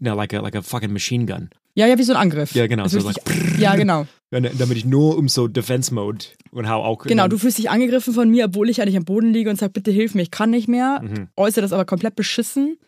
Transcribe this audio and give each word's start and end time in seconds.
no, 0.00 0.14
like 0.14 0.34
a, 0.34 0.40
like 0.40 0.54
a 0.56 0.62
fucking 0.62 0.92
machine 0.92 1.26
gun. 1.26 1.50
Ja, 1.74 1.86
ja, 1.86 1.96
wie 1.96 2.02
so 2.02 2.12
ein 2.12 2.16
Angriff. 2.18 2.54
Ja, 2.54 2.66
genau, 2.66 2.82
Also 2.84 2.98
so 3.00 3.06
richtig, 3.08 3.58
ja, 3.60 3.76
genau. 3.76 4.06
Und 4.30 4.48
damit 4.58 4.76
ich 4.76 4.84
nur 4.84 5.16
um 5.16 5.28
so 5.28 5.46
Defense 5.48 5.94
Mode 5.94 6.24
und 6.50 6.68
hau 6.68 6.82
auch. 6.82 7.04
Genau, 7.04 7.28
du 7.28 7.38
fühlst 7.38 7.56
dich 7.58 7.70
angegriffen 7.70 8.12
von 8.14 8.28
mir, 8.28 8.46
obwohl 8.46 8.68
ich 8.68 8.82
eigentlich 8.82 8.96
am 8.96 9.04
Boden 9.04 9.32
liege 9.32 9.48
und 9.48 9.56
sag, 9.58 9.72
bitte 9.72 9.90
hilf 9.90 10.14
mir, 10.14 10.22
ich 10.22 10.30
kann 10.32 10.50
nicht 10.50 10.66
mehr. 10.68 11.00
Mhm. 11.02 11.28
Äußere 11.36 11.62
das 11.62 11.72
aber 11.72 11.84
komplett 11.84 12.16
beschissen, 12.16 12.78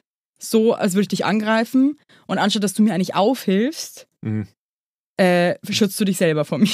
so 0.40 0.74
als 0.74 0.94
würde 0.94 1.02
ich 1.02 1.08
dich 1.08 1.24
angreifen. 1.24 1.98
Und 2.26 2.38
anstatt 2.38 2.64
dass 2.64 2.74
du 2.74 2.82
mir 2.82 2.92
eigentlich 2.92 3.14
aufhilfst, 3.14 4.06
Mhm. 4.22 4.48
äh, 5.18 5.54
schützt 5.70 5.98
du 6.00 6.04
dich 6.04 6.16
selber 6.18 6.44
vor 6.44 6.58
mir. 6.58 6.68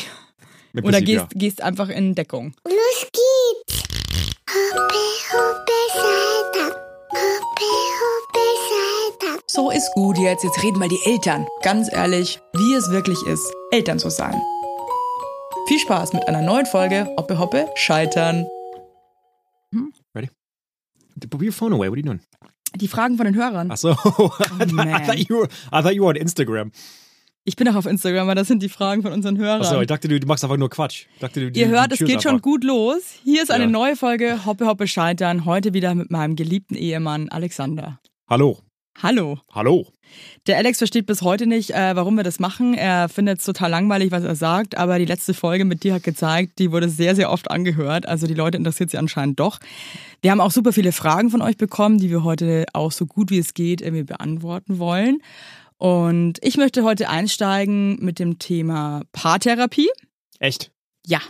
Oder 0.82 1.00
gehst, 1.00 1.26
gehst 1.34 1.62
einfach 1.62 1.88
in 1.90 2.14
Deckung. 2.14 2.54
Los 2.64 3.06
geht's! 3.12 3.25
So 9.56 9.70
ist 9.70 9.90
gut 9.94 10.18
jetzt. 10.18 10.44
Jetzt 10.44 10.62
reden 10.62 10.78
mal 10.78 10.88
die 10.90 11.00
Eltern. 11.06 11.46
Ganz 11.62 11.90
ehrlich, 11.90 12.38
wie 12.52 12.74
es 12.74 12.90
wirklich 12.90 13.18
ist, 13.26 13.50
Eltern 13.70 13.98
zu 13.98 14.10
sein. 14.10 14.34
Viel 15.66 15.78
Spaß 15.78 16.12
mit 16.12 16.28
einer 16.28 16.42
neuen 16.42 16.66
Folge 16.66 17.06
Hoppe 17.16 17.38
Hoppe 17.38 17.66
Scheitern. 17.74 18.46
Ready? 20.14 20.28
Put 21.30 21.42
your 21.42 21.52
phone 21.52 21.72
away. 21.72 21.88
What 21.88 21.92
are 21.94 21.96
you 21.96 22.02
doing? 22.02 22.20
Die 22.74 22.86
Fragen 22.86 23.16
von 23.16 23.24
den 23.24 23.34
Hörern. 23.34 23.70
Ach 23.70 23.78
so. 23.78 23.92
I, 24.60 24.70
man. 24.72 24.88
thought 25.06 25.16
you 25.18 25.36
were, 25.38 25.48
I 25.72 25.80
thought 25.80 25.94
you 25.94 26.02
were 26.02 26.10
on 26.10 26.16
Instagram. 26.16 26.70
Ich 27.44 27.56
bin 27.56 27.66
auch 27.68 27.76
auf 27.76 27.86
Instagram, 27.86 28.26
weil 28.26 28.34
das 28.34 28.48
sind 28.48 28.62
die 28.62 28.68
Fragen 28.68 29.00
von 29.00 29.12
unseren 29.12 29.38
Hörern. 29.38 29.62
Achso, 29.62 29.80
ich 29.80 29.86
dachte, 29.86 30.06
du, 30.06 30.20
du 30.20 30.26
machst 30.26 30.44
einfach 30.44 30.58
nur 30.58 30.68
Quatsch. 30.68 31.06
Ich 31.14 31.20
dachte, 31.20 31.50
du, 31.50 31.58
Ihr 31.58 31.68
hört, 31.68 31.92
es 31.92 32.00
geht 32.00 32.22
schon 32.22 32.32
einfach. 32.32 32.42
gut 32.42 32.62
los. 32.62 32.98
Hier 33.24 33.42
ist 33.42 33.50
eine 33.50 33.64
Ja. 33.64 33.70
neue 33.70 33.96
Folge 33.96 34.44
Hoppe 34.44 34.66
Hoppe 34.66 34.86
Scheitern. 34.86 35.46
Heute 35.46 35.72
wieder 35.72 35.94
mit 35.94 36.10
meinem 36.10 36.36
geliebten 36.36 36.74
Ehemann 36.74 37.30
Alexander. 37.30 38.00
Hallo. 38.28 38.58
Hallo. 39.02 39.38
Hallo. 39.52 39.86
Der 40.46 40.56
Alex 40.56 40.78
versteht 40.78 41.04
bis 41.04 41.20
heute 41.20 41.46
nicht, 41.46 41.70
äh, 41.70 41.94
warum 41.94 42.16
wir 42.16 42.22
das 42.22 42.40
machen. 42.40 42.72
Er 42.72 43.10
findet 43.10 43.40
es 43.40 43.44
total 43.44 43.70
langweilig, 43.70 44.10
was 44.10 44.24
er 44.24 44.36
sagt, 44.36 44.78
aber 44.78 44.98
die 44.98 45.04
letzte 45.04 45.34
Folge 45.34 45.66
mit 45.66 45.82
dir 45.82 45.94
hat 45.94 46.02
gezeigt, 46.02 46.58
die 46.58 46.72
wurde 46.72 46.88
sehr, 46.88 47.14
sehr 47.14 47.30
oft 47.30 47.50
angehört. 47.50 48.06
Also 48.06 48.26
die 48.26 48.34
Leute 48.34 48.56
interessiert 48.56 48.90
sie 48.90 48.96
anscheinend 48.96 49.38
doch. 49.38 49.58
Wir 50.22 50.30
haben 50.30 50.40
auch 50.40 50.50
super 50.50 50.72
viele 50.72 50.92
Fragen 50.92 51.28
von 51.28 51.42
euch 51.42 51.58
bekommen, 51.58 51.98
die 51.98 52.08
wir 52.08 52.24
heute 52.24 52.64
auch 52.72 52.90
so 52.90 53.04
gut 53.04 53.30
wie 53.30 53.38
es 53.38 53.52
geht 53.52 53.82
irgendwie 53.82 54.04
beantworten 54.04 54.78
wollen. 54.78 55.20
Und 55.76 56.38
ich 56.42 56.56
möchte 56.56 56.82
heute 56.82 57.10
einsteigen 57.10 57.98
mit 58.02 58.18
dem 58.18 58.38
Thema 58.38 59.02
Paartherapie. 59.12 59.90
Echt? 60.38 60.70
Ja. 61.06 61.20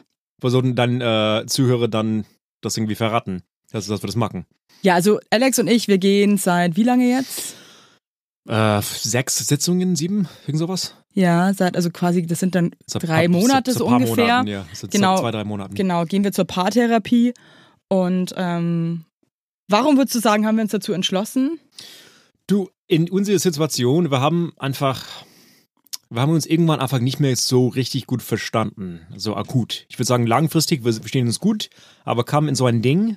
Wo 0.40 0.50
sollten 0.50 0.76
dann 0.76 1.00
äh, 1.00 1.46
Zuhörer 1.46 1.88
dann 1.88 2.26
das 2.60 2.76
irgendwie 2.76 2.94
verraten, 2.94 3.42
dass, 3.72 3.86
dass 3.86 4.02
wir 4.02 4.06
das 4.06 4.16
machen? 4.16 4.46
Ja, 4.82 4.94
also 4.94 5.18
Alex 5.30 5.58
und 5.58 5.68
ich, 5.68 5.88
wir 5.88 5.98
gehen 5.98 6.36
seit 6.38 6.76
wie 6.76 6.82
lange 6.84 7.08
jetzt? 7.08 7.54
Äh, 8.48 8.80
sechs 8.82 9.36
Sitzungen, 9.38 9.96
sieben, 9.96 10.28
irgend 10.46 10.58
sowas? 10.60 10.94
Ja, 11.14 11.52
seit, 11.54 11.76
also 11.76 11.90
quasi, 11.90 12.24
das 12.26 12.38
sind 12.40 12.54
dann 12.54 12.72
Seit 12.86 13.02
drei 13.02 13.26
paar- 13.28 13.40
Monate 13.40 13.72
so 13.72 13.86
ungefähr. 13.86 14.14
Monaten, 14.42 14.48
ja. 14.48 14.66
Genau. 14.90 15.18
zwei, 15.18 15.30
drei 15.30 15.44
Monaten. 15.44 15.74
Genau, 15.74 16.04
gehen 16.04 16.22
wir 16.24 16.32
zur 16.32 16.44
Paartherapie. 16.44 17.32
Und 17.88 18.34
ähm, 18.36 19.04
warum 19.68 19.96
würdest 19.96 20.14
du 20.14 20.20
sagen, 20.20 20.46
haben 20.46 20.56
wir 20.56 20.62
uns 20.62 20.72
dazu 20.72 20.92
entschlossen? 20.92 21.58
Du, 22.46 22.68
in 22.86 23.10
unserer 23.10 23.38
Situation, 23.40 24.10
wir 24.10 24.20
haben 24.20 24.52
einfach, 24.58 25.04
wir 26.10 26.20
haben 26.22 26.32
uns 26.32 26.46
irgendwann 26.46 26.80
einfach 26.80 27.00
nicht 27.00 27.18
mehr 27.18 27.34
so 27.34 27.66
richtig 27.68 28.06
gut 28.06 28.22
verstanden, 28.22 29.00
so 29.16 29.34
akut. 29.34 29.86
Ich 29.88 29.98
würde 29.98 30.06
sagen, 30.06 30.26
langfristig, 30.26 30.84
wir 30.84 30.92
verstehen 30.92 31.26
uns 31.26 31.40
gut, 31.40 31.70
aber 32.04 32.22
kamen 32.24 32.48
in 32.50 32.54
so 32.54 32.66
ein 32.66 32.82
Ding, 32.82 33.16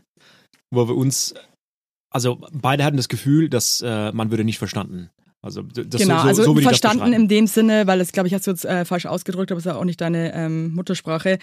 wo 0.72 0.88
wir 0.88 0.96
uns, 0.96 1.36
also 2.10 2.40
beide 2.52 2.84
hatten 2.84 2.98
das 2.98 3.10
Gefühl, 3.10 3.50
dass 3.50 3.82
äh, 3.86 4.12
man 4.12 4.32
würde 4.32 4.44
nicht 4.44 4.58
verstanden. 4.58 5.10
Also 5.42 5.62
das 5.62 6.02
genau, 6.02 6.18
so, 6.18 6.22
so, 6.24 6.28
also 6.28 6.44
so 6.44 6.56
verstanden 6.56 7.14
in 7.14 7.30
dem 7.30 7.48
Sinne, 7.48 7.88
weil 7.88 8.00
das, 8.00 8.12
glaube 8.12 8.28
ich, 8.28 8.34
hast 8.34 8.46
du 8.46 8.52
jetzt 8.52 8.66
äh, 8.66 8.84
falsch 8.84 9.06
ausgedrückt, 9.06 9.52
aber 9.52 9.60
es 9.60 9.66
ist 9.66 9.72
auch 9.72 9.86
nicht 9.86 10.02
deine 10.02 10.34
ähm, 10.34 10.74
Muttersprache. 10.74 11.40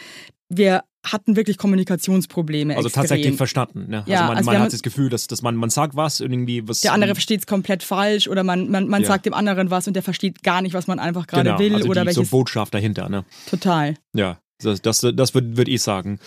Wir 0.50 0.82
hatten 1.02 1.34
wirklich 1.34 1.56
Kommunikationsprobleme. 1.56 2.76
Also 2.76 2.88
extrem. 2.88 3.02
tatsächlich 3.02 3.36
verstanden. 3.36 3.86
Ne? 3.88 4.04
Ja, 4.06 4.20
also 4.20 4.28
man, 4.28 4.36
also 4.36 4.50
man 4.50 4.60
hat 4.60 4.72
das 4.72 4.82
Gefühl, 4.82 5.08
dass, 5.08 5.28
dass 5.28 5.40
man, 5.40 5.56
man 5.56 5.70
sagt 5.70 5.96
was 5.96 6.20
und 6.20 6.30
irgendwie 6.30 6.68
was. 6.68 6.82
Der 6.82 6.92
andere 6.92 7.14
versteht 7.14 7.40
es 7.40 7.46
komplett 7.46 7.82
falsch 7.82 8.28
oder 8.28 8.44
man, 8.44 8.70
man, 8.70 8.86
man 8.86 9.00
Ja. 9.00 9.08
sagt 9.08 9.24
dem 9.24 9.32
anderen 9.32 9.70
was 9.70 9.86
und 9.86 9.94
der 9.94 10.02
versteht 10.02 10.42
gar 10.42 10.60
nicht, 10.60 10.74
was 10.74 10.86
man 10.86 10.98
einfach 10.98 11.26
gerade 11.26 11.44
genau, 11.44 11.58
will 11.58 11.74
also 11.76 11.88
oder 11.88 12.02
die 12.02 12.08
welches. 12.08 12.28
so 12.28 12.36
Botschaft 12.36 12.74
dahinter. 12.74 13.08
Ne? 13.08 13.24
total. 13.48 13.94
Ja, 14.14 14.40
das, 14.60 14.82
das, 14.82 15.00
das 15.00 15.32
würde 15.32 15.56
würd 15.56 15.68
ich 15.68 15.80
sagen. 15.80 16.18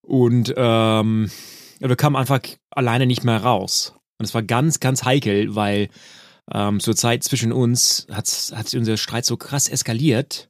Und 0.00 0.54
ähm, 0.56 1.30
wir 1.88 1.96
kamen 1.96 2.16
einfach 2.16 2.40
alleine 2.70 3.06
nicht 3.06 3.24
mehr 3.24 3.42
raus. 3.42 3.94
Und 4.18 4.24
es 4.26 4.34
war 4.34 4.42
ganz, 4.42 4.80
ganz 4.80 5.04
heikel, 5.04 5.54
weil 5.54 5.88
ähm, 6.52 6.80
zur 6.80 6.96
Zeit 6.96 7.24
zwischen 7.24 7.52
uns 7.52 8.06
hat, 8.10 8.26
hat 8.54 8.72
unser 8.74 8.96
Streit 8.96 9.24
so 9.24 9.36
krass 9.36 9.68
eskaliert, 9.68 10.48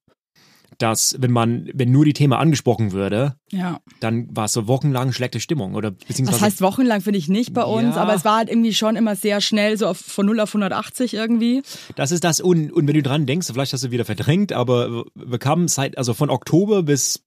dass 0.78 1.16
wenn 1.20 1.30
man, 1.30 1.68
wenn 1.74 1.92
nur 1.92 2.04
die 2.04 2.14
Thema 2.14 2.38
angesprochen 2.38 2.92
würde, 2.92 3.36
Ja. 3.50 3.80
dann 4.00 4.26
war 4.34 4.46
es 4.46 4.52
so 4.52 4.66
wochenlang 4.66 5.12
schlechte 5.12 5.38
Stimmung 5.38 5.74
oder 5.74 5.90
beziehungsweise 5.90 6.40
Was 6.40 6.42
heißt 6.42 6.60
wochenlang, 6.62 7.02
finde 7.02 7.18
ich 7.18 7.28
nicht 7.28 7.52
bei 7.52 7.62
uns, 7.62 7.94
Ja. 7.94 8.02
aber 8.02 8.14
es 8.14 8.24
war 8.24 8.36
halt 8.38 8.48
irgendwie 8.48 8.72
schon 8.74 8.96
immer 8.96 9.14
sehr 9.14 9.40
schnell, 9.40 9.76
so 9.76 9.86
auf, 9.86 9.98
von 9.98 10.26
0 10.26 10.40
auf 10.40 10.50
180 10.50 11.14
irgendwie. 11.14 11.62
Das 11.94 12.10
ist 12.10 12.24
das 12.24 12.40
und, 12.40 12.72
und 12.72 12.86
wenn 12.88 12.94
du 12.94 13.02
dran 13.02 13.26
denkst, 13.26 13.48
vielleicht 13.52 13.74
hast 13.74 13.84
du 13.84 13.90
wieder 13.90 14.06
verdrängt, 14.06 14.52
aber 14.52 15.04
wir 15.14 15.38
kamen 15.38 15.68
seit, 15.68 15.98
also 15.98 16.14
von 16.14 16.30
Oktober 16.30 16.82
bis 16.82 17.22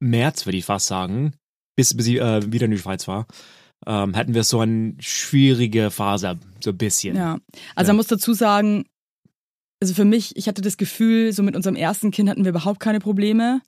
März, 0.00 0.44
würde 0.44 0.58
ich 0.58 0.64
fast 0.64 0.86
sagen, 0.88 1.34
bis, 1.76 1.94
bis 1.96 2.06
ich 2.06 2.20
äh, 2.20 2.52
wieder 2.52 2.66
in 2.66 2.70
die 2.70 2.78
Schweiz 2.78 3.06
war, 3.08 3.26
ähm, 3.86 4.16
hatten 4.16 4.34
wir 4.34 4.44
so 4.44 4.60
eine 4.60 4.94
schwierige 5.00 5.90
Phase, 5.90 6.38
so 6.60 6.70
ein 6.70 6.78
bisschen. 6.78 7.16
Ja. 7.16 7.38
Also 7.74 7.88
Ja. 7.88 7.92
man 7.92 7.96
muss 7.96 8.06
dazu 8.06 8.32
sagen, 8.32 8.84
also 9.82 9.94
für 9.94 10.04
mich, 10.04 10.36
ich 10.36 10.48
hatte 10.48 10.62
das 10.62 10.76
Gefühl, 10.76 11.32
so 11.32 11.42
mit 11.42 11.56
unserem 11.56 11.76
ersten 11.76 12.10
Kind 12.10 12.30
hatten 12.30 12.44
wir 12.44 12.50
überhaupt 12.50 12.80
keine 12.80 13.00
Probleme. 13.00 13.60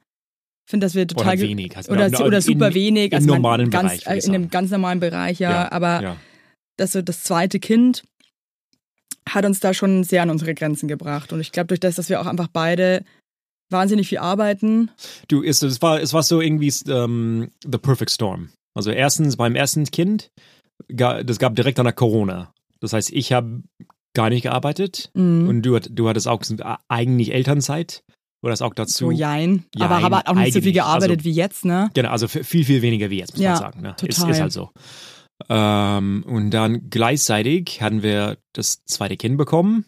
Ich 0.66 0.70
finde, 0.70 0.86
dass 0.86 0.94
wir 0.94 1.06
total 1.06 1.34
Oder 1.34 1.40
wenig. 1.42 1.76
Also, 1.76 1.92
oder, 1.92 2.06
oder 2.24 2.40
super 2.40 2.68
in, 2.68 2.74
wenig. 2.74 3.12
Im 3.12 3.16
also 3.16 3.26
normalen 3.28 3.70
ganz, 3.70 4.02
Bereich. 4.02 4.24
äh, 4.24 4.26
In 4.26 4.34
einem 4.34 4.50
ganz 4.50 4.70
normalen 4.70 5.00
Bereich, 5.00 5.38
ja. 5.38 5.70
aber 5.70 6.02
ja. 6.02 6.16
das, 6.76 6.92
so 6.92 7.02
das 7.02 7.22
zweite 7.22 7.60
Kind 7.60 8.02
hat 9.28 9.44
uns 9.44 9.60
da 9.60 9.74
schon 9.74 10.04
sehr 10.04 10.22
an 10.22 10.30
unsere 10.30 10.54
Grenzen 10.54 10.88
gebracht. 10.88 11.32
Und 11.32 11.40
ich 11.40 11.52
glaube, 11.52 11.66
durch 11.68 11.80
das, 11.80 11.96
dass 11.96 12.08
wir 12.08 12.20
auch 12.20 12.26
einfach 12.26 12.48
beide 12.52 13.04
wahnsinnig 13.70 14.08
viel 14.08 14.18
arbeiten. 14.18 14.90
Du, 15.28 15.42
es, 15.42 15.62
es, 15.62 15.82
war, 15.82 16.00
es 16.00 16.12
war 16.12 16.22
so 16.22 16.40
irgendwie 16.40 16.72
ähm, 16.88 17.50
the 17.64 17.78
perfect 17.78 18.10
storm. 18.10 18.50
Also 18.74 18.90
erstens, 18.90 19.36
beim 19.36 19.54
ersten 19.56 19.84
Kind, 19.86 20.30
das 20.88 21.38
gab 21.38 21.56
direkt 21.56 21.78
danach 21.78 21.94
Corona. 21.94 22.52
Das 22.80 22.92
heißt, 22.92 23.10
ich 23.12 23.32
habe 23.32 23.62
gar 24.14 24.28
nicht 24.30 24.42
gearbeitet 24.42 25.10
Mhm. 25.14 25.48
und 25.48 25.62
du, 25.62 25.78
du 25.80 26.08
hattest 26.08 26.28
auch 26.28 26.42
eigentlich 26.88 27.32
Elternzeit. 27.32 28.02
Oder 28.42 28.52
das 28.52 28.62
auch 28.62 28.74
dazu? 28.74 29.06
so 29.06 29.10
jein. 29.10 29.64
Jein, 29.74 29.82
aber 29.90 30.02
habe 30.02 30.26
auch 30.28 30.34
nicht 30.34 30.52
so 30.52 30.60
viel 30.60 30.68
eigentlich. 30.68 30.74
gearbeitet 30.74 31.18
Also- 31.18 31.24
wie 31.24 31.32
jetzt, 31.32 31.64
ne? 31.64 31.90
Genau, 31.94 32.10
also 32.10 32.28
viel, 32.28 32.64
viel 32.64 32.82
weniger 32.82 33.10
wie 33.10 33.18
jetzt, 33.18 33.32
muss 33.32 33.40
Ja, 33.42 33.52
man 33.52 33.58
sagen. 33.60 33.80
Ne? 33.80 33.88
Ist, 34.02 34.18
total. 34.18 34.30
ist 34.30 34.40
halt 34.40 34.52
so. 34.52 34.70
Ähm, 35.48 36.22
und 36.26 36.50
dann 36.50 36.88
gleichzeitig 36.90 37.80
hatten 37.82 38.02
wir 38.02 38.38
das 38.54 38.84
zweite 38.84 39.16
Kind 39.16 39.36
bekommen. 39.38 39.86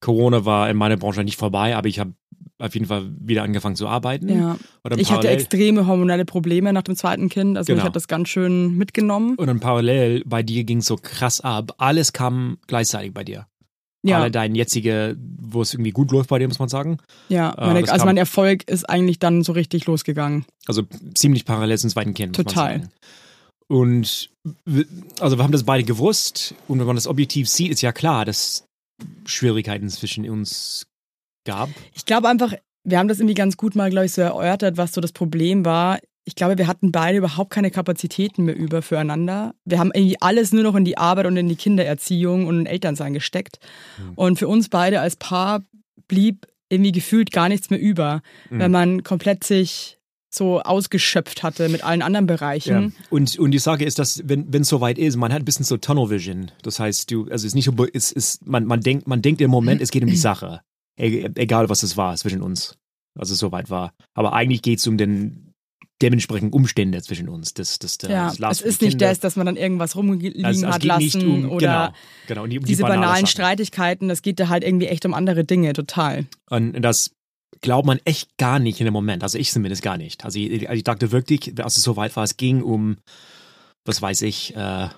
Corona 0.00 0.44
war 0.44 0.70
in 0.70 0.76
meiner 0.76 0.96
Branche 0.96 1.24
nicht 1.24 1.36
vorbei, 1.38 1.76
aber 1.76 1.88
ich 1.88 1.98
habe 1.98 2.14
auf 2.60 2.74
jeden 2.74 2.86
Fall 2.86 3.10
wieder 3.18 3.42
angefangen 3.42 3.74
zu 3.76 3.88
arbeiten. 3.88 4.28
Ja. 4.28 4.56
Ich 4.96 5.10
hatte 5.10 5.28
extreme 5.28 5.86
hormonelle 5.86 6.24
Probleme 6.24 6.72
nach 6.72 6.82
dem 6.82 6.94
zweiten 6.96 7.28
Kind. 7.28 7.56
Also 7.56 7.72
Genau. 7.72 7.84
hat 7.84 7.96
das 7.96 8.06
ganz 8.08 8.28
schön 8.28 8.76
mitgenommen. 8.76 9.34
Und 9.36 9.46
dann 9.46 9.60
parallel 9.60 10.22
bei 10.26 10.42
dir 10.42 10.64
ging 10.64 10.78
es 10.78 10.86
so 10.86 10.96
krass 10.96 11.40
ab. 11.40 11.74
Alles 11.78 12.12
kam 12.12 12.58
gleichzeitig 12.66 13.12
bei 13.14 13.24
dir. 13.24 13.46
Ja, 14.02 14.18
Alle 14.20 14.30
dein 14.30 14.54
jetzige, 14.54 15.16
wo 15.38 15.60
es 15.60 15.74
irgendwie 15.74 15.90
gut 15.90 16.10
läuft 16.10 16.30
bei 16.30 16.38
dir, 16.38 16.48
muss 16.48 16.58
man 16.58 16.70
sagen. 16.70 16.98
ja. 17.28 17.52
äh, 17.52 17.66
Meine, 17.66 17.78
also 17.80 17.92
kam- 17.96 18.06
mein 18.06 18.16
Erfolg 18.16 18.66
ist 18.68 18.88
eigentlich 18.88 19.18
dann 19.18 19.42
so 19.42 19.52
richtig 19.52 19.84
losgegangen. 19.86 20.46
Also 20.66 20.84
ziemlich 21.14 21.44
parallel 21.44 21.76
zum 21.78 21.90
zweiten 21.90 22.14
Kind. 22.14 22.34
Total. 22.36 22.88
Und 23.68 24.30
also 25.20 25.36
wir 25.38 25.44
haben 25.44 25.52
das 25.52 25.64
beide 25.64 25.84
gewusst 25.84 26.54
und 26.66 26.78
wenn 26.80 26.86
man 26.86 26.96
das 26.96 27.06
objektiv 27.06 27.48
sieht, 27.48 27.70
ist 27.70 27.82
ja 27.82 27.92
klar, 27.92 28.24
dass 28.24 28.64
Schwierigkeiten 29.26 29.88
zwischen 29.88 30.28
uns 30.28 30.86
gab. 31.44 31.68
Ich 31.94 32.04
glaube 32.06 32.28
einfach, 32.28 32.54
wir 32.84 32.98
haben 32.98 33.08
das 33.08 33.18
irgendwie 33.18 33.34
ganz 33.34 33.56
gut 33.56 33.74
mal, 33.74 33.90
glaube 33.90 34.06
ich, 34.06 34.12
so 34.12 34.22
erörtert, 34.22 34.76
was 34.76 34.92
so 34.92 35.00
das 35.00 35.12
Problem 35.12 35.64
war. 35.64 35.98
Ich 36.24 36.34
glaube, 36.34 36.58
wir 36.58 36.66
hatten 36.66 36.92
beide 36.92 37.18
überhaupt 37.18 37.50
keine 37.50 37.70
Kapazitäten 37.70 38.44
mehr 38.44 38.56
über 38.56 38.82
füreinander. 38.82 39.54
Wir 39.64 39.78
haben 39.78 39.90
irgendwie 39.94 40.20
alles 40.20 40.52
nur 40.52 40.62
noch 40.62 40.76
in 40.76 40.84
die 40.84 40.98
Arbeit 40.98 41.26
und 41.26 41.36
in 41.36 41.48
die 41.48 41.56
Kindererziehung 41.56 42.46
und 42.46 42.60
in 42.60 42.66
Elternsein 42.66 43.14
gesteckt. 43.14 43.58
Hm. 43.96 44.12
Und 44.14 44.38
für 44.38 44.46
uns 44.48 44.68
beide 44.68 45.00
als 45.00 45.16
Paar 45.16 45.62
blieb 46.08 46.46
irgendwie 46.68 46.92
gefühlt 46.92 47.32
gar 47.32 47.48
nichts 47.48 47.70
mehr 47.70 47.80
über, 47.80 48.22
Mhm. 48.48 48.58
weil 48.60 48.68
man 48.68 49.02
komplett 49.02 49.44
sich 49.44 49.98
so 50.32 50.60
ausgeschöpft 50.60 51.42
hatte 51.42 51.68
mit 51.68 51.82
allen 51.82 52.02
anderen 52.02 52.26
Bereichen. 52.26 52.94
Ja. 52.94 53.04
Und, 53.10 53.36
und 53.38 53.50
die 53.50 53.58
Sache 53.58 53.82
ist, 53.82 53.98
dass 53.98 54.22
wenn 54.28 54.52
wenn 54.52 54.62
es 54.62 54.68
soweit 54.68 54.96
ist, 54.96 55.16
man 55.16 55.32
hat 55.32 55.42
ein 55.42 55.44
bisschen 55.44 55.64
so 55.64 55.76
Tunnel 55.76 56.08
Vision. 56.10 56.52
Das 56.62 56.78
heißt, 56.78 57.10
du, 57.10 57.24
also 57.24 57.34
es 57.34 57.44
ist 57.44 57.54
nicht 57.54 57.68
es 57.92 58.12
ist, 58.12 58.46
man, 58.46 58.64
man 58.66 58.80
denkt, 58.80 59.08
man 59.08 59.22
denkt 59.22 59.40
im 59.40 59.50
Moment, 59.50 59.80
es 59.82 59.90
geht 59.90 60.04
um 60.04 60.08
die 60.08 60.16
Sache. 60.16 60.60
E- 60.98 61.30
Egal 61.34 61.68
was 61.68 61.82
es 61.82 61.96
war 61.96 62.16
zwischen 62.16 62.42
uns, 62.42 62.76
als 63.18 63.30
es 63.30 63.38
soweit 63.38 63.70
war. 63.70 63.92
Aber 64.14 64.32
eigentlich 64.32 64.62
geht 64.62 64.78
es 64.78 64.86
um 64.86 64.96
den 64.96 65.52
dementsprechend 66.02 66.54
Umstände 66.54 67.02
zwischen 67.02 67.28
uns. 67.28 67.52
Das, 67.52 67.78
das, 67.78 67.98
das, 67.98 68.10
Ja, 68.10 68.32
das 68.38 68.60
es 68.60 68.66
ist 68.66 68.82
nicht 68.82 69.00
das, 69.00 69.20
dass 69.20 69.36
man 69.36 69.46
dann 69.46 69.56
irgendwas 69.56 69.96
rumliegen 69.96 70.44
Also, 70.44 70.66
hat 70.66 70.82
lassen 70.82 71.44
um, 71.44 71.50
oder 71.50 71.88
genau, 71.88 71.98
genau, 72.26 72.42
und 72.44 72.50
die, 72.50 72.58
um 72.58 72.64
diese 72.64 72.78
die 72.78 72.82
banale 72.82 73.00
banalen 73.00 73.26
Sachen. 73.26 73.32
Streitigkeiten. 73.32 74.08
Das 74.08 74.22
geht 74.22 74.40
da 74.40 74.48
halt 74.48 74.64
irgendwie 74.64 74.86
echt 74.86 75.04
um 75.04 75.12
andere 75.12 75.44
Dinge, 75.44 75.72
total. 75.74 76.26
Und 76.48 76.80
das 76.80 77.10
glaubt 77.60 77.86
man 77.86 78.00
echt 78.04 78.38
gar 78.38 78.58
nicht 78.58 78.80
in 78.80 78.86
dem 78.86 78.94
Moment. 78.94 79.22
Also 79.22 79.36
ich 79.36 79.52
zumindest 79.52 79.82
gar 79.82 79.98
nicht. 79.98 80.24
Also 80.24 80.38
ich, 80.38 80.62
ich 80.62 80.84
dachte 80.84 81.12
wirklich, 81.12 81.62
als 81.62 81.76
es 81.76 81.82
so 81.82 81.96
weit 81.96 82.16
war, 82.16 82.24
es 82.24 82.38
ging 82.38 82.62
um, 82.62 82.96
was 83.84 84.00
weiß 84.00 84.22
ich, 84.22 84.56
äh, 84.56 84.88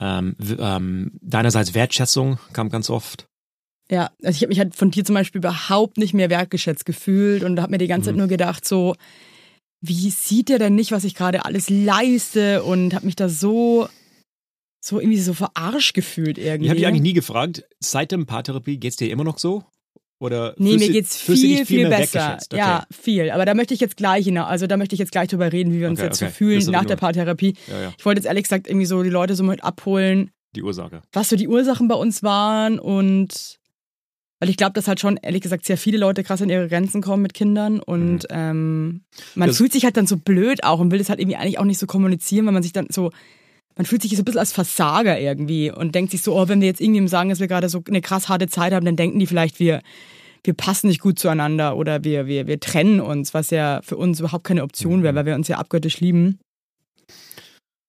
ähm, 0.00 0.36
ähm, 0.58 1.18
deinerseits 1.20 1.74
Wertschätzung 1.74 2.38
kam 2.54 2.70
ganz 2.70 2.88
oft. 2.88 3.26
Ja, 3.92 4.10
also 4.22 4.36
ich 4.36 4.42
habe 4.42 4.48
mich 4.48 4.58
halt 4.58 4.74
von 4.74 4.90
dir 4.90 5.04
zum 5.04 5.14
Beispiel 5.14 5.38
überhaupt 5.40 5.98
nicht 5.98 6.14
mehr 6.14 6.30
wertgeschätzt 6.30 6.86
gefühlt 6.86 7.44
und 7.44 7.60
habe 7.60 7.72
mir 7.72 7.78
die 7.78 7.88
ganze 7.88 8.06
Zeit 8.06 8.14
Mhm. 8.14 8.20
nur 8.20 8.28
gedacht, 8.28 8.66
so, 8.66 8.96
wie 9.84 10.10
sieht 10.10 10.48
er 10.48 10.58
denn 10.58 10.74
nicht, 10.74 10.92
was 10.92 11.04
ich 11.04 11.14
gerade 11.14 11.44
alles 11.44 11.68
leiste 11.68 12.62
und 12.62 12.94
habe 12.94 13.04
mich 13.06 13.16
da 13.16 13.28
so, 13.28 13.88
so 14.82 14.98
irgendwie 14.98 15.20
so 15.20 15.34
verarscht 15.34 15.94
gefühlt 15.94 16.38
irgendwie. 16.38 16.64
Ich 16.64 16.70
habe 16.70 16.78
dich 16.78 16.86
eigentlich 16.86 17.02
nie 17.02 17.12
gefragt, 17.12 17.64
seit 17.80 18.12
dem 18.12 18.26
Paartherapie 18.26 18.78
geht's 18.78 18.96
dir 18.96 19.10
immer 19.10 19.24
noch 19.24 19.38
so? 19.38 19.64
Oder 20.20 20.54
Nee, 20.56 20.76
mir 20.76 20.88
geht's 20.88 21.16
viel, 21.16 21.66
viel, 21.66 21.88
mehr 21.88 21.98
besser. 21.98 22.38
Okay. 22.46 22.56
Ja, 22.56 22.86
viel. 22.92 23.30
Aber 23.32 23.44
da 23.44 23.54
möchte 23.54 23.74
ich 23.74 23.80
jetzt 23.80 23.96
gleich 23.96 24.24
hinaus, 24.24 24.46
also 24.48 24.68
da 24.68 24.76
möchte 24.76 24.94
ich 24.94 25.00
jetzt 25.00 25.10
gleich 25.10 25.28
drüber 25.28 25.52
reden, 25.52 25.72
wie 25.72 25.80
wir 25.80 25.88
uns 25.88 25.98
Okay, 25.98 26.06
jetzt 26.06 26.22
okay. 26.22 26.30
so 26.30 26.36
fühlen 26.36 26.64
nach 26.70 26.84
der. 26.84 26.94
Paartherapie. 26.96 27.54
Ja, 27.66 27.82
ja, 27.82 27.92
Ich 27.98 28.04
wollte 28.06 28.20
jetzt 28.20 28.26
ehrlich 28.26 28.44
gesagt 28.44 28.68
irgendwie 28.68 28.86
so 28.86 29.02
die 29.02 29.10
Leute 29.10 29.34
so 29.34 29.42
mit 29.42 29.64
abholen, 29.64 30.30
die 30.54 30.62
Ursache. 30.62 31.02
was 31.12 31.28
so 31.28 31.34
die 31.36 31.48
Ursachen 31.48 31.88
bei 31.88 31.96
uns 31.96 32.22
waren 32.22 32.78
und 32.78 33.58
weil 34.42 34.48
ich 34.50 34.56
glaube, 34.56 34.72
dass 34.72 34.88
halt 34.88 34.98
schon 34.98 35.18
ehrlich 35.18 35.40
gesagt 35.40 35.64
sehr 35.64 35.78
viele 35.78 35.98
Leute 35.98 36.24
krass 36.24 36.42
an 36.42 36.50
ihre 36.50 36.66
Grenzen 36.66 37.00
kommen 37.00 37.22
mit 37.22 37.32
Kindern 37.32 37.78
und 37.78 38.26
ähm, 38.30 39.02
man 39.36 39.46
Mhm. 39.46 39.50
Das- 39.50 39.56
fühlt 39.56 39.72
sich 39.72 39.84
halt 39.84 39.96
dann 39.96 40.08
so 40.08 40.16
blöd 40.16 40.64
auch 40.64 40.80
und 40.80 40.90
will 40.90 40.98
das 40.98 41.10
halt 41.10 41.20
irgendwie 41.20 41.36
eigentlich 41.36 41.60
auch 41.60 41.64
nicht 41.64 41.78
so 41.78 41.86
kommunizieren, 41.86 42.44
weil 42.46 42.52
man 42.52 42.64
sich 42.64 42.72
dann 42.72 42.88
so 42.90 43.12
man 43.76 43.86
fühlt 43.86 44.02
sich 44.02 44.10
so 44.16 44.22
ein 44.22 44.24
bisschen 44.24 44.40
als 44.40 44.52
Versager 44.52 45.20
irgendwie 45.20 45.70
und 45.70 45.94
denkt 45.94 46.10
sich 46.10 46.22
so, 46.22 46.36
oh, 46.36 46.48
wenn 46.48 46.60
wir 46.60 46.66
jetzt 46.66 46.80
irgendjemandem 46.80 47.08
sagen, 47.08 47.28
dass 47.30 47.38
wir 47.38 47.46
gerade 47.46 47.68
so 47.68 47.82
eine 47.86 48.00
krass 48.00 48.28
harte 48.28 48.48
Zeit 48.48 48.72
haben, 48.72 48.84
dann 48.84 48.96
denken 48.96 49.20
die 49.20 49.28
vielleicht, 49.28 49.60
wir, 49.60 49.80
wir 50.42 50.54
passen 50.54 50.88
nicht 50.88 51.00
gut 51.00 51.20
zueinander 51.20 51.76
oder 51.76 52.02
wir, 52.02 52.26
wir, 52.26 52.48
wir 52.48 52.58
trennen 52.58 52.98
uns, 53.00 53.34
was 53.34 53.50
ja 53.50 53.80
für 53.82 53.96
uns 53.96 54.18
überhaupt 54.18 54.42
keine 54.44 54.64
Option 54.64 54.98
Mhm. 54.98 55.02
wäre, 55.04 55.14
weil 55.14 55.26
wir 55.26 55.34
uns 55.36 55.46
ja 55.46 55.58
abgöttisch 55.58 56.00
lieben. 56.00 56.40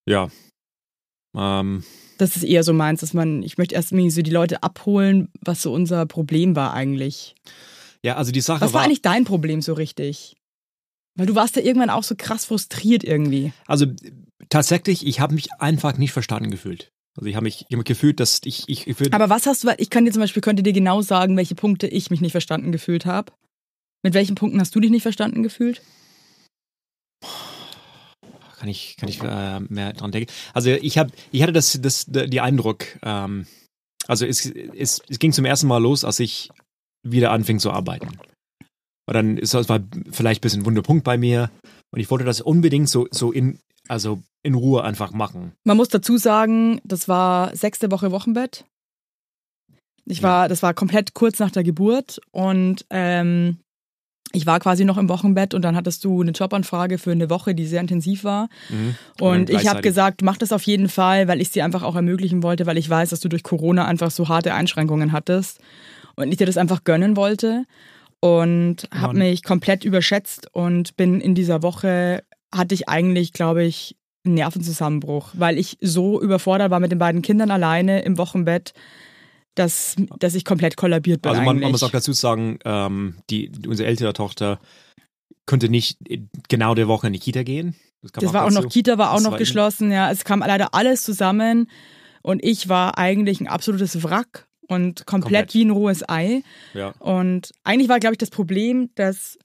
Ja. 0.08 0.30
Ähm, 1.36 1.84
Das 2.24 2.38
ist 2.38 2.44
eher 2.44 2.64
so 2.64 2.72
meins, 2.72 3.02
dass 3.02 3.14
man, 3.14 3.44
ich 3.44 3.58
möchte 3.58 3.76
erst 3.76 3.92
irgendwie 3.92 4.10
so 4.10 4.22
die 4.22 4.32
Leute 4.32 4.64
abholen, 4.64 5.28
was 5.42 5.62
so 5.62 5.74
unser 5.74 6.06
Problem 6.06 6.56
war 6.56 6.74
eigentlich. 6.74 7.36
ja, 8.02 8.16
also 8.16 8.32
die 8.32 8.40
Sache 8.40 8.62
Was 8.62 8.72
war 8.72 8.80
war, 8.80 8.86
eigentlich 8.86 9.02
dein 9.02 9.26
Problem 9.26 9.62
so 9.62 9.74
richtig? 9.74 10.38
Weil 11.16 11.26
du 11.26 11.36
warst 11.36 11.58
ja 11.58 11.62
irgendwann 11.62 11.90
auch 11.90 12.04
so 12.04 12.16
krass 12.18 12.46
frustriert 12.46 13.04
irgendwie. 13.04 13.52
also 13.68 13.88
tatsächlich, 14.48 15.06
ich 15.06 15.20
habe 15.20 15.36
mich 15.36 15.52
einfach 15.60 15.98
nicht 15.98 16.14
verstanden 16.14 16.50
gefühlt. 16.50 16.94
Also 17.18 17.28
ich 17.28 17.36
habe 17.36 17.44
mich, 17.44 17.66
ich 17.68 17.74
hab 17.74 17.80
mich 17.80 17.86
gefühlt, 17.86 18.22
dass 18.22 18.40
ich, 18.46 18.64
ich, 18.68 18.88
ich 18.88 19.14
Aber 19.14 19.30
was 19.30 19.46
hast 19.46 19.66
du, 19.66 19.70
ich 19.78 19.90
kann 19.90 20.06
dir 20.06 20.12
zum 20.12 20.22
Beispiel, 20.22 20.42
könnte 20.42 20.64
dir 20.64 20.72
genau 20.72 21.02
sagen, 21.02 21.36
welche 21.36 21.56
Punkte 21.56 21.88
ich 21.88 22.10
mich 22.10 22.22
nicht 22.22 22.32
verstanden 22.32 22.72
gefühlt 22.72 23.06
habe. 23.06 23.34
Mit 24.02 24.14
welchen 24.14 24.36
Punkten 24.36 24.62
hast 24.62 24.74
du 24.74 24.80
dich 24.80 24.92
nicht 24.92 25.04
verstanden 25.04 25.44
gefühlt? 25.44 25.82
Kann 28.64 28.70
ich, 28.70 28.96
kann 28.96 29.10
ich 29.10 29.22
äh, 29.22 29.60
mehr 29.60 29.92
dran 29.92 30.14
denken. 30.14 30.32
Also 30.54 30.70
ich 30.70 30.98
habe, 30.98 31.12
ich 31.34 31.42
hatte 31.42 31.52
das, 31.52 31.78
das, 31.82 32.06
die 32.08 32.40
Eindruck, 32.40 32.86
ähm, 33.02 33.46
also 34.08 34.26
es, 34.26 34.46
es, 34.46 35.02
es 35.10 35.20
ging 35.20 35.34
zum 35.34 35.44
ersten 35.44 35.68
Mal 35.68 35.80
los, 35.80 36.06
als 36.06 36.22
ich 36.22 36.50
wieder 37.06 37.32
anfing 37.32 37.60
zu 37.60 37.72
arbeiten. 37.72 38.08
Und 39.06 39.14
dann 39.14 39.38
ist 39.38 39.54
es 39.54 39.68
war 39.68 39.82
vielleicht 40.12 40.40
ein 40.40 40.44
bisschen 40.44 40.62
ein 40.62 40.66
Wunderpunkt 40.66 41.04
bei 41.04 41.18
mir 41.18 41.52
und 41.92 42.00
ich 42.00 42.10
wollte 42.10 42.24
das 42.24 42.40
unbedingt 42.40 42.88
so, 42.88 43.06
so 43.12 43.34
in, 43.34 43.60
also 43.90 44.24
in 44.44 44.54
Ruhe 44.54 44.86
einfach 44.86 45.12
machen. 45.12 45.52
Man 45.66 45.76
muss 45.76 45.90
dazu 45.90 46.16
sagen, 46.16 46.80
das 46.86 47.10
war 47.10 47.54
sechste 47.54 47.92
Woche 47.92 48.12
Wochenbett. 48.12 48.64
Ich 50.06 50.24
war, 50.24 50.48
das 50.48 50.64
war 50.64 50.74
komplett 50.74 51.14
kurz 51.14 51.40
nach 51.40 51.52
der 51.52 51.64
Geburt 51.64 52.22
und 52.32 52.86
ähm, 52.90 53.58
ich 54.36 54.48
war 54.48 54.60
quasi 54.60 54.84
noch 54.84 54.98
im 54.98 55.10
Wochenbett 55.10 55.54
und 55.54 55.62
dann 55.62 55.76
hattest 55.76 56.04
du 56.04 56.22
eine 56.22 56.32
Jobanfrage 56.32 56.98
für 56.98 57.12
eine 57.12 57.30
Woche, 57.30 57.54
die 57.54 57.68
sehr 57.68 57.82
intensiv 57.82 58.24
war. 58.24 58.50
Mhm. 58.70 58.96
Und 59.22 59.50
ich 59.52 59.68
habe 59.68 59.82
gesagt, 59.82 60.24
mach 60.24 60.38
das 60.38 60.52
auf 60.52 60.64
jeden 60.64 60.90
Fall, 60.90 61.28
weil 61.28 61.40
ich 61.40 61.48
es 61.48 61.54
dir 61.54 61.64
einfach 61.64 61.84
auch 61.84 61.96
ermöglichen 61.96 62.42
wollte, 62.42 62.66
weil 62.66 62.80
ich 62.80 62.90
weiß, 62.90 63.12
dass 63.12 63.20
du 63.20 63.30
durch 63.30 63.44
Corona 63.44 63.86
einfach 63.86 64.10
so 64.10 64.28
harte 64.28 64.54
Einschränkungen 64.56 65.12
hattest 65.12 65.60
und 66.16 66.32
ich 66.32 66.38
dir 66.38 66.48
das 66.48 66.58
einfach 66.58 66.84
gönnen 66.84 67.16
wollte. 67.16 67.66
Und 68.20 68.88
habe 68.94 69.18
mich 69.18 69.44
komplett 69.44 69.84
überschätzt 69.84 70.48
und 70.54 70.96
bin 70.96 71.20
in 71.20 71.36
dieser 71.36 71.62
Woche, 71.62 72.24
hatte 72.56 72.74
ich 72.74 72.88
eigentlich, 72.88 73.34
glaube 73.34 73.66
ich, 73.66 73.98
einen 74.26 74.36
Nervenzusammenbruch, 74.36 75.32
weil 75.34 75.58
ich 75.58 75.78
so 75.82 76.22
überfordert 76.22 76.72
war 76.72 76.80
mit 76.80 76.92
den 76.92 77.00
beiden 77.00 77.22
Kindern 77.22 77.52
alleine 77.52 78.02
im 78.04 78.18
Wochenbett, 78.18 78.74
dass, 79.56 79.96
dass 80.20 80.36
ich 80.36 80.46
komplett 80.46 80.78
kollabiert 80.78 81.22
bin 81.22 81.32
Also 81.32 81.42
man, 81.44 81.60
man 81.60 81.72
muss 81.72 81.84
auch 81.84 81.92
dazu 81.92 82.14
sagen, 82.14 82.60
ähm, 82.66 83.16
die, 83.30 83.52
unsere 83.68 83.88
ältere 83.88 84.14
Tochter 84.14 84.60
konnte 85.46 85.70
nicht 85.70 85.98
genau 86.50 86.76
der 86.76 86.88
Woche 86.88 87.08
in 87.08 87.14
die 87.14 87.20
Kita 87.20 87.44
gehen. 87.44 87.76
kam 88.12 88.24
Das 88.24 88.34
war 88.34 88.46
auch 88.46 88.52
noch. 88.52 88.68
Kita 88.68 88.98
war 88.98 89.12
auch 89.12 89.16
Das 89.16 89.24
noch 89.24 89.38
geschlossen, 89.38 89.92
ja. 89.92 90.12
Es 90.12 90.24
kam 90.26 90.40
leider 90.40 90.74
alles 90.74 91.04
zusammen 91.04 91.70
und 92.22 92.44
ich 92.44 92.70
war 92.70 92.98
eigentlich 92.98 93.42
ein 93.42 93.48
absolutes 93.48 94.04
Wrack 94.04 94.48
und 94.68 95.06
komplett, 95.06 95.48
Komplett. 95.48 95.54
wie 95.54 95.66
ein 95.66 95.72
rohes 95.72 96.08
Ei. 96.08 96.44
Ja. 96.74 96.94
Und 97.00 97.52
eigentlich 97.64 97.90
war, 97.90 98.00
glaube 98.00 98.14
ich, 98.14 98.18
das 98.18 98.30
Problem, 98.30 98.90
dass 98.96 99.38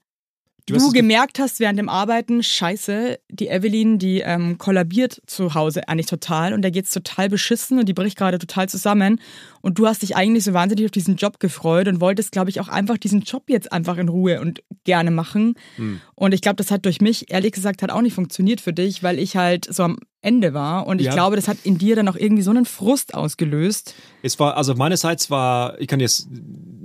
Du 0.68 0.90
gemerkt 0.92 1.38
hast 1.38 1.60
während 1.60 1.78
dem 1.78 1.88
Arbeiten, 1.88 2.42
scheiße, 2.42 3.18
die 3.30 3.48
Evelyn, 3.48 3.98
die 3.98 4.20
ähm, 4.20 4.58
kollabiert 4.58 5.20
zu 5.26 5.54
Hause 5.54 5.88
eigentlich 5.88 6.06
total 6.06 6.52
und 6.52 6.62
der 6.62 6.70
geht's 6.70 6.92
total 6.92 7.28
beschissen 7.28 7.78
und 7.78 7.88
die 7.88 7.94
bricht 7.94 8.16
gerade 8.16 8.38
total 8.38 8.68
zusammen. 8.68 9.20
Und 9.60 9.78
du 9.78 9.86
hast 9.86 10.02
dich 10.02 10.16
eigentlich 10.16 10.44
so 10.44 10.52
wahnsinnig 10.54 10.84
auf 10.84 10.90
diesen 10.90 11.16
Job 11.16 11.40
gefreut 11.40 11.88
und 11.88 12.00
wolltest, 12.00 12.32
glaube 12.32 12.50
ich, 12.50 12.60
auch 12.60 12.68
einfach 12.68 12.98
diesen 12.98 13.22
Job 13.22 13.44
jetzt 13.48 13.72
einfach 13.72 13.96
in 13.98 14.08
Ruhe 14.08 14.40
und 14.40 14.62
gerne 14.84 15.10
machen. 15.10 15.54
Hm. 15.76 16.00
Und 16.14 16.32
ich 16.34 16.40
glaube, 16.40 16.56
das 16.56 16.70
hat 16.70 16.84
durch 16.84 17.00
mich, 17.00 17.30
ehrlich 17.30 17.52
gesagt, 17.52 17.82
hat 17.82 17.90
auch 17.90 18.02
nicht 18.02 18.14
funktioniert 18.14 18.60
für 18.60 18.72
dich, 18.72 19.02
weil 19.02 19.18
ich 19.18 19.36
halt 19.36 19.66
so 19.72 19.82
am 19.82 19.98
Ende 20.20 20.52
war. 20.52 20.86
Und 20.86 21.00
ich 21.00 21.06
Ja. 21.06 21.12
glaube, 21.12 21.36
das 21.36 21.48
hat 21.48 21.58
in 21.64 21.78
dir 21.78 21.94
dann 21.96 22.08
auch 22.08 22.16
irgendwie 22.16 22.42
so 22.42 22.50
einen 22.50 22.64
Frust 22.64 23.14
ausgelöst. 23.14 23.94
Es 24.22 24.38
war, 24.40 24.56
also 24.56 24.74
meinerseits 24.74 25.30
war, 25.30 25.80
ich 25.80 25.86
kann 25.86 26.00
jetzt, 26.00 26.28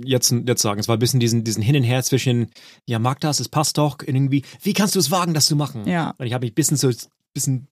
jetzt, 0.06 0.32
jetzt 0.46 0.62
sagen, 0.62 0.80
es 0.80 0.88
war 0.88 0.96
ein 0.96 1.00
bisschen 1.00 1.20
diesen, 1.20 1.44
diesen 1.44 1.62
Hin 1.62 1.76
und 1.76 1.82
Her 1.84 2.02
zwischen, 2.02 2.50
ja, 2.86 2.98
mag 2.98 3.20
das, 3.20 3.40
es 3.40 3.48
passt 3.48 3.78
doch, 3.78 3.98
irgendwie, 4.04 4.42
wie 4.62 4.72
kannst 4.72 4.94
du 4.94 4.98
es 4.98 5.10
wagen, 5.10 5.34
das 5.34 5.46
zu 5.46 5.56
machen? 5.56 5.86
Ja. 5.86 6.14
Und 6.18 6.26
ich 6.26 6.32
habe 6.32 6.44
mich 6.44 6.52
ein 6.52 6.54
bisschen 6.54 6.76
so, 6.76 6.90
bisschen. 7.34 7.68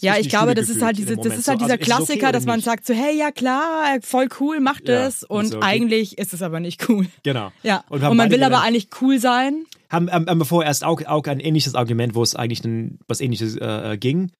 Ja, 0.00 0.16
ich 0.16 0.28
glaube, 0.28 0.54
das 0.54 0.68
ist 0.68 0.82
halt 0.82 0.98
diese, 0.98 1.16
das 1.16 1.38
ist 1.38 1.46
halt 1.46 1.60
dieser 1.60 1.72
also, 1.72 1.82
ist 1.82 1.82
okay 1.82 1.84
Klassiker, 1.84 2.22
oder 2.28 2.32
dass 2.32 2.46
man 2.46 2.60
sagt 2.60 2.84
so, 2.84 2.94
hey, 2.94 3.16
ja 3.16 3.30
klar, 3.30 3.98
voll 4.02 4.28
cool, 4.40 4.58
mach 4.58 4.80
Ja, 4.80 4.86
das. 4.86 5.22
Und 5.22 5.46
so, 5.46 5.60
eigentlich 5.60 6.18
ist 6.18 6.34
es 6.34 6.42
aber 6.42 6.58
nicht 6.58 6.88
cool. 6.88 7.06
Genau. 7.22 7.52
Ja. 7.62 7.84
Und 7.88 8.02
Und, 8.02 8.16
man 8.16 8.30
will 8.30 8.42
aber 8.42 8.62
eigentlich 8.62 8.88
cool 9.00 9.20
sein. 9.20 9.64
Haben, 9.90 10.10
haben, 10.10 10.26
haben 10.26 10.38
wir 10.38 10.44
vorher 10.44 10.68
erst 10.68 10.84
auch, 10.84 11.00
auch 11.06 11.24
ein 11.24 11.38
ähnliches 11.40 11.74
Argument, 11.76 12.14
wo 12.14 12.22
es 12.22 12.34
eigentlich 12.34 12.60
dann 12.60 12.98
was 13.06 13.20
ähnliches 13.20 13.56
äh, 13.56 13.92
äh, 13.92 13.96
ging. 13.98 14.32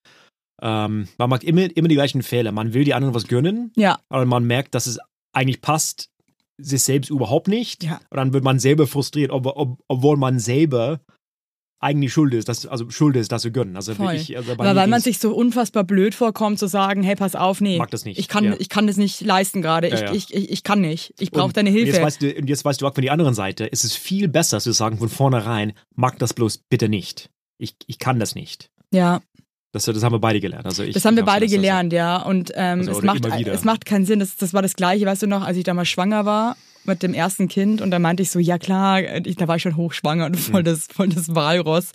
Ähm, 0.60 1.06
man 1.18 1.30
macht 1.30 1.44
immer, 1.44 1.74
immer 1.76 1.88
die 1.88 1.94
gleichen 1.94 2.22
Fehler. 2.22 2.50
Man 2.50 2.74
will 2.74 2.84
die 2.84 2.94
anderen 2.94 3.14
was 3.14 3.28
gönnen, 3.28 3.72
Ja. 3.76 4.00
aber 4.08 4.26
man 4.26 4.44
merkt, 4.44 4.74
dass 4.74 4.86
es 4.86 4.98
eigentlich 5.32 5.60
passt, 5.60 6.08
sich 6.60 6.82
selbst 6.82 7.10
überhaupt 7.10 7.48
nicht. 7.48 7.84
Ja. 7.84 8.00
Und 8.10 8.16
dann 8.16 8.32
wird 8.32 8.44
man 8.44 8.58
selber 8.58 8.86
frustriert, 8.86 9.30
ob, 9.30 9.46
ob, 9.46 9.78
obwohl 9.88 10.16
man 10.16 10.38
selber 10.38 11.00
eigentlich 11.80 12.12
schuld 12.12 12.34
ist, 12.34 12.48
dass, 12.48 12.66
also 12.66 12.90
schuld 12.90 13.14
ist, 13.14 13.30
das 13.30 13.42
zu 13.42 13.52
gönnen. 13.52 13.76
Also 13.76 13.92
ich, 13.92 14.36
also 14.36 14.52
Aber 14.52 14.74
weil 14.74 14.88
man 14.88 15.00
sich 15.00 15.20
so 15.20 15.32
unfassbar 15.32 15.84
blöd 15.84 16.12
vorkommt, 16.12 16.58
zu 16.58 16.66
sagen, 16.66 17.04
hey, 17.04 17.14
pass 17.14 17.36
auf, 17.36 17.60
nee. 17.60 17.78
Mag 17.78 17.92
das 17.92 18.04
nicht. 18.04 18.18
Ich 18.18 18.26
kann, 18.26 18.44
Ja. 18.44 18.56
ich 18.58 18.68
kann 18.68 18.88
das 18.88 18.96
nicht 18.96 19.20
leisten 19.20 19.62
gerade. 19.62 19.86
Ich, 19.86 20.00
ja. 20.00 20.12
Ich, 20.12 20.34
ich, 20.34 20.50
ich 20.50 20.62
kann 20.64 20.80
nicht. 20.80 21.14
Ich 21.20 21.30
brauche 21.30 21.52
deine 21.52 21.70
Und 21.70 21.76
Hilfe. 21.76 21.92
jetzt, 21.92 22.02
weißt 22.02 22.22
du, 22.22 22.34
und 22.36 22.48
jetzt 22.48 22.64
weißt 22.64 22.80
du 22.82 22.86
auch 22.88 22.94
von 22.94 23.02
der 23.02 23.12
anderen 23.12 23.34
Seite, 23.34 23.70
es 23.70 23.84
ist 23.84 23.94
viel 23.96 24.26
besser 24.26 24.58
zu 24.60 24.72
sagen 24.72 24.98
von 24.98 25.08
vornherein, 25.08 25.72
mag 25.94 26.18
das 26.18 26.34
bloß 26.34 26.58
bitte 26.68 26.88
nicht. 26.88 27.30
Ich, 27.58 27.76
ich 27.86 28.00
kann 28.00 28.18
das 28.18 28.34
nicht. 28.34 28.70
ja. 28.92 29.20
Das, 29.72 29.84
das 29.84 30.02
haben 30.02 30.12
wir 30.14 30.18
beide 30.18 30.40
gelernt. 30.40 30.64
Also 30.66 30.82
ich, 30.82 30.94
Das 30.94 31.04
haben 31.04 31.16
wir 31.16 31.24
beide 31.24 31.46
gelernt, 31.46 31.92
ja. 31.92 32.22
Und 32.22 32.52
ähm, 32.54 32.80
Also, 32.80 32.92
es, 32.92 33.02
macht, 33.02 33.24
es 33.26 33.64
macht 33.64 33.84
keinen 33.84 34.06
Sinn. 34.06 34.18
Das, 34.20 34.36
das 34.36 34.54
war 34.54 34.62
das 34.62 34.74
Gleiche, 34.74 35.04
weißt 35.04 35.22
du 35.22 35.26
noch, 35.26 35.42
als 35.44 35.56
ich 35.58 35.64
damals 35.64 35.88
schwanger 35.88 36.24
war 36.24 36.56
mit 36.84 37.02
dem 37.02 37.12
ersten 37.12 37.48
Kind. 37.48 37.82
Und 37.82 37.90
da 37.90 37.98
meinte 37.98 38.22
ich 38.22 38.30
so, 38.30 38.38
ja 38.38 38.56
klar, 38.58 39.02
ich, 39.26 39.36
da 39.36 39.46
war 39.46 39.56
ich 39.56 39.62
schon 39.62 39.76
hochschwanger 39.76 40.24
und 40.26 40.36
Mhm. 40.36 40.38
voll 40.52 40.62
das, 40.62 40.86
voll 40.86 41.08
das 41.10 41.34
Walross, 41.34 41.92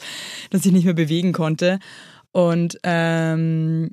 dass 0.52 0.66
ich 0.66 0.72
nicht 0.72 0.86
mehr 0.86 0.94
bewegen 0.94 1.34
konnte. 1.34 1.80
Und 2.32 2.78
ähm, 2.84 3.92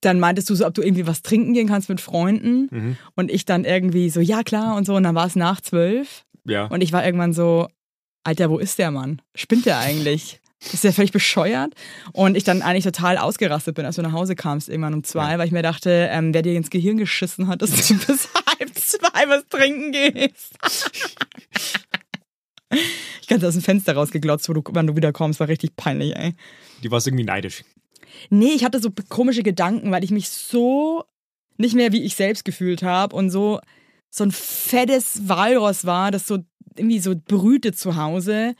dann 0.00 0.18
meintest 0.20 0.50
du 0.50 0.54
so, 0.56 0.66
ob 0.66 0.74
du 0.74 0.82
irgendwie 0.82 1.06
was 1.06 1.22
trinken 1.22 1.54
gehen 1.54 1.68
kannst 1.68 1.88
mit 1.88 2.00
Freunden. 2.00 2.68
Mhm. 2.70 2.96
Und 3.14 3.30
ich 3.30 3.44
dann 3.44 3.64
irgendwie 3.64 4.10
so, 4.10 4.20
ja 4.20 4.42
klar 4.42 4.76
und 4.76 4.86
so. 4.86 4.96
Und 4.96 5.04
dann 5.04 5.14
war 5.14 5.26
es 5.26 5.36
nach 5.36 5.60
zwölf. 5.60 6.24
Ja. 6.46 6.66
Und 6.66 6.82
ich 6.82 6.92
war 6.92 7.04
irgendwann 7.04 7.32
so, 7.32 7.68
Alter, 8.24 8.50
wo 8.50 8.58
ist 8.58 8.78
der 8.78 8.90
Mann? 8.90 9.22
Spinnt 9.36 9.66
der 9.66 9.78
eigentlich? 9.78 10.40
Ist 10.72 10.82
der 10.84 10.92
völlig 10.92 11.12
bescheuert? 11.12 11.74
Und 12.12 12.36
ich 12.36 12.44
dann 12.44 12.62
eigentlich 12.62 12.84
total 12.84 13.18
ausgerastet 13.18 13.74
bin, 13.74 13.84
als 13.84 13.96
du 13.96 14.02
nach 14.02 14.12
Hause 14.12 14.34
kamst, 14.34 14.68
irgendwann 14.68 14.94
um 14.94 15.04
zwei, 15.04 15.32
Ja. 15.32 15.38
weil 15.38 15.46
ich 15.46 15.52
mir 15.52 15.62
dachte, 15.62 16.08
ähm, 16.10 16.32
wer 16.32 16.42
dir 16.42 16.54
ins 16.56 16.70
Gehirn 16.70 16.96
geschissen 16.96 17.48
hat, 17.48 17.62
dass 17.62 17.70
du 17.70 17.94
bis 18.06 18.28
halb 18.58 18.74
zwei 18.74 19.28
was 19.28 19.46
trinken 19.48 19.92
gehst. 19.92 20.54
Ich 23.20 23.28
kann 23.28 23.44
aus 23.44 23.54
dem 23.54 23.62
Fenster 23.62 23.94
rausgeglotzt, 23.94 24.48
wo 24.48 24.52
du, 24.52 24.62
wann 24.70 24.86
du 24.86 24.96
wiederkommst, 24.96 25.38
war 25.38 25.48
richtig 25.48 25.76
peinlich, 25.76 26.16
ey. 26.16 26.34
Die 26.82 26.90
war 26.90 27.04
irgendwie 27.06 27.24
neidisch. 27.24 27.62
Nee, 28.30 28.52
ich 28.54 28.64
hatte 28.64 28.80
so 28.80 28.90
komische 29.08 29.42
Gedanken, 29.42 29.90
weil 29.90 30.02
ich 30.04 30.10
mich 30.10 30.28
so 30.28 31.04
nicht 31.56 31.74
mehr 31.74 31.92
wie 31.92 32.02
ich 32.02 32.16
selbst 32.16 32.44
gefühlt 32.44 32.82
habe 32.82 33.14
und 33.14 33.30
so 33.30 33.60
so 34.10 34.22
ein 34.24 34.30
fettes 34.30 35.28
Walross 35.28 35.84
war, 35.86 36.10
das 36.12 36.26
so 36.26 36.38
irgendwie 36.76 37.00
so 37.00 37.14
brütet 37.16 37.76
zu 37.78 37.96
Hause. 37.96 38.54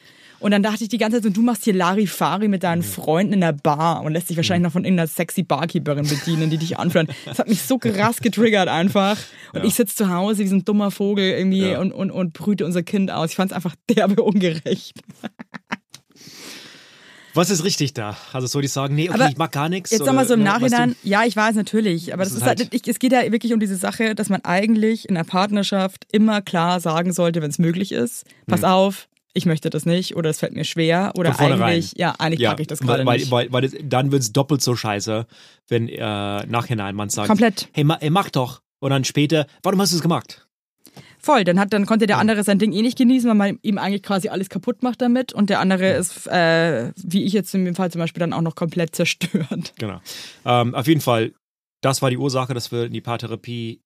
Und 0.45 0.51
dann 0.51 0.63
dachte 0.63 0.83
ich 0.83 0.91
die 0.91 0.99
ganze 0.99 1.17
Zeit, 1.17 1.25
so, 1.25 1.31
du 1.31 1.41
machst 1.41 1.65
hier 1.65 1.73
Larifari 1.73 2.49
mit 2.49 2.65
deinen 2.65 2.83
Freunden 2.83 3.33
in 3.33 3.41
der 3.41 3.53
Bar 3.55 4.03
und 4.03 4.13
lässt 4.13 4.29
dich 4.29 4.37
wahrscheinlich 4.37 4.65
noch 4.65 4.73
von 4.73 4.85
irgendeiner 4.85 5.07
sexy 5.07 5.43
Barkeeperin 5.43 6.07
bedienen, 6.07 6.51
die 6.51 6.59
dich 6.59 6.79
anführen. 6.79 7.09
Das 7.25 7.39
hat 7.39 7.49
mich 7.49 7.63
so 7.63 7.79
krass 7.79 8.19
getriggert 8.21 8.69
einfach. 8.69 9.17
Und 9.55 9.61
Ja. 9.61 9.65
ich 9.65 9.75
sitze 9.75 9.97
zu 9.97 10.11
Hause 10.11 10.41
wie 10.45 10.49
so 10.49 10.57
ein 10.57 10.65
dummer 10.67 10.91
Vogel 10.91 11.31
irgendwie 11.31 11.71
Ja. 11.71 11.81
und, 11.81 11.93
und, 11.93 12.11
und 12.11 12.35
brüte 12.35 12.67
unser 12.67 12.83
Kind 12.83 13.11
aus. 13.11 13.31
Ich 13.31 13.37
fand 13.37 13.53
es 13.53 13.57
einfach 13.57 13.75
derbe 13.89 14.23
ungerecht. 14.23 15.01
Was 17.33 17.49
ist 17.49 17.65
richtig 17.65 17.95
da? 17.95 18.17
Also 18.35 18.47
soll 18.47 18.65
ich 18.65 18.71
sagen, 18.73 18.95
nee, 18.95 19.09
okay, 19.09 19.19
Aber 19.23 19.31
ich 19.31 19.39
mag 19.39 19.51
gar 19.51 19.71
nichts. 19.71 19.93
Jetzt 19.93 20.05
nochmal 20.05 20.27
so 20.27 20.35
im 20.35 20.41
ne? 20.41 20.45
Nachhinein, 20.45 20.95
ja, 21.03 21.25
ich 21.25 21.35
weiß 21.35 21.57
natürlich, 21.57 22.13
aber 22.13 22.23
das, 22.23 22.33
Das 22.35 22.43
ist 22.43 22.47
halt, 22.47 22.61
halt- 22.71 22.87
es 22.87 22.99
geht 22.99 23.13
ja 23.13 23.33
wirklich 23.33 23.55
um 23.55 23.61
diese 23.61 23.77
Sache, 23.77 24.15
dass 24.15 24.29
man 24.29 24.45
eigentlich 24.45 25.09
in 25.09 25.17
einer 25.17 25.25
Partnerschaft 25.25 26.07
immer 26.13 26.43
klar 26.43 26.81
sagen 26.81 27.15
sollte, 27.15 27.41
wenn 27.41 27.51
es 27.51 27.59
möglich 27.59 27.93
ist, 27.93 28.25
pass 28.47 28.63
auf, 28.63 29.09
ich 29.35 29.47
möchte 29.47 29.69
das 29.69 29.85
nicht 29.85 30.17
oder 30.17 30.31
es 30.31 30.38
fällt 30.38 30.55
mir 30.55 30.64
schwer 30.64 31.12
oder 31.17 31.38
eigentlich, 31.38 31.93
ja, 31.97 32.14
eigentlich 32.19 32.41
Ja, 32.41 32.50
packe 32.50 32.62
ich 32.62 32.69
das 32.69 32.79
gerade 32.81 33.05
weil, 33.05 33.19
nicht. 33.19 33.31
Weil, 33.31 33.47
weil, 33.47 33.53
weil 33.53 33.62
das, 33.62 33.73
dann 33.83 34.12
wird 34.12 34.23
es 34.23 34.33
doppelt 34.33 34.62
so 34.62 34.76
scheiße, 34.76 35.26
wenn 35.69 35.88
äh, 35.88 35.99
nachhinein 36.47 36.95
man 36.95 37.11
sagt, 37.11 37.29
Komplett. 37.29 37.69
hey, 37.73 37.85
ma, 37.85 37.97
ey, 38.00 38.11
mach 38.11 38.31
doch. 38.31 38.62
Und 38.79 38.91
dann 38.91 39.05
später, 39.05 39.47
warum 39.62 39.81
hast 39.81 39.93
du 39.93 39.97
es 39.97 40.03
gemacht? 40.03 40.47
Voll, 41.19 41.43
dann 41.45 41.59
hat, 41.59 41.73
dann 41.73 41.87
konnte 41.87 42.07
der 42.07 42.19
andere 42.19 42.45
sein 42.45 42.59
Ding 42.59 42.73
eh 42.73 42.83
nicht 42.83 42.99
genießen, 42.99 43.29
weil 43.29 43.37
man 43.37 43.59
ihm 43.62 43.79
eigentlich 43.79 44.03
quasi 44.03 44.29
alles 44.29 44.50
kaputt 44.50 44.83
macht 44.83 45.00
damit 45.00 45.33
und 45.33 45.49
der 45.50 45.59
andere 45.59 45.93
ist, 45.95 46.26
äh, 46.26 46.93
wie 46.97 47.25
ich 47.25 47.33
jetzt 47.33 47.55
in 47.55 47.64
dem 47.64 47.75
Fall 47.75 47.91
zum 47.91 48.00
Beispiel, 48.00 48.21
dann 48.21 48.33
auch 48.35 48.43
noch 48.43 48.55
komplett 48.55 48.95
zerstört. 48.95 49.73
Genau. 49.79 50.00
Ähm, 50.45 50.75
auf 50.75 50.87
jeden 50.87 51.00
Fall, 51.00 51.33
das 51.81 52.03
war 52.03 52.11
die 52.11 52.19
Ursache, 52.19 52.53
dass 52.55 52.71
wir 52.71 52.85
in 52.85 52.93
die 52.93 53.00
Paartherapie 53.00 53.81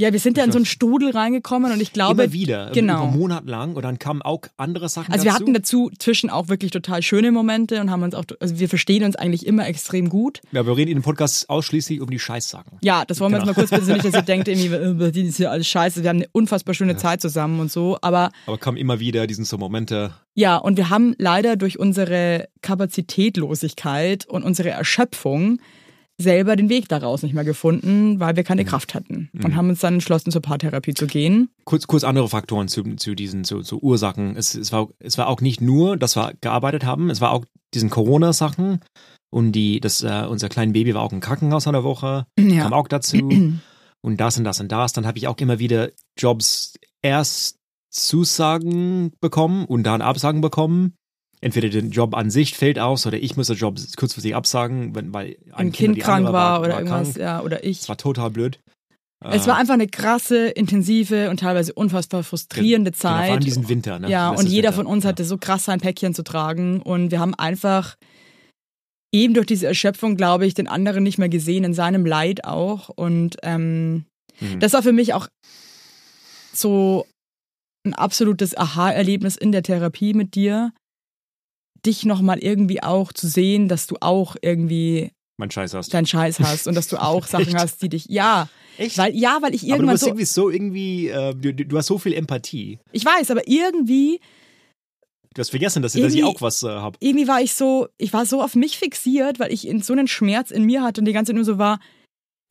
Ja, 0.00 0.12
wir 0.14 0.18
sind 0.18 0.38
ja 0.38 0.44
in 0.44 0.50
so 0.50 0.56
einen 0.56 0.64
Strudel 0.64 1.10
reingekommen 1.10 1.72
und 1.72 1.80
ich 1.82 1.92
glaube, 1.92 2.22
immer 2.22 2.32
wieder, 2.32 2.70
genau. 2.72 3.08
über 3.08 3.16
Monat 3.18 3.46
lang 3.46 3.74
und 3.76 3.82
dann 3.82 3.98
kamen 3.98 4.22
auch 4.22 4.40
andere 4.56 4.88
Sachen 4.88 5.12
Also 5.12 5.24
wir 5.24 5.32
dazu. 5.32 5.42
hatten 5.42 5.52
dazu 5.52 5.90
zwischen 5.98 6.30
auch 6.30 6.48
wirklich 6.48 6.70
total 6.70 7.02
schöne 7.02 7.30
Momente 7.32 7.80
und 7.82 7.90
haben 7.90 8.02
uns 8.02 8.14
auch, 8.14 8.24
also 8.40 8.58
wir 8.58 8.70
verstehen 8.70 9.04
uns 9.04 9.14
eigentlich 9.16 9.44
immer 9.46 9.66
extrem 9.68 10.08
gut. 10.08 10.40
ja, 10.52 10.64
wir 10.66 10.74
reden 10.74 10.90
in 10.90 10.96
dem 10.98 11.02
Podcast 11.02 11.50
ausschließlich 11.50 12.00
um 12.00 12.08
die 12.08 12.18
Scheißsachen. 12.18 12.78
Ja, 12.80 13.04
das 13.04 13.20
wollen 13.20 13.32
wir 13.32 13.40
Genau. 13.40 13.50
jetzt 13.52 13.70
mal 13.70 13.78
kurz 13.78 13.88
nicht, 13.88 14.04
dass 14.04 14.14
ihr 14.14 14.22
denkt, 14.22 14.48
irgendwie, 14.48 15.04
äh, 15.04 15.12
die 15.12 15.20
ist 15.22 15.38
ja 15.38 15.50
alles 15.50 15.68
scheiße. 15.68 16.02
Wir 16.02 16.08
haben 16.08 16.16
eine 16.16 16.28
unfassbar 16.32 16.74
schöne 16.74 16.96
Zeit 16.96 17.20
zusammen 17.20 17.60
und 17.60 17.70
so. 17.70 17.98
Aber 18.00 18.30
Aber 18.46 18.56
kamen 18.56 18.78
immer 18.78 19.00
wieder, 19.00 19.26
diesen 19.26 19.44
so 19.44 19.58
Momente. 19.58 20.12
ja, 20.34 20.56
und 20.56 20.78
wir 20.78 20.88
haben 20.88 21.14
leider 21.18 21.56
durch 21.56 21.78
unsere 21.78 22.48
Kapazitätlosigkeit 22.62 24.24
und 24.26 24.44
unsere 24.44 24.70
Erschöpfung 24.70 25.60
selber 26.20 26.56
den 26.56 26.68
Weg 26.68 26.88
daraus 26.88 27.22
nicht 27.22 27.34
mehr 27.34 27.44
gefunden, 27.44 28.20
weil 28.20 28.36
wir 28.36 28.42
Mhm. 28.42 28.46
keine 28.46 28.64
Kraft 28.64 28.94
hatten. 28.94 29.30
Und 29.42 29.56
haben 29.56 29.68
uns 29.70 29.80
dann 29.80 29.94
entschlossen, 29.94 30.30
zur 30.30 30.42
Paartherapie 30.42 30.94
zu 30.94 31.06
gehen. 31.06 31.48
Kurz, 31.64 31.86
kurz 31.86 32.04
andere 32.04 32.28
Faktoren 32.28 32.68
zu, 32.68 32.82
zu 32.96 33.14
diesen 33.14 33.44
zu, 33.44 33.60
zu 33.62 33.82
Ursachen. 33.82 34.36
Es, 34.36 34.54
es, 34.54 34.72
war, 34.72 34.88
es 34.98 35.16
war 35.18 35.26
auch 35.28 35.40
nicht 35.40 35.60
nur, 35.60 35.96
dass 35.96 36.16
wir 36.16 36.32
gearbeitet 36.40 36.84
haben, 36.84 37.10
es 37.10 37.20
war 37.20 37.30
auch 37.32 37.44
diesen 37.74 37.90
Corona-Sachen 37.90 38.80
und 39.30 39.52
die, 39.52 39.80
das, 39.80 40.02
äh, 40.02 40.26
unser 40.28 40.48
kleines 40.48 40.72
Baby 40.72 40.94
war 40.94 41.02
auch 41.02 41.12
im 41.12 41.20
Krankenhaus 41.20 41.66
an 41.66 41.72
der 41.74 41.84
Woche, 41.84 42.26
Ja. 42.38 42.62
kam 42.64 42.72
auch 42.72 42.88
dazu 42.88 43.16
und 44.02 44.20
das 44.20 44.36
und 44.38 44.44
das 44.44 44.60
und 44.60 44.70
das. 44.72 44.92
Dann 44.92 45.06
habe 45.06 45.18
ich 45.18 45.28
auch 45.28 45.38
immer 45.38 45.58
wieder 45.58 45.90
Jobs 46.18 46.74
erst 47.02 47.56
Zusagen 47.90 49.12
bekommen 49.20 49.64
und 49.64 49.84
dann 49.84 50.02
Absagen 50.02 50.40
bekommen. 50.40 50.94
Entweder 51.42 51.68
der 51.70 51.82
Job 51.84 52.14
an 52.14 52.30
sich 52.30 52.54
fällt 52.54 52.78
aus 52.78 53.06
oder 53.06 53.16
ich 53.18 53.36
muss 53.36 53.46
den 53.46 53.56
Job 53.56 53.78
kurzfristig 53.96 54.34
absagen, 54.34 54.94
wenn, 54.94 55.12
weil 55.14 55.36
Ein 55.52 55.66
Kind 55.72 55.76
Kind 55.76 55.96
die 55.96 56.00
krank 56.00 56.18
andere 56.26 56.32
war 56.34 56.60
oder 56.60 56.74
irgendwas, 56.78 57.14
krank. 57.14 57.16
ja, 57.18 57.40
oder 57.42 57.64
ich. 57.64 57.78
Das 57.80 57.88
war 57.88 57.96
total 57.96 58.30
blöd. 58.30 58.58
Es 59.24 59.44
Äh, 59.44 59.48
war 59.48 59.56
einfach 59.56 59.74
eine 59.74 59.86
krasse, 59.86 60.48
intensive 60.48 61.30
und 61.30 61.40
teilweise 61.40 61.72
unfassbar 61.74 62.22
frustrierende 62.24 62.90
genau, 62.90 63.00
vor 63.00 63.18
Zeit. 63.20 63.30
allem 63.30 63.40
diesen 63.40 63.68
Winter. 63.68 63.98
Ne? 63.98 64.10
Ja, 64.10 64.30
Letztes 64.30 64.46
und 64.46 64.52
jeder 64.52 64.68
Winter. 64.70 64.76
von 64.84 64.86
uns 64.86 65.04
hatte 65.04 65.24
so 65.24 65.38
krass 65.38 65.64
sein 65.64 65.80
Päckchen 65.80 66.14
zu 66.14 66.22
tragen. 66.22 66.80
Und 66.82 67.10
wir 67.10 67.20
haben 67.20 67.34
einfach 67.34 67.96
eben 69.12 69.34
durch 69.34 69.46
diese 69.46 69.66
Erschöpfung, 69.66 70.16
glaube 70.16 70.46
ich, 70.46 70.54
den 70.54 70.68
anderen 70.68 71.02
nicht 71.02 71.18
mehr 71.18 71.28
gesehen, 71.28 71.64
in 71.64 71.74
seinem 71.74 72.04
Leid 72.06 72.44
auch. 72.44 72.88
Und 72.90 73.36
ähm, 73.42 74.04
Mhm. 74.40 74.60
das 74.60 74.72
war 74.72 74.82
für 74.82 74.92
mich 74.92 75.12
auch 75.12 75.28
so 76.52 77.06
ein 77.86 77.94
absolutes 77.94 78.56
Aha-Erlebnis 78.56 79.36
in 79.36 79.52
der 79.52 79.62
Therapie 79.62 80.14
mit 80.14 80.34
dir, 80.34 80.72
dich 81.86 82.04
nochmal 82.04 82.38
irgendwie 82.38 82.82
auch 82.82 83.12
zu 83.12 83.26
sehen, 83.28 83.68
dass 83.68 83.86
du 83.86 83.96
auch 84.00 84.36
irgendwie 84.42 85.12
Mein 85.38 85.50
Scheiß 85.50 85.74
hast. 85.74 85.92
deinen 85.94 86.06
Scheiß 86.06 86.40
hast 86.40 86.66
und 86.66 86.74
dass 86.74 86.88
du 86.88 86.96
auch 86.96 87.26
Sachen 87.26 87.54
hast, 87.56 87.82
die 87.82 87.88
dich, 87.88 88.06
ja, 88.08 88.48
Echt? 88.78 88.98
weil, 88.98 89.14
ja, 89.16 89.38
weil 89.40 89.54
ich 89.54 89.62
aber 89.62 89.82
du 89.82 89.88
irgendwann 89.88 89.94
bist 89.94 90.02
so, 90.04 90.08
irgendwie 90.08 90.24
so 90.24 90.50
irgendwie, 90.50 91.08
äh, 91.08 91.34
du, 91.34 91.52
du 91.52 91.76
hast 91.78 91.86
so 91.86 91.98
viel 91.98 92.12
Empathie. 92.14 92.78
ich 92.92 93.04
weiß, 93.04 93.30
aber 93.30 93.46
irgendwie 93.46 94.20
Du 95.32 95.40
hast 95.40 95.50
vergessen, 95.50 95.80
dass, 95.80 95.92
dass 95.92 96.12
ich 96.12 96.24
auch 96.24 96.40
was 96.40 96.64
äh, 96.64 96.68
habe. 96.68 96.96
irgendwie 97.00 97.28
war 97.28 97.40
ich 97.40 97.54
so, 97.54 97.86
ich 97.98 98.12
war 98.12 98.26
so 98.26 98.42
auf 98.42 98.56
mich 98.56 98.78
fixiert, 98.78 99.38
weil 99.38 99.52
ich 99.52 99.64
in 99.68 99.80
so 99.80 99.92
einen 99.92 100.08
Schmerz 100.08 100.50
in 100.50 100.64
mir 100.64 100.82
hatte 100.82 101.00
und 101.00 101.04
die 101.04 101.12
ganze 101.12 101.30
Zeit 101.30 101.36
nur 101.36 101.44
so 101.44 101.56
war, 101.56 101.78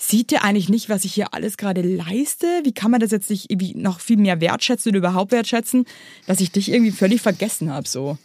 sieht 0.02 0.32
der 0.32 0.46
eigentlich 0.46 0.70
nicht, 0.70 0.88
was 0.88 1.04
ich 1.04 1.14
hier 1.14 1.34
alles 1.34 1.58
gerade 1.58 1.82
leiste? 1.82 2.48
Wie 2.64 2.72
kann 2.72 2.90
man 2.90 3.02
das 3.02 3.12
jetzt 3.12 3.30
nicht 3.30 3.52
irgendwie 3.52 3.74
noch 3.76 4.00
viel 4.00 4.16
mehr 4.16 4.40
wertschätzen 4.40 4.92
oder 4.92 5.00
überhaupt 5.00 5.34
wertschätzen, 5.34 5.84
dass 6.26 6.40
ich 6.40 6.54
dich 6.54 6.72
irgendwie 6.72 6.92
völlig 6.94 7.22
vergessen 7.22 7.70
habe, 7.70 7.86
so. 7.86 8.18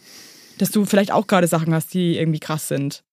Dass 0.57 0.71
du 0.71 0.85
vielleicht 0.85 1.11
auch 1.11 1.27
gerade 1.27 1.47
Sachen 1.47 1.73
hast, 1.73 1.93
die 1.93 2.17
irgendwie 2.17 2.39
krass 2.39 2.67
sind. 2.67 3.03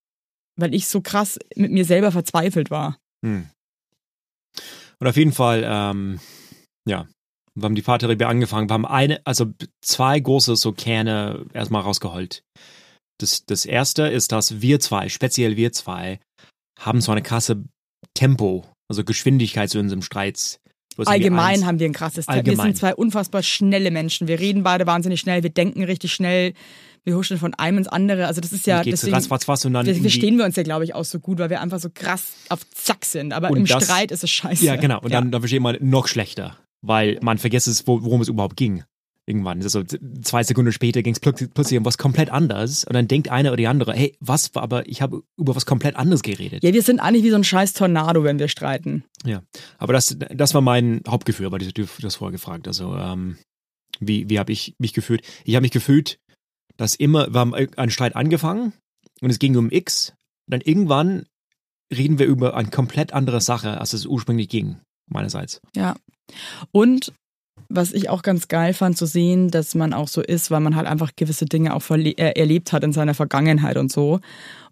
Weil 0.58 0.74
ich 0.74 0.86
so 0.86 1.00
krass 1.00 1.38
mit 1.56 1.72
mir 1.72 1.84
selber 1.84 2.12
verzweifelt 2.12 2.70
war. 2.70 2.98
Hm. 3.24 3.48
Und 4.98 5.06
auf 5.06 5.16
jeden 5.16 5.32
Fall, 5.32 5.64
ähm, 5.66 6.20
ja, 6.86 7.08
wir 7.54 7.64
haben 7.64 7.74
die 7.74 7.82
Paartherapie 7.82 8.24
angefangen. 8.24 8.68
Wir 8.68 8.74
haben 8.74 8.86
eine, 8.86 9.20
also 9.24 9.46
zwei 9.84 10.18
große 10.20 10.56
so 10.56 10.72
Kerne 10.72 11.46
erstmal 11.52 11.82
rausgeholt. 11.82 12.42
Das, 13.18 13.44
das 13.44 13.66
erste 13.66 14.04
ist, 14.04 14.32
dass 14.32 14.60
wir 14.60 14.80
zwei, 14.80 15.08
speziell 15.08 15.56
wir 15.56 15.72
zwei, 15.72 16.18
haben 16.78 17.00
so 17.00 17.12
eine 17.12 17.22
krasse 17.22 17.64
Tempo, 18.14 18.64
also 18.88 19.04
Geschwindigkeit 19.04 19.70
zu 19.70 19.78
unserem 19.78 20.02
Streit. 20.02 20.58
Allgemein 20.98 21.64
haben 21.64 21.78
wir 21.78 21.86
ein 21.86 21.94
krasses 21.94 22.26
Tempo. 22.26 22.50
Wir 22.50 22.56
sind 22.56 22.76
zwei 22.76 22.94
unfassbar 22.94 23.42
schnelle 23.42 23.90
Menschen. 23.90 24.28
Wir 24.28 24.40
reden 24.40 24.62
beide 24.62 24.86
wahnsinnig 24.86 25.20
schnell, 25.20 25.42
wir 25.42 25.50
denken 25.50 25.84
richtig 25.84 26.12
schnell, 26.12 26.52
wir 27.04 27.16
huschen 27.16 27.38
von 27.38 27.54
einem 27.54 27.78
ins 27.78 27.88
andere. 27.88 28.26
Also 28.26 28.40
das 28.40 28.52
ist 28.52 28.66
ja, 28.66 28.82
geht 28.82 28.92
deswegen, 28.92 29.14
ratzfatz 29.14 29.48
was 29.48 29.64
und 29.64 29.72
dann 29.72 29.84
deswegen 29.86 30.04
verstehen 30.04 30.38
wir 30.38 30.44
uns 30.44 30.56
ja, 30.56 30.62
glaube 30.62 30.84
ich, 30.84 30.94
auch 30.94 31.04
so 31.04 31.18
gut, 31.18 31.38
weil 31.38 31.50
wir 31.50 31.60
einfach 31.60 31.80
so 31.80 31.88
krass 31.92 32.32
auf 32.48 32.60
Zack 32.70 33.04
sind. 33.04 33.32
Aber 33.32 33.48
im 33.56 33.64
das- 33.64 33.84
Streit 33.84 34.10
ist 34.12 34.22
es 34.24 34.30
scheiße. 34.30 34.64
Ja, 34.64 34.76
genau. 34.76 35.00
Und 35.00 35.12
dann, 35.12 35.30
dann 35.30 35.40
versteht 35.40 35.60
man 35.62 35.76
noch 35.80 36.06
schlechter, 36.06 36.56
weil 36.80 37.18
man 37.22 37.38
vergisst 37.38 37.66
es, 37.68 37.86
wo- 37.86 38.02
worum 38.02 38.20
es 38.20 38.28
überhaupt 38.28 38.56
ging. 38.56 38.84
Irgendwann. 39.24 39.62
Also 39.62 39.84
zwei 40.22 40.42
Sekunden 40.42 40.72
später 40.72 41.00
ging 41.00 41.12
es 41.14 41.20
plötzlich, 41.20 41.78
um 41.78 41.84
was 41.84 41.96
komplett 41.96 42.28
anderes 42.30 42.82
und 42.82 42.94
dann 42.94 43.06
denkt 43.06 43.28
einer 43.30 43.50
oder 43.50 43.56
die 43.56 43.68
andere, 43.68 43.92
hey, 43.92 44.16
was 44.18 44.52
war, 44.56 44.64
aber 44.64 44.88
ich 44.88 45.00
habe 45.00 45.22
über 45.36 45.54
was 45.54 45.64
komplett 45.64 45.94
anderes 45.94 46.22
geredet. 46.22 46.64
Ja, 46.64 46.72
wir 46.72 46.82
sind 46.82 46.98
eigentlich 46.98 47.22
wie 47.22 47.30
so 47.30 47.36
ein 47.36 47.44
scheiß 47.44 47.72
Tornado, 47.72 48.24
wenn 48.24 48.40
wir 48.40 48.48
streiten. 48.48 49.04
Ja. 49.24 49.42
Aber 49.78 49.92
das, 49.92 50.16
das 50.34 50.54
war 50.54 50.60
mein 50.60 51.02
Hauptgefühl, 51.06 51.46
aber 51.46 51.58
du 51.60 51.86
hast 52.02 52.16
vorher 52.16 52.32
gefragt. 52.32 52.66
Also, 52.66 52.96
ähm, 52.96 53.36
wie, 54.00 54.28
wie 54.28 54.40
habe 54.40 54.50
ich 54.50 54.74
mich 54.78 54.92
gefühlt? 54.92 55.22
Ich 55.44 55.54
habe 55.54 55.62
mich 55.62 55.70
gefühlt, 55.70 56.18
dass 56.76 56.94
immer, 56.94 57.32
wir 57.32 57.40
haben 57.40 57.54
einen 57.54 57.90
Streit 57.90 58.16
angefangen 58.16 58.72
und 59.20 59.30
es 59.30 59.38
ging 59.38 59.56
um 59.56 59.70
X. 59.70 60.14
Dann 60.46 60.60
irgendwann 60.60 61.26
reden 61.92 62.18
wir 62.18 62.26
über 62.26 62.56
eine 62.56 62.70
komplett 62.70 63.12
andere 63.12 63.40
Sache, 63.40 63.80
als 63.80 63.92
es 63.92 64.06
ursprünglich 64.06 64.48
ging, 64.48 64.76
meinerseits. 65.08 65.60
Ja. 65.76 65.94
Und 66.70 67.12
was 67.68 67.92
ich 67.92 68.08
auch 68.08 68.22
ganz 68.22 68.48
geil 68.48 68.74
fand 68.74 68.96
zu 68.96 69.06
sehen, 69.06 69.50
dass 69.50 69.74
man 69.74 69.92
auch 69.92 70.08
so 70.08 70.20
ist, 70.20 70.50
weil 70.50 70.60
man 70.60 70.76
halt 70.76 70.86
einfach 70.86 71.12
gewisse 71.16 71.46
Dinge 71.46 71.74
auch 71.74 71.88
äh, 71.90 72.12
erlebt 72.12 72.72
hat 72.72 72.84
in 72.84 72.92
seiner 72.92 73.14
Vergangenheit 73.14 73.76
und 73.76 73.90
so. 73.90 74.20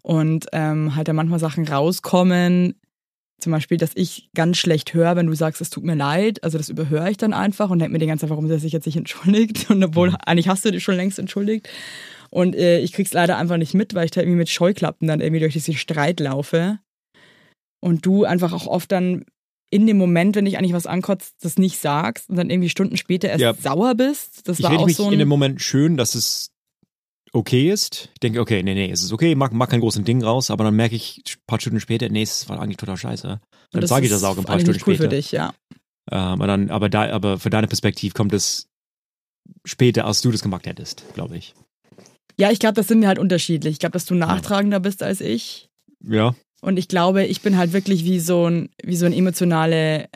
Und 0.03 0.47
ähm, 0.51 0.95
halt 0.95 1.07
da 1.07 1.13
manchmal 1.13 1.39
Sachen 1.39 1.67
rauskommen, 1.67 2.75
zum 3.41 3.51
Beispiel, 3.51 3.77
dass 3.77 3.91
ich 3.95 4.29
ganz 4.35 4.57
schlecht 4.57 4.93
höre, 4.93 5.15
wenn 5.15 5.27
du 5.27 5.33
sagst, 5.33 5.61
es 5.61 5.69
tut 5.69 5.83
mir 5.83 5.95
leid. 5.95 6.43
Also 6.43 6.57
das 6.57 6.69
überhöre 6.69 7.09
ich 7.11 7.17
dann 7.17 7.33
einfach 7.33 7.69
und 7.69 7.79
denke 7.79 7.93
mir 7.93 7.99
die 7.99 8.05
ganze 8.07 8.21
Zeit, 8.23 8.29
warum 8.29 8.49
er 8.49 8.59
sich 8.59 8.71
jetzt 8.73 8.85
nicht 8.85 8.97
entschuldigt. 8.97 9.69
Und 9.69 9.83
obwohl, 9.83 10.15
eigentlich 10.25 10.47
hast 10.47 10.63
du 10.65 10.71
dich 10.71 10.83
schon 10.83 10.95
längst 10.95 11.19
entschuldigt. 11.19 11.67
Und 12.29 12.55
äh, 12.55 12.79
ich 12.79 12.93
krieg's 12.93 13.13
leider 13.13 13.37
einfach 13.37 13.57
nicht 13.57 13.73
mit, 13.73 13.93
weil 13.93 14.05
ich 14.05 14.11
da 14.11 14.21
irgendwie 14.21 14.37
mit 14.37 14.49
Scheuklappen 14.49 15.07
dann 15.07 15.19
irgendwie 15.21 15.39
durch 15.41 15.53
diesen 15.53 15.73
Streit 15.75 16.19
laufe. 16.19 16.79
Und 17.81 18.05
du 18.05 18.25
einfach 18.25 18.53
auch 18.53 18.67
oft 18.67 18.91
dann 18.91 19.25
in 19.71 19.87
dem 19.87 19.97
Moment, 19.97 20.35
wenn 20.35 20.45
dich 20.45 20.57
eigentlich 20.57 20.73
was 20.73 20.85
ankotzt, 20.85 21.35
das 21.41 21.57
nicht 21.57 21.79
sagst 21.79 22.29
und 22.29 22.35
dann 22.35 22.49
irgendwie 22.49 22.69
Stunden 22.69 22.97
später 22.97 23.29
erst 23.29 23.41
Ja. 23.41 23.53
sauer 23.53 23.95
bist. 23.95 24.47
Das 24.47 24.59
Ich 24.59 24.65
war 24.65 24.77
auch 24.79 24.85
mich 24.85 24.97
so 24.97 25.05
in 25.09 25.17
dem 25.17 25.21
ein. 25.21 25.29
Moment 25.29 25.61
schön, 25.61 25.97
dass 25.97 26.13
es 26.13 26.51
okay 27.33 27.71
ist. 27.71 28.09
Ich 28.13 28.19
denke, 28.19 28.39
okay, 28.39 28.63
nee, 28.63 28.73
nee, 28.73 28.91
es 28.91 29.03
ist 29.03 29.13
okay, 29.13 29.35
mach, 29.35 29.51
mach 29.51 29.69
kein 29.69 29.79
großes 29.79 30.03
Ding 30.03 30.23
raus, 30.23 30.51
aber 30.51 30.63
dann 30.63 30.75
merke 30.75 30.95
ich 30.95 31.23
ein 31.25 31.41
paar 31.47 31.59
Stunden 31.59 31.79
später, 31.79 32.09
nee, 32.09 32.23
es 32.23 32.47
war 32.49 32.59
eigentlich 32.59 32.77
total 32.77 32.97
scheiße. 32.97 33.39
Dann 33.71 33.87
sage 33.87 34.05
ich 34.05 34.11
das 34.11 34.23
auch 34.23 34.37
ein 34.37 34.43
paar 34.43 34.59
Stunden 34.59 34.81
cool 34.85 34.95
später. 34.95 35.03
für 35.03 35.09
dich, 35.09 35.31
ja. 35.31 35.53
Ähm, 36.11 36.17
aber 36.17 36.47
dann, 36.47 36.69
aber 36.69 36.89
da, 36.89 37.09
aber 37.11 37.39
für 37.39 37.49
deine 37.49 37.67
Perspektive 37.67 38.13
kommt 38.13 38.33
es 38.33 38.67
später, 39.65 40.05
als 40.05 40.21
du 40.21 40.31
das 40.31 40.41
gemacht 40.41 40.65
hättest, 40.65 41.03
glaube 41.13 41.37
ich. 41.37 41.53
Ja, 42.37 42.51
ich 42.51 42.59
glaube, 42.59 42.73
das 42.73 42.87
sind 42.87 43.01
wir 43.01 43.07
halt 43.07 43.19
unterschiedlich. 43.19 43.73
Ich 43.73 43.79
glaube, 43.79 43.93
dass 43.93 44.05
du 44.05 44.15
nachtragender 44.15 44.79
bist 44.79 45.03
als 45.03 45.21
ich. 45.21 45.69
Ja. 46.03 46.35
Und 46.61 46.77
ich 46.77 46.87
glaube, 46.87 47.25
ich 47.25 47.41
bin 47.41 47.57
halt 47.57 47.73
wirklich 47.73 48.03
wie 48.03 48.19
so 48.19 48.47
ein, 48.47 48.69
wie 48.83 48.95
so 48.95 49.05
eine 49.05 49.15
emotionale 49.15 50.07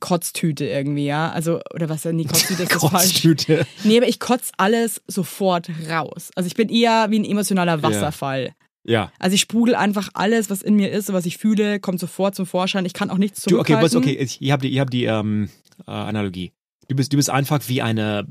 Kotztüte 0.00 0.64
irgendwie, 0.66 1.06
ja. 1.06 1.30
Also, 1.30 1.60
oder 1.74 1.88
was, 1.88 2.04
nee, 2.04 2.24
Kotztüte 2.24 2.62
ist 2.64 2.72
falsch. 2.72 2.90
Kotztüte. 2.90 3.66
Nee, 3.84 3.98
aber 3.98 4.08
ich 4.08 4.20
kotz 4.20 4.50
alles 4.56 5.00
sofort 5.06 5.70
raus. 5.90 6.30
Also 6.34 6.46
ich 6.46 6.54
bin 6.54 6.68
eher 6.68 7.06
wie 7.10 7.18
ein 7.18 7.24
emotionaler 7.24 7.82
Wasserfall. 7.82 8.52
Ja. 8.84 9.12
Also 9.18 9.34
ich 9.34 9.40
sprudel 9.42 9.74
einfach 9.74 10.08
alles, 10.14 10.48
was 10.50 10.62
in 10.62 10.74
mir 10.74 10.90
ist 10.90 11.08
und 11.10 11.14
was 11.14 11.26
ich 11.26 11.36
fühle, 11.36 11.78
kommt 11.80 12.00
sofort 12.00 12.34
zum 12.34 12.46
Vorschein. 12.46 12.86
Ich 12.86 12.94
kann 12.94 13.10
auch 13.10 13.18
nichts 13.18 13.42
Du, 13.42 13.58
okay, 13.58 13.72
zurückhalten. 13.74 13.84
was, 13.84 13.94
okay, 13.96 14.16
ich, 14.40 14.50
habe 14.50 14.62
die, 14.62 14.72
ich 14.72 14.78
hab 14.78 14.90
die 14.90 15.04
ähm, 15.04 15.50
äh, 15.86 15.90
Analogie. 15.90 16.52
Du 16.88 16.96
bist, 16.96 17.12
du 17.12 17.16
bist 17.18 17.28
einfach 17.28 17.60
wie 17.68 17.82
eine 17.82 18.26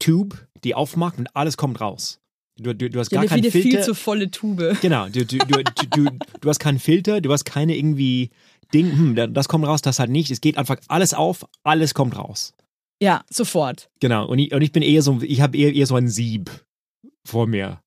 Tube, 0.00 0.34
die 0.64 0.74
aufmacht 0.74 1.18
und 1.18 1.28
alles 1.36 1.56
kommt 1.56 1.80
raus. 1.80 2.18
Du, 2.58 2.74
du, 2.74 2.90
du 2.90 2.98
hast 2.98 3.12
Ja, 3.12 3.16
gar 3.16 3.20
eine 3.22 3.28
keinen 3.28 3.42
viel, 3.52 3.62
Filter. 3.62 3.68
viel 3.78 3.84
zu 3.84 3.94
volle 3.94 4.30
Tube. 4.30 4.76
Genau, 4.82 5.06
du, 5.08 5.24
du, 5.24 5.38
du, 5.38 5.62
du, 5.62 5.86
du, 5.90 6.10
du 6.40 6.48
hast 6.48 6.58
keinen 6.58 6.78
Filter, 6.80 7.20
du 7.20 7.32
hast 7.32 7.44
keine 7.44 7.76
irgendwie 7.76 8.30
Ding, 8.72 8.90
hm, 8.92 9.14
da- 9.16 9.26
das 9.26 9.48
kommt 9.48 9.66
raus, 9.66 9.82
das 9.82 9.98
halt 9.98 10.10
nicht. 10.10 10.30
Es 10.30 10.40
geht 10.40 10.56
einfach 10.58 10.76
alles 10.88 11.14
auf, 11.14 11.44
alles 11.64 11.94
kommt 11.94 12.16
raus. 12.16 12.54
Ja, 13.02 13.22
sofort. 13.30 13.88
Genau, 14.00 14.26
und 14.26 14.38
ich, 14.38 14.52
und 14.52 14.62
ich 14.62 14.72
bin 14.72 14.82
eher 14.82 15.02
so, 15.02 15.20
ich 15.22 15.40
habe 15.40 15.56
eher, 15.56 15.74
eher 15.74 15.86
so 15.86 15.96
ein 15.96 16.08
Sieb 16.08 16.50
vor 17.26 17.46
mir. 17.46 17.80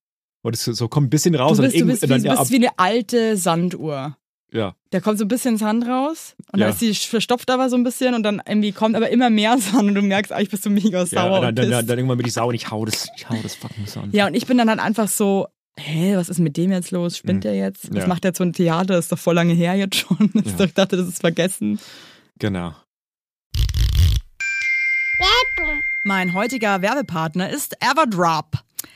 Und 0.44 0.56
es 0.56 0.66
so, 0.66 0.88
kommt 0.88 1.08
ein 1.08 1.10
bisschen 1.10 1.36
raus 1.36 1.58
Du 1.58 1.64
und 1.64 1.68
bist, 1.70 1.76
du 1.76 1.80
irgend- 1.80 1.92
bist, 1.92 2.04
und 2.04 2.10
wie, 2.10 2.14
dann, 2.14 2.22
du 2.24 2.28
ja, 2.30 2.36
bist 2.40 2.52
wie 2.52 2.56
eine 2.56 2.70
alte 2.78 3.38
Sanduhr. 3.38 4.18
ja, 4.52 4.76
Da 4.90 5.00
kommt 5.00 5.18
so 5.20 5.26
ein 5.26 5.30
bisschen 5.30 5.58
Sand 5.58 5.88
raus 5.88 6.36
und 6.52 6.60
Ja. 6.60 6.66
dann 6.68 6.74
ist 6.74 6.82
die 6.82 6.94
verstopft 6.94 7.50
aber 7.50 7.70
so 7.70 7.76
ein 7.78 7.84
bisschen 7.84 8.14
und 8.14 8.24
dann 8.24 8.42
irgendwie 8.46 8.72
kommt 8.74 8.96
aber 8.96 9.10
immer 9.10 9.30
mehr 9.30 9.58
Sand 9.60 9.88
und 9.90 9.96
du 9.96 10.02
merkst, 10.02 10.32
eigentlich 10.34 10.50
bist 10.50 10.66
du 10.66 10.70
mega 10.70 11.00
ja, 11.00 11.06
sauer 11.06 11.36
und 11.38 11.42
dann, 11.42 11.50
und 11.50 11.56
dann, 11.60 11.70
dann, 11.72 11.88
dann 11.88 11.98
irgendwann 11.98 12.18
bin 12.18 12.28
ich 12.28 12.34
sauer 12.34 12.48
und 12.48 12.56
ich 12.56 12.70
hau 12.72 12.84
das, 12.84 13.08
ich 13.16 13.30
hau 13.30 13.38
das 13.42 13.56
fucking 13.56 13.86
so 13.86 14.02
an. 14.02 14.10
Ja, 14.12 14.28
und 14.28 14.34
ich 14.36 14.46
bin 14.48 14.58
dann 14.58 14.70
halt 14.70 14.80
einfach 14.80 15.08
so, 15.08 15.48
hä, 15.80 16.16
was 16.16 16.30
ist 16.30 16.40
mit 16.40 16.56
dem 16.58 16.72
jetzt 16.72 16.92
los? 16.92 17.18
Spinnt 17.18 17.38
Mhm. 17.40 17.42
der 17.42 17.56
jetzt? 17.56 17.90
Was 17.94 18.04
Ja. 18.04 18.08
macht 18.08 18.24
der 18.24 18.30
jetzt 18.30 18.38
so 18.38 18.44
ein 18.44 18.54
Theater? 18.54 18.94
Das 18.96 19.06
ist 19.06 19.12
doch 19.12 19.20
voll 19.20 19.36
lange 19.36 19.54
her 19.54 19.76
jetzt 19.76 19.96
schon. 19.96 20.30
Ich 20.46 20.58
Ja. 20.60 20.68
dachte, 20.68 20.98
das 20.98 21.08
ist 21.08 21.22
vergessen. 21.22 21.80
Genau. 22.40 22.76
Werbung. 25.20 25.82
Mein 26.04 26.34
heutiger 26.34 26.82
Werbepartner 26.82 27.50
ist 27.50 27.76
Everdrop. 27.82 28.48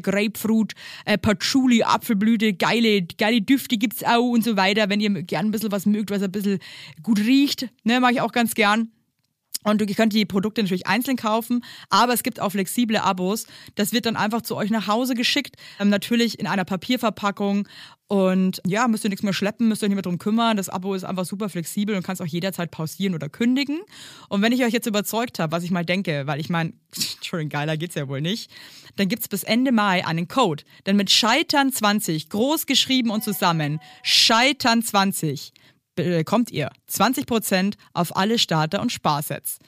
Grapefruit, 0.00 0.74
äh, 1.04 1.18
Patchouli, 1.18 1.82
Apfelblüte, 1.82 2.54
geile, 2.54 3.02
geile 3.02 3.40
Düfte 3.40 3.76
gibt's 3.76 4.04
auch 4.04 4.30
und 4.30 4.44
so 4.44 4.56
weiter. 4.56 4.88
Wenn 4.88 5.00
ihr 5.00 5.10
gern 5.22 5.46
ein 5.46 5.50
bisschen 5.50 5.72
was 5.72 5.86
mögt, 5.86 6.10
was 6.10 6.22
ein 6.22 6.32
bisschen 6.32 6.58
gut 7.02 7.20
riecht, 7.20 7.68
ne, 7.84 8.00
mag 8.00 8.12
ich 8.12 8.20
auch 8.20 8.32
ganz 8.32 8.54
gern. 8.54 8.90
Und 9.62 9.82
ihr 9.82 9.94
könnt 9.94 10.14
die 10.14 10.24
Produkte 10.24 10.62
natürlich 10.62 10.86
einzeln 10.86 11.18
kaufen, 11.18 11.62
aber 11.90 12.14
es 12.14 12.22
gibt 12.22 12.40
auch 12.40 12.50
flexible 12.50 12.96
Abos. 12.96 13.46
Das 13.74 13.92
wird 13.92 14.06
dann 14.06 14.16
einfach 14.16 14.40
zu 14.40 14.56
euch 14.56 14.70
nach 14.70 14.86
Hause 14.86 15.14
geschickt, 15.14 15.56
ähm, 15.78 15.90
natürlich 15.90 16.38
in 16.38 16.46
einer 16.46 16.64
Papierverpackung. 16.64 17.68
Und 18.10 18.60
ja, 18.66 18.88
müsst 18.88 19.04
ihr 19.04 19.10
nichts 19.10 19.22
mehr 19.22 19.32
schleppen, 19.32 19.68
müsst 19.68 19.82
ihr 19.82 19.88
nicht 19.88 19.94
mehr 19.94 20.02
drum 20.02 20.18
kümmern. 20.18 20.56
Das 20.56 20.68
Abo 20.68 20.96
ist 20.96 21.04
einfach 21.04 21.24
super 21.24 21.48
flexibel 21.48 21.94
und 21.94 22.02
kannst 22.02 22.20
auch 22.20 22.26
jederzeit 22.26 22.72
pausieren 22.72 23.14
oder 23.14 23.28
kündigen. 23.28 23.82
Und 24.28 24.42
wenn 24.42 24.50
ich 24.50 24.64
euch 24.64 24.72
jetzt 24.72 24.88
überzeugt 24.88 25.38
habe, 25.38 25.52
was 25.52 25.62
ich 25.62 25.70
mal 25.70 25.84
denke, 25.84 26.26
weil 26.26 26.40
ich 26.40 26.48
meine, 26.48 26.72
Entschuldigung, 26.96 27.50
geiler 27.50 27.76
geht's 27.76 27.94
ja 27.94 28.08
wohl 28.08 28.20
nicht, 28.20 28.50
dann 28.96 29.06
gibt's 29.06 29.28
bis 29.28 29.44
Ende 29.44 29.70
Mai 29.70 30.04
einen 30.04 30.26
Code. 30.26 30.64
Denn 30.86 30.96
mit 30.96 31.08
Scheitern 31.08 31.70
20, 31.70 32.28
groß 32.30 32.66
geschrieben 32.66 33.10
und 33.10 33.22
zusammen, 33.22 33.78
Scheitern 34.02 34.82
20, 34.82 35.52
bekommt 35.94 36.50
ihr 36.50 36.72
20% 36.90 37.74
auf 37.92 38.16
alle 38.16 38.40
Starter- 38.40 38.82
und 38.82 38.90
Sparsets. 38.90 39.60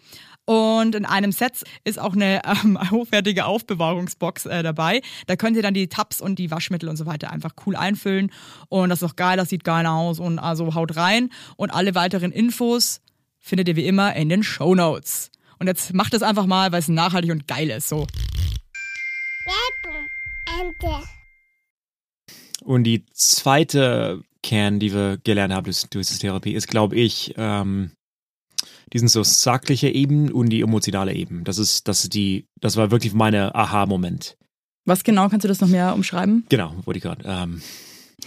Und 0.44 0.96
in 0.96 1.05
einem 1.05 1.31
Set 1.31 1.62
ist 1.85 1.98
auch 2.00 2.14
eine 2.14 2.42
ähm, 2.44 2.78
hochwertige 2.90 3.46
Aufbewahrungsbox 3.46 4.46
äh, 4.46 4.62
dabei. 4.62 5.00
Da 5.26 5.37
könnt 5.37 5.57
ihr 5.57 5.62
dann 5.62 5.74
die 5.74 5.88
Tabs 5.88 6.20
und 6.20 6.38
die 6.38 6.50
Waschmittel 6.50 6.88
und 6.88 6.96
so 6.96 7.07
weiter 7.07 7.31
einfach 7.31 7.52
cool 7.66 7.76
einfüllen. 7.76 8.33
Und 8.68 8.88
das 8.88 9.02
ist 9.02 9.09
auch 9.09 9.16
geil, 9.16 9.37
das 9.37 9.50
sieht 9.50 9.64
geil 9.64 9.87
aus 9.87 10.18
und 10.18 10.38
also 10.38 10.74
haut 10.74 10.96
rein. 10.96 11.31
Und 11.57 11.70
alle 11.70 11.94
weiteren 11.94 12.33
Infos 12.33 13.00
findet 13.38 13.68
ihr 13.68 13.76
wie 13.76 13.87
immer 13.87 14.16
in 14.16 14.28
den 14.28 14.42
Show 14.42 14.74
Notes. 14.74 15.31
Und 15.59 15.68
jetzt 15.68 15.94
macht 15.94 16.12
es 16.12 16.22
einfach 16.22 16.46
mal, 16.46 16.72
weil 16.72 16.81
es 16.81 16.88
nachhaltig 16.88 17.31
und 17.31 17.46
geil 17.46 17.70
ist. 17.70 17.88
So. 17.88 18.07
Und 22.64 22.85
die 22.85 23.05
zweite 23.12 24.22
Kern, 24.42 24.81
die 24.81 24.92
wir 24.92 25.18
gelernt 25.22 25.55
haben 25.55 25.64
durch, 25.64 26.09
das 26.09 26.18
Therapie, 26.18 26.52
ist, 26.52 26.68
glaube 26.68 26.96
ich, 26.96 27.35
ähm, 27.37 27.92
die 28.92 28.98
sind 28.98 29.09
so 29.09 29.22
sachliche 29.22 29.88
Ebenen 29.88 30.31
und 30.31 30.50
die 30.50 30.61
emotionale 30.61 31.14
Ebene. 31.14 31.44
Das 31.44 31.59
ist, 31.59 31.88
das 31.88 32.05
ist 32.05 32.14
die, 32.14 32.46
das 32.61 32.76
war 32.76 32.90
wirklich 32.90 33.14
meine 33.14 33.55
Aha-Moment. 33.55 34.37
Was 34.85 35.05
genau 35.05 35.28
kannst 35.28 35.44
du 35.44 35.48
das 35.48 35.61
noch 35.61 35.68
mehr 35.68 35.94
umschreiben? 35.94 36.44
Genau, 36.48 36.74
wollte 36.85 36.98
ich 36.98 37.02
gerade. 37.02 37.24
Ähm, 37.26 37.62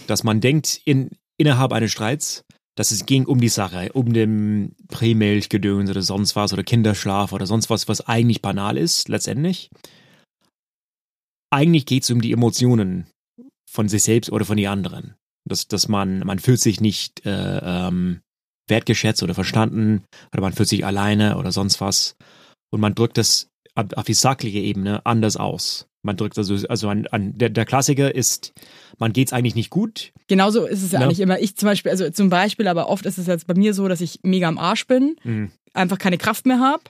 dass 0.06 0.24
man 0.24 0.40
denkt, 0.40 0.80
in, 0.84 1.10
innerhalb 1.36 1.72
eines 1.72 1.92
Streits, 1.92 2.44
dass 2.76 2.90
es 2.90 3.06
ging 3.06 3.26
um 3.26 3.40
die 3.40 3.48
Sache, 3.48 3.92
um 3.92 4.12
den 4.12 4.74
Prämilchgedöns 4.88 5.90
oder 5.90 6.02
sonst 6.02 6.36
was 6.36 6.52
oder 6.52 6.62
Kinderschlaf 6.62 7.32
oder 7.32 7.46
sonst 7.46 7.70
was, 7.70 7.88
was 7.88 8.02
eigentlich 8.02 8.42
banal 8.42 8.76
ist, 8.76 9.08
letztendlich. 9.08 9.70
Eigentlich 11.50 11.86
geht 11.86 12.02
es 12.02 12.10
um 12.10 12.20
die 12.20 12.32
Emotionen 12.32 13.06
von 13.70 13.88
sich 13.88 14.02
selbst 14.02 14.30
oder 14.30 14.44
von 14.44 14.56
den 14.56 14.66
anderen. 14.66 15.14
Dass, 15.44 15.68
dass 15.68 15.88
man, 15.88 16.20
man 16.20 16.38
fühlt 16.38 16.60
sich 16.60 16.80
nicht 16.80 17.24
äh, 17.24 17.60
ähm, 17.62 18.20
wertgeschätzt 18.68 19.22
oder 19.22 19.34
verstanden 19.34 20.04
oder 20.32 20.40
man 20.42 20.52
fühlt 20.52 20.68
sich 20.68 20.84
alleine 20.84 21.36
oder 21.38 21.52
sonst 21.52 21.80
was. 21.80 22.16
Und 22.70 22.80
man 22.80 22.94
drückt 22.94 23.18
das 23.18 23.48
auf 23.74 24.04
die 24.04 24.14
sachliche 24.14 24.58
Ebene 24.58 25.04
anders 25.04 25.36
aus. 25.36 25.86
Man 26.02 26.16
drückt 26.16 26.38
also, 26.38 26.54
also 26.68 26.88
an, 26.88 27.06
an 27.08 27.36
der, 27.36 27.50
der 27.50 27.64
Klassiker 27.64 28.14
ist, 28.14 28.52
man 28.98 29.12
geht's 29.12 29.32
eigentlich 29.32 29.54
nicht 29.56 29.70
gut. 29.70 30.12
Genauso 30.28 30.64
ist 30.64 30.82
es 30.82 30.92
ja, 30.92 31.00
Ja. 31.00 31.06
eigentlich 31.06 31.20
immer. 31.20 31.40
Ich 31.40 31.56
zum 31.56 31.66
Beispiel, 31.68 31.90
also 31.90 32.08
zum 32.10 32.28
Beispiel, 32.30 32.68
aber 32.68 32.88
oft 32.88 33.06
ist 33.06 33.18
es 33.18 33.26
jetzt 33.26 33.46
bei 33.46 33.54
mir 33.54 33.74
so, 33.74 33.88
dass 33.88 34.00
ich 34.00 34.20
mega 34.22 34.46
am 34.48 34.58
Arsch 34.58 34.86
bin, 34.86 35.16
Mhm. 35.24 35.50
einfach 35.74 35.98
keine 35.98 36.16
Kraft 36.18 36.46
mehr 36.46 36.60
habe. 36.60 36.82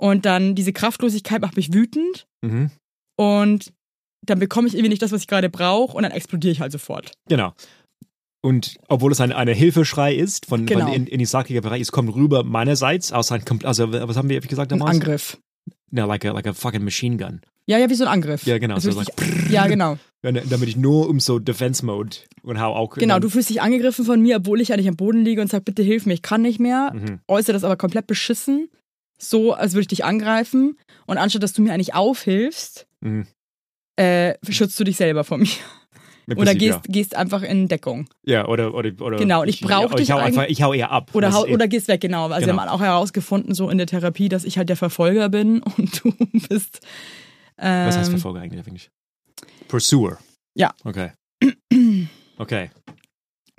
Und 0.00 0.24
dann 0.24 0.54
diese 0.54 0.72
Kraftlosigkeit 0.72 1.42
macht 1.42 1.56
mich 1.56 1.72
wütend. 1.74 2.26
Mhm. 2.42 2.70
Und 3.16 3.72
dann 4.24 4.38
bekomme 4.38 4.68
ich 4.68 4.74
irgendwie 4.74 4.90
nicht 4.90 5.02
das, 5.02 5.10
was 5.12 5.22
ich 5.22 5.26
gerade 5.26 5.48
brauche. 5.50 5.96
Und 5.96 6.04
dann 6.04 6.12
explodiere 6.12 6.52
ich 6.52 6.60
halt 6.60 6.70
sofort. 6.72 7.12
Genau. 7.28 7.52
Und 8.40 8.76
obwohl 8.88 9.10
es 9.12 9.20
ein, 9.20 9.32
eine 9.32 9.52
Hilfeschrei 9.52 10.14
ist, 10.14 10.46
von, 10.46 10.64
Genau. 10.66 10.86
von 10.86 10.94
in, 10.94 11.06
in 11.06 11.18
die 11.18 11.24
sachliche 11.26 11.60
Bereich, 11.60 11.80
es 11.82 11.90
kommt 11.92 12.14
rüber 12.14 12.44
meinerseits 12.44 13.10
aus 13.12 13.32
ein, 13.32 13.42
also 13.64 13.92
was 13.92 14.16
haben 14.16 14.28
wir 14.28 14.40
gesagt 14.40 14.72
Ein 14.72 14.78
damals? 14.78 14.96
Angriff. 14.96 15.38
Ja, 15.90 16.04
like 16.04 16.24
a, 16.24 16.32
like 16.32 16.46
a 16.46 16.52
fucking 16.52 16.84
machine 16.84 17.16
gun. 17.16 17.40
Ja, 17.66 17.78
ja, 17.78 17.90
wie 17.90 17.94
so 17.94 18.04
ein 18.04 18.10
Angriff. 18.10 18.46
Ja, 18.46 18.58
genau. 18.58 18.74
Also 18.76 18.90
So 18.92 18.98
richtig, 19.00 19.50
ja, 19.50 19.66
genau. 19.66 19.98
Ja, 20.22 20.32
damit 20.32 20.68
ich 20.68 20.76
nur 20.76 21.08
um 21.08 21.20
so 21.20 21.38
Defense 21.38 21.84
Mode 21.84 22.16
und 22.42 22.60
hau 22.60 22.74
auch. 22.74 22.94
Genau, 22.94 23.18
du 23.18 23.28
fühlst 23.28 23.50
dich 23.50 23.60
angegriffen 23.60 24.04
von 24.04 24.20
mir, 24.20 24.36
obwohl 24.36 24.60
ich 24.60 24.72
eigentlich 24.72 24.88
am 24.88 24.96
Boden 24.96 25.24
liege 25.24 25.40
und 25.40 25.48
sag, 25.50 25.64
bitte 25.64 25.82
hilf 25.82 26.06
mir, 26.06 26.14
ich 26.14 26.22
kann 26.22 26.42
nicht 26.42 26.60
mehr. 26.60 26.92
Mhm. 26.94 27.20
Äußere 27.28 27.52
das 27.54 27.64
aber 27.64 27.76
komplett 27.76 28.06
beschissen. 28.06 28.68
So, 29.18 29.52
als 29.52 29.72
würde 29.72 29.82
ich 29.82 29.88
dich 29.88 30.04
angreifen. 30.04 30.78
Und 31.06 31.18
anstatt, 31.18 31.42
dass 31.42 31.52
du 31.52 31.62
mir 31.62 31.72
eigentlich 31.72 31.94
aufhilfst, 31.94 32.86
Mhm. 33.00 33.26
äh, 33.96 34.34
schützt 34.48 34.78
du 34.78 34.84
dich 34.84 34.96
selber 34.96 35.24
von 35.24 35.40
mir. 35.40 35.48
Oder 36.36 36.54
gehst, 36.54 36.80
gehst 36.88 37.16
einfach 37.16 37.42
in 37.42 37.68
Deckung. 37.68 38.08
Ja, 38.24 38.46
oder, 38.48 38.74
oder, 38.74 38.90
oder 39.00 39.16
Genau, 39.16 39.42
und 39.42 39.48
ich 39.48 39.60
brauch 39.60 39.90
ich, 39.90 39.96
dich 39.96 40.00
ich 40.08 40.10
hau 40.12 40.18
einfach, 40.18 40.44
ich 40.46 40.62
hau 40.62 40.74
eher 40.74 40.90
ab. 40.90 41.10
Oder, 41.14 41.32
hau, 41.32 41.44
ist- 41.44 41.52
oder 41.52 41.68
gehst 41.68 41.88
weg, 41.88 42.00
genau. 42.02 42.28
Also 42.28 42.46
Genau. 42.46 42.56
wir 42.58 42.62
haben 42.62 42.68
auch 42.68 42.80
herausgefunden, 42.80 43.54
so 43.54 43.70
in 43.70 43.78
der 43.78 43.86
Therapie, 43.86 44.28
dass 44.28 44.44
ich 44.44 44.58
halt 44.58 44.68
der 44.68 44.76
Verfolger 44.76 45.28
bin 45.30 45.62
und 45.76 46.04
du 46.04 46.12
bist. 46.48 46.80
Ähm, 47.58 47.86
was 47.88 47.96
heißt 47.96 48.10
Verfolger 48.10 48.40
eigentlich 48.40 48.60
auf 48.60 48.66
Englisch? 48.66 48.90
Pursuer. 49.68 50.18
Ja. 50.54 50.74
Okay. 50.84 51.12
Okay. 52.40 52.70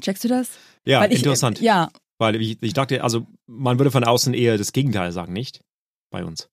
Checkst 0.02 0.24
du 0.24 0.30
das? 0.30 0.52
Ja, 0.86 1.02
Weil 1.02 1.12
ich, 1.12 1.18
interessant. 1.20 1.60
Ja, 1.60 1.90
Weil 2.18 2.38
ich, 2.42 2.64
ich 2.64 2.72
dachte, 2.74 3.04
also 3.04 3.28
man 3.46 3.78
würde 3.78 3.92
von 3.92 4.06
außen 4.06 4.34
eher 4.34 4.58
das 4.58 4.72
Gegenteil 4.72 5.12
sagen, 5.12 5.34
nicht? 5.34 5.60
Bei 6.12 6.24
uns. 6.24 6.48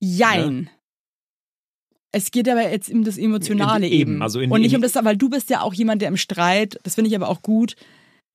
jein. 0.00 0.70
Es 2.12 2.30
geht 2.30 2.48
aber 2.48 2.70
jetzt 2.70 2.90
um 2.90 3.04
das 3.04 3.16
Emotionale 3.18 3.86
Eben, 3.88 4.12
eben. 4.14 4.22
also 4.22 4.40
in- 4.40 4.50
und 4.50 4.60
nicht 4.60 4.72
in- 4.72 4.76
um 4.76 4.82
das, 4.82 4.94
weil 5.02 5.16
du 5.16 5.28
bist 5.30 5.48
ja 5.50 5.62
auch 5.62 5.72
jemand, 5.74 6.02
der 6.02 6.08
im 6.08 6.16
Streit, 6.18 6.78
das 6.82 6.94
finde 6.94 7.08
ich 7.08 7.16
aber 7.16 7.28
auch 7.28 7.40
gut, 7.42 7.74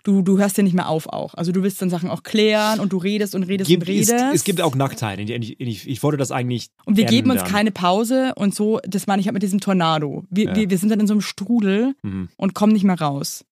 du, 0.03 0.21
du 0.21 0.37
hörst 0.39 0.57
ja 0.57 0.63
nicht 0.63 0.73
mehr 0.73 0.87
auf 0.89 1.07
auch. 1.07 1.33
Also 1.35 1.51
du 1.51 1.61
willst 1.63 1.81
dann 1.81 1.89
Sachen 1.89 2.09
auch 2.09 2.23
klären 2.23 2.79
und 2.79 2.91
du 2.93 2.97
redest 2.97 3.35
und 3.35 3.43
redest 3.43 3.67
Gibt, 3.69 3.83
und 3.83 3.89
redest. 3.89 4.11
es, 4.13 4.21
es 4.35 4.43
gibt 4.45 4.61
auch 4.61 4.73
Nachteile. 4.75 5.21
Ich, 5.21 5.59
ich, 5.59 5.87
ich 5.87 6.01
wollte 6.03 6.17
das 6.17 6.31
eigentlich. 6.31 6.67
Und 6.85 6.97
wir 6.97 7.05
geben 7.05 7.29
uns 7.29 7.41
ändern. 7.41 7.53
keine 7.53 7.71
Pause 7.71 8.33
und 8.35 8.55
so, 8.55 8.79
das 8.87 9.05
meine 9.05 9.19
ich 9.19 9.27
halt 9.27 9.33
mit 9.33 9.43
diesem 9.43 9.59
Tornado. 9.59 10.23
Wir, 10.29 10.45
Ja. 10.45 10.55
wir, 10.55 10.69
wir 10.69 10.77
sind 10.77 10.89
dann 10.89 10.99
in 11.01 11.07
so 11.07 11.13
einem 11.13 11.21
Strudel 11.21 11.93
Mhm. 12.03 12.29
und 12.37 12.53
kommen 12.55 12.73
nicht 12.73 12.83
mehr 12.85 12.99
raus. 12.99 13.43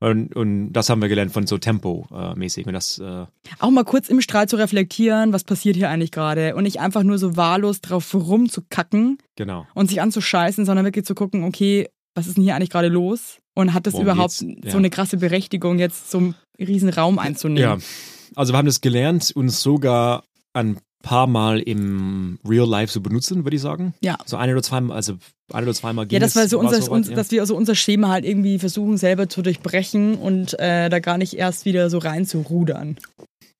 Und, 0.00 0.34
und 0.34 0.72
das 0.72 0.88
haben 0.88 1.02
wir 1.02 1.08
gelernt 1.08 1.32
von 1.32 1.46
so 1.46 1.58
Tempo-mäßig. 1.58 2.66
Und 2.66 2.72
das, 2.72 2.98
äh, 2.98 3.26
Auch 3.58 3.70
mal 3.70 3.84
kurz 3.84 4.08
im 4.08 4.20
Streit 4.20 4.50
zu 4.50 4.56
reflektieren, 4.56 5.32
was 5.32 5.44
passiert 5.44 5.76
hier 5.76 5.90
eigentlich 5.90 6.12
gerade 6.12 6.54
und 6.54 6.64
nicht 6.64 6.80
einfach 6.80 7.02
nur 7.02 7.18
so 7.18 7.36
wahllos 7.36 7.80
drauf 7.80 8.14
rumzukacken 8.14 9.18
genau. 9.36 9.66
und 9.74 9.88
sich 9.88 10.00
anzuscheißen, 10.00 10.64
sondern 10.64 10.84
wirklich 10.84 11.04
zu 11.04 11.14
gucken, 11.14 11.44
okay, 11.44 11.88
was 12.14 12.26
ist 12.26 12.36
denn 12.36 12.44
hier 12.44 12.54
eigentlich 12.54 12.70
gerade 12.70 12.88
los? 12.88 13.38
Und 13.54 13.74
hat 13.74 13.86
das 13.86 13.94
Worum 13.94 14.06
überhaupt? 14.06 14.40
Ja. 14.40 14.70
so 14.70 14.78
eine 14.78 14.90
krasse 14.90 15.18
Berechtigung, 15.18 15.78
jetzt 15.78 16.10
so 16.10 16.18
einen 16.18 16.34
riesen 16.58 16.88
Raum 16.88 17.18
einzunehmen? 17.18 17.80
Ja. 17.80 17.86
Also 18.34 18.54
wir 18.54 18.58
haben 18.58 18.66
das 18.66 18.80
gelernt, 18.80 19.30
uns 19.34 19.60
sogar 19.60 20.24
ein 20.54 20.78
paar 21.02 21.26
Mal 21.26 21.60
im 21.60 22.38
Real 22.48 22.68
Life 22.68 22.92
zu 22.92 23.02
benutzen, 23.02 23.44
würde 23.44 23.56
ich 23.56 23.62
sagen. 23.62 23.94
Ja. 24.00 24.16
So 24.24 24.36
ein 24.36 24.50
oder 24.50 24.62
zweimal, 24.62 24.96
also 24.96 25.14
ein 25.52 25.64
oder 25.64 25.74
zweimal 25.74 26.06
ging 26.06 26.16
Ja, 26.16 26.20
das 26.20 26.36
war 26.36 26.48
so 26.48 26.58
unser, 26.58 26.80
so 26.80 26.92
uns, 26.92 27.08
weit, 27.08 27.16
dass 27.16 27.30
wir 27.30 27.44
so 27.44 27.56
unser 27.56 27.74
Schema 27.74 28.08
halt 28.08 28.24
irgendwie 28.24 28.58
versuchen 28.58 28.96
selber 28.96 29.28
zu 29.28 29.42
durchbrechen 29.42 30.14
und 30.14 30.58
äh, 30.58 30.88
da 30.88 30.98
gar 31.00 31.18
nicht 31.18 31.34
erst 31.34 31.64
wieder 31.64 31.90
so 31.90 31.98
rein 31.98 32.24
zu 32.24 32.40
rudern. 32.40 32.96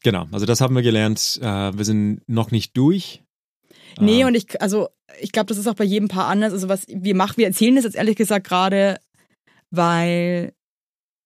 Genau, 0.03 0.27
also 0.33 0.47
das 0.47 0.61
haben 0.61 0.75
wir 0.75 0.83
gelernt. 0.83 1.39
Äh, 1.43 1.77
wir 1.77 1.85
sind 1.85 2.23
noch 2.27 2.51
nicht 2.51 2.77
durch. 2.77 3.23
Nee, 4.01 4.23
Ähm, 4.23 4.29
und 4.29 4.35
ich, 4.35 4.61
also 4.61 4.89
ich 5.21 5.33
glaube, 5.33 5.47
das 5.47 5.59
ist 5.59 5.67
auch 5.67 5.75
bei 5.75 5.85
jedem 5.85 6.09
Paar 6.09 6.27
anders. 6.27 6.53
Also 6.53 6.69
was 6.69 6.87
wir 6.89 7.15
machen, 7.15 7.37
wir 7.37 7.47
erzählen 7.47 7.75
das 7.75 7.85
jetzt 7.85 7.97
ehrlich 7.97 8.17
gesagt 8.17 8.47
gerade, 8.47 8.99
weil 9.71 10.53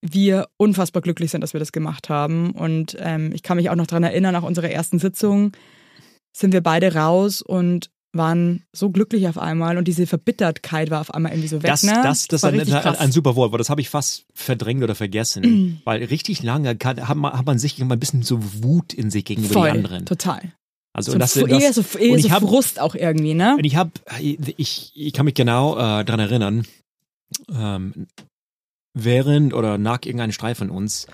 wir 0.01 0.47
unfassbar 0.57 1.01
glücklich 1.01 1.31
sind, 1.31 1.41
dass 1.41 1.53
wir 1.53 1.59
das 1.59 1.71
gemacht 1.71 2.09
haben. 2.09 2.51
Und 2.51 2.95
ähm, 2.99 3.31
ich 3.33 3.43
kann 3.43 3.57
mich 3.57 3.69
auch 3.69 3.75
noch 3.75 3.87
dran 3.87 4.03
erinnern, 4.03 4.33
nach 4.33 4.43
unserer 4.43 4.69
ersten 4.69 4.99
Sitzung 4.99 5.53
sind 6.37 6.53
wir 6.53 6.61
beide 6.61 6.93
raus 6.93 7.41
und 7.41 7.89
waren 8.13 8.63
so 8.73 8.89
glücklich 8.89 9.27
auf 9.27 9.37
einmal 9.37 9.77
und 9.77 9.87
diese 9.87 10.07
Verbittertkeit 10.07 10.89
war 10.89 11.01
auf 11.01 11.13
einmal 11.13 11.33
irgendwie 11.33 11.49
so 11.49 11.61
weg. 11.61 11.69
Das, 11.69 11.83
ne? 11.83 11.99
das, 12.03 12.27
das, 12.27 12.43
war 12.43 12.53
ist 12.53 12.71
ein, 12.71 12.73
ein, 12.73 12.95
ein 12.95 13.11
super 13.11 13.35
Wort, 13.35 13.51
weil 13.51 13.57
das 13.57 13.69
habe 13.69 13.81
ich 13.81 13.89
fast 13.89 14.25
verdrängt 14.33 14.83
oder 14.83 14.95
vergessen. 14.95 15.81
weil 15.83 16.03
richtig 16.03 16.41
lange 16.41 16.75
kann, 16.75 17.07
hat, 17.07 17.17
man, 17.17 17.33
hat 17.33 17.45
man 17.45 17.59
sich 17.59 17.79
immer 17.79 17.95
ein 17.95 17.99
bisschen 17.99 18.23
so 18.23 18.39
Wut 18.63 18.93
in 18.93 19.11
sich 19.11 19.25
gegenüber 19.25 19.53
Voll, 19.53 19.71
die 19.71 19.77
anderen. 19.77 20.05
total. 20.05 20.53
Also 20.93 21.11
So, 21.11 21.15
und 21.15 21.19
das, 21.19 21.33
das, 21.35 21.43
eher 21.43 21.73
so, 21.73 21.83
eher 21.99 22.13
und 22.13 22.17
ich 22.19 22.23
so 22.25 22.31
hab- 22.31 22.43
Frust 22.43 22.79
auch 22.79 22.95
irgendwie, 22.95 23.35
ne? 23.35 23.55
Und 23.55 23.65
ich 23.65 23.75
habe, 23.75 23.91
ich, 24.19 24.91
ich 24.95 25.13
kann 25.13 25.25
mich 25.25 25.35
genau 25.35 25.75
äh, 25.75 26.03
daran 26.03 26.19
erinnern, 26.19 26.65
ähm, 27.53 28.07
während 28.93 29.53
oder 29.53 29.77
nach 29.77 29.99
irgendeinem 30.03 30.31
Streit 30.31 30.57
von 30.57 30.69
uns, 30.71 31.07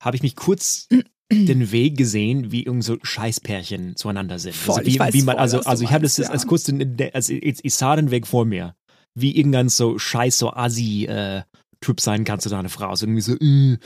habe 0.00 0.16
ich 0.16 0.22
mich 0.22 0.36
kurz 0.36 0.88
den 1.32 1.72
Weg 1.72 1.96
gesehen, 1.96 2.52
wie 2.52 2.64
irgend 2.64 2.84
so 2.84 2.98
Scheißpärchen 3.02 3.96
zueinander 3.96 4.38
sind. 4.38 4.54
Voll, 4.54 4.76
also 4.76 4.86
wie, 4.86 4.90
ich 4.90 4.98
weiß 4.98 5.14
wie 5.14 5.22
man, 5.22 5.34
voll, 5.36 5.40
also, 5.42 5.58
du 5.60 5.66
also 5.66 5.84
ich 5.84 5.90
habe 5.92 6.02
das 6.02 6.16
ja. 6.16 6.28
als 6.28 6.46
kurz, 6.46 6.64
den, 6.64 6.96
der- 6.96 7.14
also 7.14 7.32
ich, 7.32 7.64
ich 7.64 7.74
sah 7.74 7.96
den 7.96 8.10
Weg 8.10 8.26
vor 8.26 8.44
mir, 8.44 8.74
wie 9.14 9.36
irgendein 9.36 9.68
so 9.68 9.98
Scheiß, 9.98 10.38
so 10.38 10.52
Assi 10.52 11.06
äh, 11.06 11.42
Typ 11.80 12.00
sein 12.00 12.24
kann 12.24 12.40
zu 12.40 12.48
deiner 12.48 12.68
Frau. 12.68 12.94
So 12.94 13.06
irgendwie 13.06 13.20
so, 13.20 13.34
äh, 13.34 13.78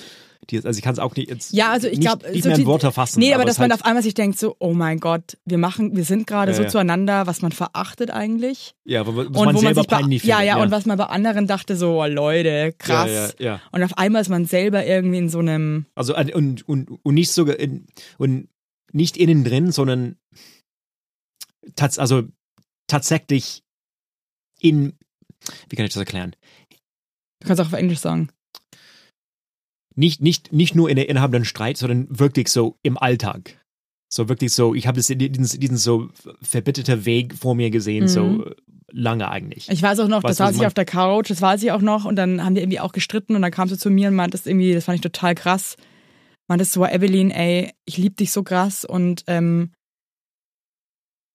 die, 0.51 0.65
also 0.65 0.77
ich 0.79 0.83
kann 0.83 0.93
es 0.95 0.99
auch 0.99 1.15
nicht 1.15 1.29
jetzt 1.31 1.53
Ja, 1.53 1.71
also 1.71 1.87
ich 1.89 1.99
nicht, 1.99 2.07
glaube, 2.09 2.31
nicht 2.31 2.43
so 2.43 2.49
mehr 2.49 2.57
in 2.57 2.63
die- 2.63 2.67
Worte 2.67 2.91
fassen. 2.93 3.19
Nee, 3.21 3.35
aber, 3.35 3.45
dass 3.45 3.55
es 3.55 3.59
man 3.59 3.71
halt, 3.71 3.81
auf 3.81 3.87
einmal 3.87 4.03
sich 4.03 4.15
denkt 4.15 4.39
so, 4.39 4.57
oh 4.59 4.73
mein 4.73 4.99
Gott, 5.01 5.37
wir 5.45 5.59
machen, 5.59 5.95
wir 5.97 6.05
sind 6.05 6.27
gerade 6.27 6.53
Ja, 6.53 6.57
so 6.57 6.63
ja. 6.65 6.69
zueinander, 6.69 7.27
was 7.27 7.43
man 7.43 7.53
verachtet 7.53 8.11
eigentlich. 8.11 8.75
ja, 8.85 9.07
was 9.07 9.15
und 9.27 9.35
man 9.35 9.55
wo 9.55 9.59
selber 9.61 9.63
man 9.63 9.75
sich 9.75 9.87
peinlich 9.89 10.25
ja, 10.25 10.37
findet. 10.39 10.55
ja, 10.57 10.63
und 10.63 10.71
was 10.71 10.87
man 10.87 10.97
bei 10.99 11.05
anderen 11.07 11.47
dachte 11.47 11.77
so, 11.77 12.01
oh, 12.03 12.07
Leute, 12.07 12.75
krass. 12.79 13.11
Ja, 13.39 13.45
ja, 13.45 13.53
ja. 13.55 13.61
Und 13.73 13.83
auf 13.83 13.97
einmal 13.99 14.23
ist 14.23 14.29
man 14.29 14.47
selber 14.47 14.85
irgendwie 14.87 15.19
in 15.19 15.29
so 15.29 15.39
einem, 15.41 15.87
Also 15.95 16.15
äh, 16.15 16.33
und, 16.35 16.67
und, 16.69 16.91
und 17.03 17.15
nicht 17.15 17.31
sogar 17.31 17.59
in, 17.59 17.87
und 18.19 18.49
nicht 18.93 19.17
innen 19.17 19.45
drin, 19.45 19.71
sondern 19.73 20.17
tats 21.77 21.99
also 21.99 22.23
tatsächlich 22.87 23.63
in 24.61 24.95
wie 25.69 25.77
kann 25.77 25.85
ich 25.87 25.93
das 25.93 26.01
erklären? 26.01 26.35
du 27.41 27.47
kannst 27.47 27.61
auch 27.61 27.67
auf 27.67 27.73
Englisch 27.73 28.01
sagen. 28.01 28.31
Nicht, 29.99 30.23
nicht, 30.23 30.53
nicht 30.53 30.75
nur 30.75 30.89
in, 30.89 30.97
der- 30.97 31.09
innerhalb 31.09 31.35
einem 31.35 31.45
Streit, 31.45 31.77
sondern 31.77 32.07
wirklich 32.09 32.49
so 32.49 32.77
im 32.83 32.97
Alltag. 32.97 33.59
So 34.11 34.29
wirklich 34.29 34.53
so, 34.53 34.75
ich 34.75 34.87
habe 34.87 34.97
das- 34.97 35.09
diesen, 35.09 35.61
diesen 35.61 35.77
so 35.77 36.09
verbitterter 36.41 37.05
Weg 37.05 37.35
vor 37.35 37.55
mir 37.55 37.71
gesehen, 37.71 38.05
Mhm. 38.05 38.09
so 38.09 38.51
lange 38.91 39.29
eigentlich. 39.31 39.69
Ich 39.69 39.83
weiß 39.83 39.99
auch 40.01 40.09
noch, 40.09 40.23
Weißt 40.23 40.39
du, 40.41 40.45
was 40.45 40.51
saß 40.55 40.57
ich 40.61 40.67
auf 40.67 40.73
der 40.75 40.85
Couch, 40.87 41.31
das 41.31 41.43
weiß 41.43 41.63
ich 41.63 41.73
auch 41.73 41.83
noch, 41.83 42.05
und 42.05 42.17
dann 42.17 42.43
haben 42.45 42.55
die 42.55 42.63
irgendwie 42.63 42.81
auch 42.81 42.93
gestritten 42.93 43.35
und 43.37 43.43
dann 43.43 43.51
kamst 43.51 43.75
du 43.75 43.79
zu 43.79 43.91
mir 43.91 44.09
und 44.09 44.15
meintest 44.15 44.47
irgendwie, 44.47 44.73
das 44.73 44.85
fand 44.87 44.95
ich 44.97 45.03
total 45.03 45.35
krass, 45.35 45.77
meintest 46.49 46.73
so, 46.73 46.87
Evelyn, 46.87 47.31
ey, 47.31 47.73
ich 47.85 47.99
lieb 47.99 48.17
dich 48.17 48.31
so 48.33 48.43
krass 48.45 48.85
und 48.87 49.25
ähm, 49.27 49.73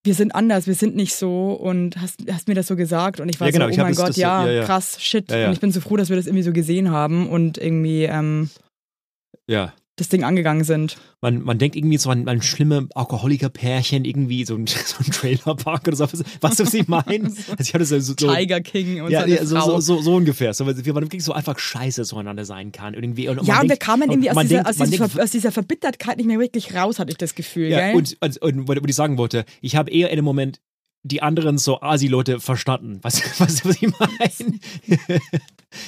wir 0.06 0.14
sind 0.16 0.36
anders, 0.36 0.68
wir 0.68 0.76
sind 0.76 0.96
nicht 0.96 1.16
so 1.16 1.54
und 1.54 2.00
hast, 2.02 2.20
hast 2.32 2.48
mir 2.48 2.56
das 2.56 2.68
so 2.68 2.76
gesagt 2.76 3.20
und 3.20 3.30
ich 3.30 3.40
war 3.40 3.48
Ja, 3.48 3.52
genau, 3.52 3.68
so, 3.70 3.74
oh 3.82 3.84
mein 3.84 3.96
Gott, 3.96 4.10
das- 4.10 4.18
ja, 4.18 4.50
ja, 4.50 4.64
krass, 4.66 5.02
shit. 5.02 5.32
Und 5.48 5.54
ich 5.54 5.60
bin 5.62 5.72
so 5.72 5.80
froh, 5.80 5.96
dass 5.98 6.10
wir 6.10 6.16
das 6.18 6.26
irgendwie 6.28 6.44
so 6.44 6.52
gesehen 6.54 6.92
haben 6.92 7.30
und 7.30 7.58
irgendwie 7.58 8.04
ähm, 8.04 8.50
Ja. 9.48 9.74
Das 9.96 10.10
Ding 10.10 10.24
angegangen 10.24 10.64
sind. 10.64 10.98
Man, 11.22 11.44
man 11.44 11.60
denkt 11.60 11.76
irgendwie 11.76 11.98
so 11.98 12.10
an, 12.10 12.28
an 12.28 12.42
schlimme 12.42 12.88
Alkoholiker-Pärchen, 12.96 14.06
irgendwie 14.06 14.44
so 14.44 14.56
ein, 14.56 14.66
so 14.68 14.98
ein 15.00 15.12
Trailerpark 15.12 15.88
oder 15.88 15.96
so. 15.96 16.06
Weißt 16.06 16.60
du, 16.60 16.66
was 16.66 16.74
ich 16.74 16.88
meine? 16.88 17.04
Also 17.34 17.62
ich 17.62 17.74
hatte 17.74 17.86
so, 17.86 18.00
so, 18.00 18.14
Tiger 18.16 18.62
King 18.62 19.02
und 19.04 19.12
ja, 19.12 19.26
ja 19.26 19.46
so, 19.46 19.56
Frau. 19.56 19.80
so, 19.80 19.96
so, 19.98 20.02
so 20.02 20.16
ungefähr. 20.16 20.54
So, 20.54 20.66
wir 20.66 20.94
man 20.94 21.04
wirklich 21.04 21.24
so 21.24 21.34
einfach 21.34 21.60
scheiße 21.60 22.04
zueinander 22.04 22.46
sein 22.46 22.72
kann. 22.72 22.94
Irgendwie. 22.94 23.28
Und, 23.30 23.44
ja, 23.44 23.56
man 23.56 23.64
und 23.64 23.70
wir 23.70 23.78
kamen 23.78 24.10
irgendwie 24.10 24.32
aus 24.32 24.38
dieser, 24.42 24.64
denkt- 24.64 24.70
aus, 24.70 24.90
dieser, 24.90 25.08
denkt- 25.08 25.22
aus 25.22 25.32
dieser 25.32 25.52
Verbittertheit 25.52 26.18
nicht 26.18 26.26
mehr 26.26 26.40
wirklich 26.40 26.74
raus, 26.74 27.00
hatte 27.00 27.12
ich 27.12 27.18
das 27.18 27.36
Gefühl. 27.36 27.70
ja, 27.70 27.92
und, 27.94 28.18
und, 28.22 28.42
und 28.42 28.68
was 28.68 28.78
ich 28.88 28.96
sagen 28.96 29.18
wollte, 29.18 29.46
ich 29.62 29.76
habe 29.76 29.92
eher 29.92 30.10
in 30.10 30.16
dem 30.16 30.26
Moment 30.26 30.60
die 31.04 31.22
anderen 31.22 31.58
so 31.58 31.82
Asi-Leute 31.82 32.40
verstanden. 32.40 33.00
Weißt 33.04 33.20
du, 33.24 33.44
weißt 33.44 33.66
du, 33.66 33.70
was 33.70 33.82
ich 33.82 33.92
meine? 34.00 34.60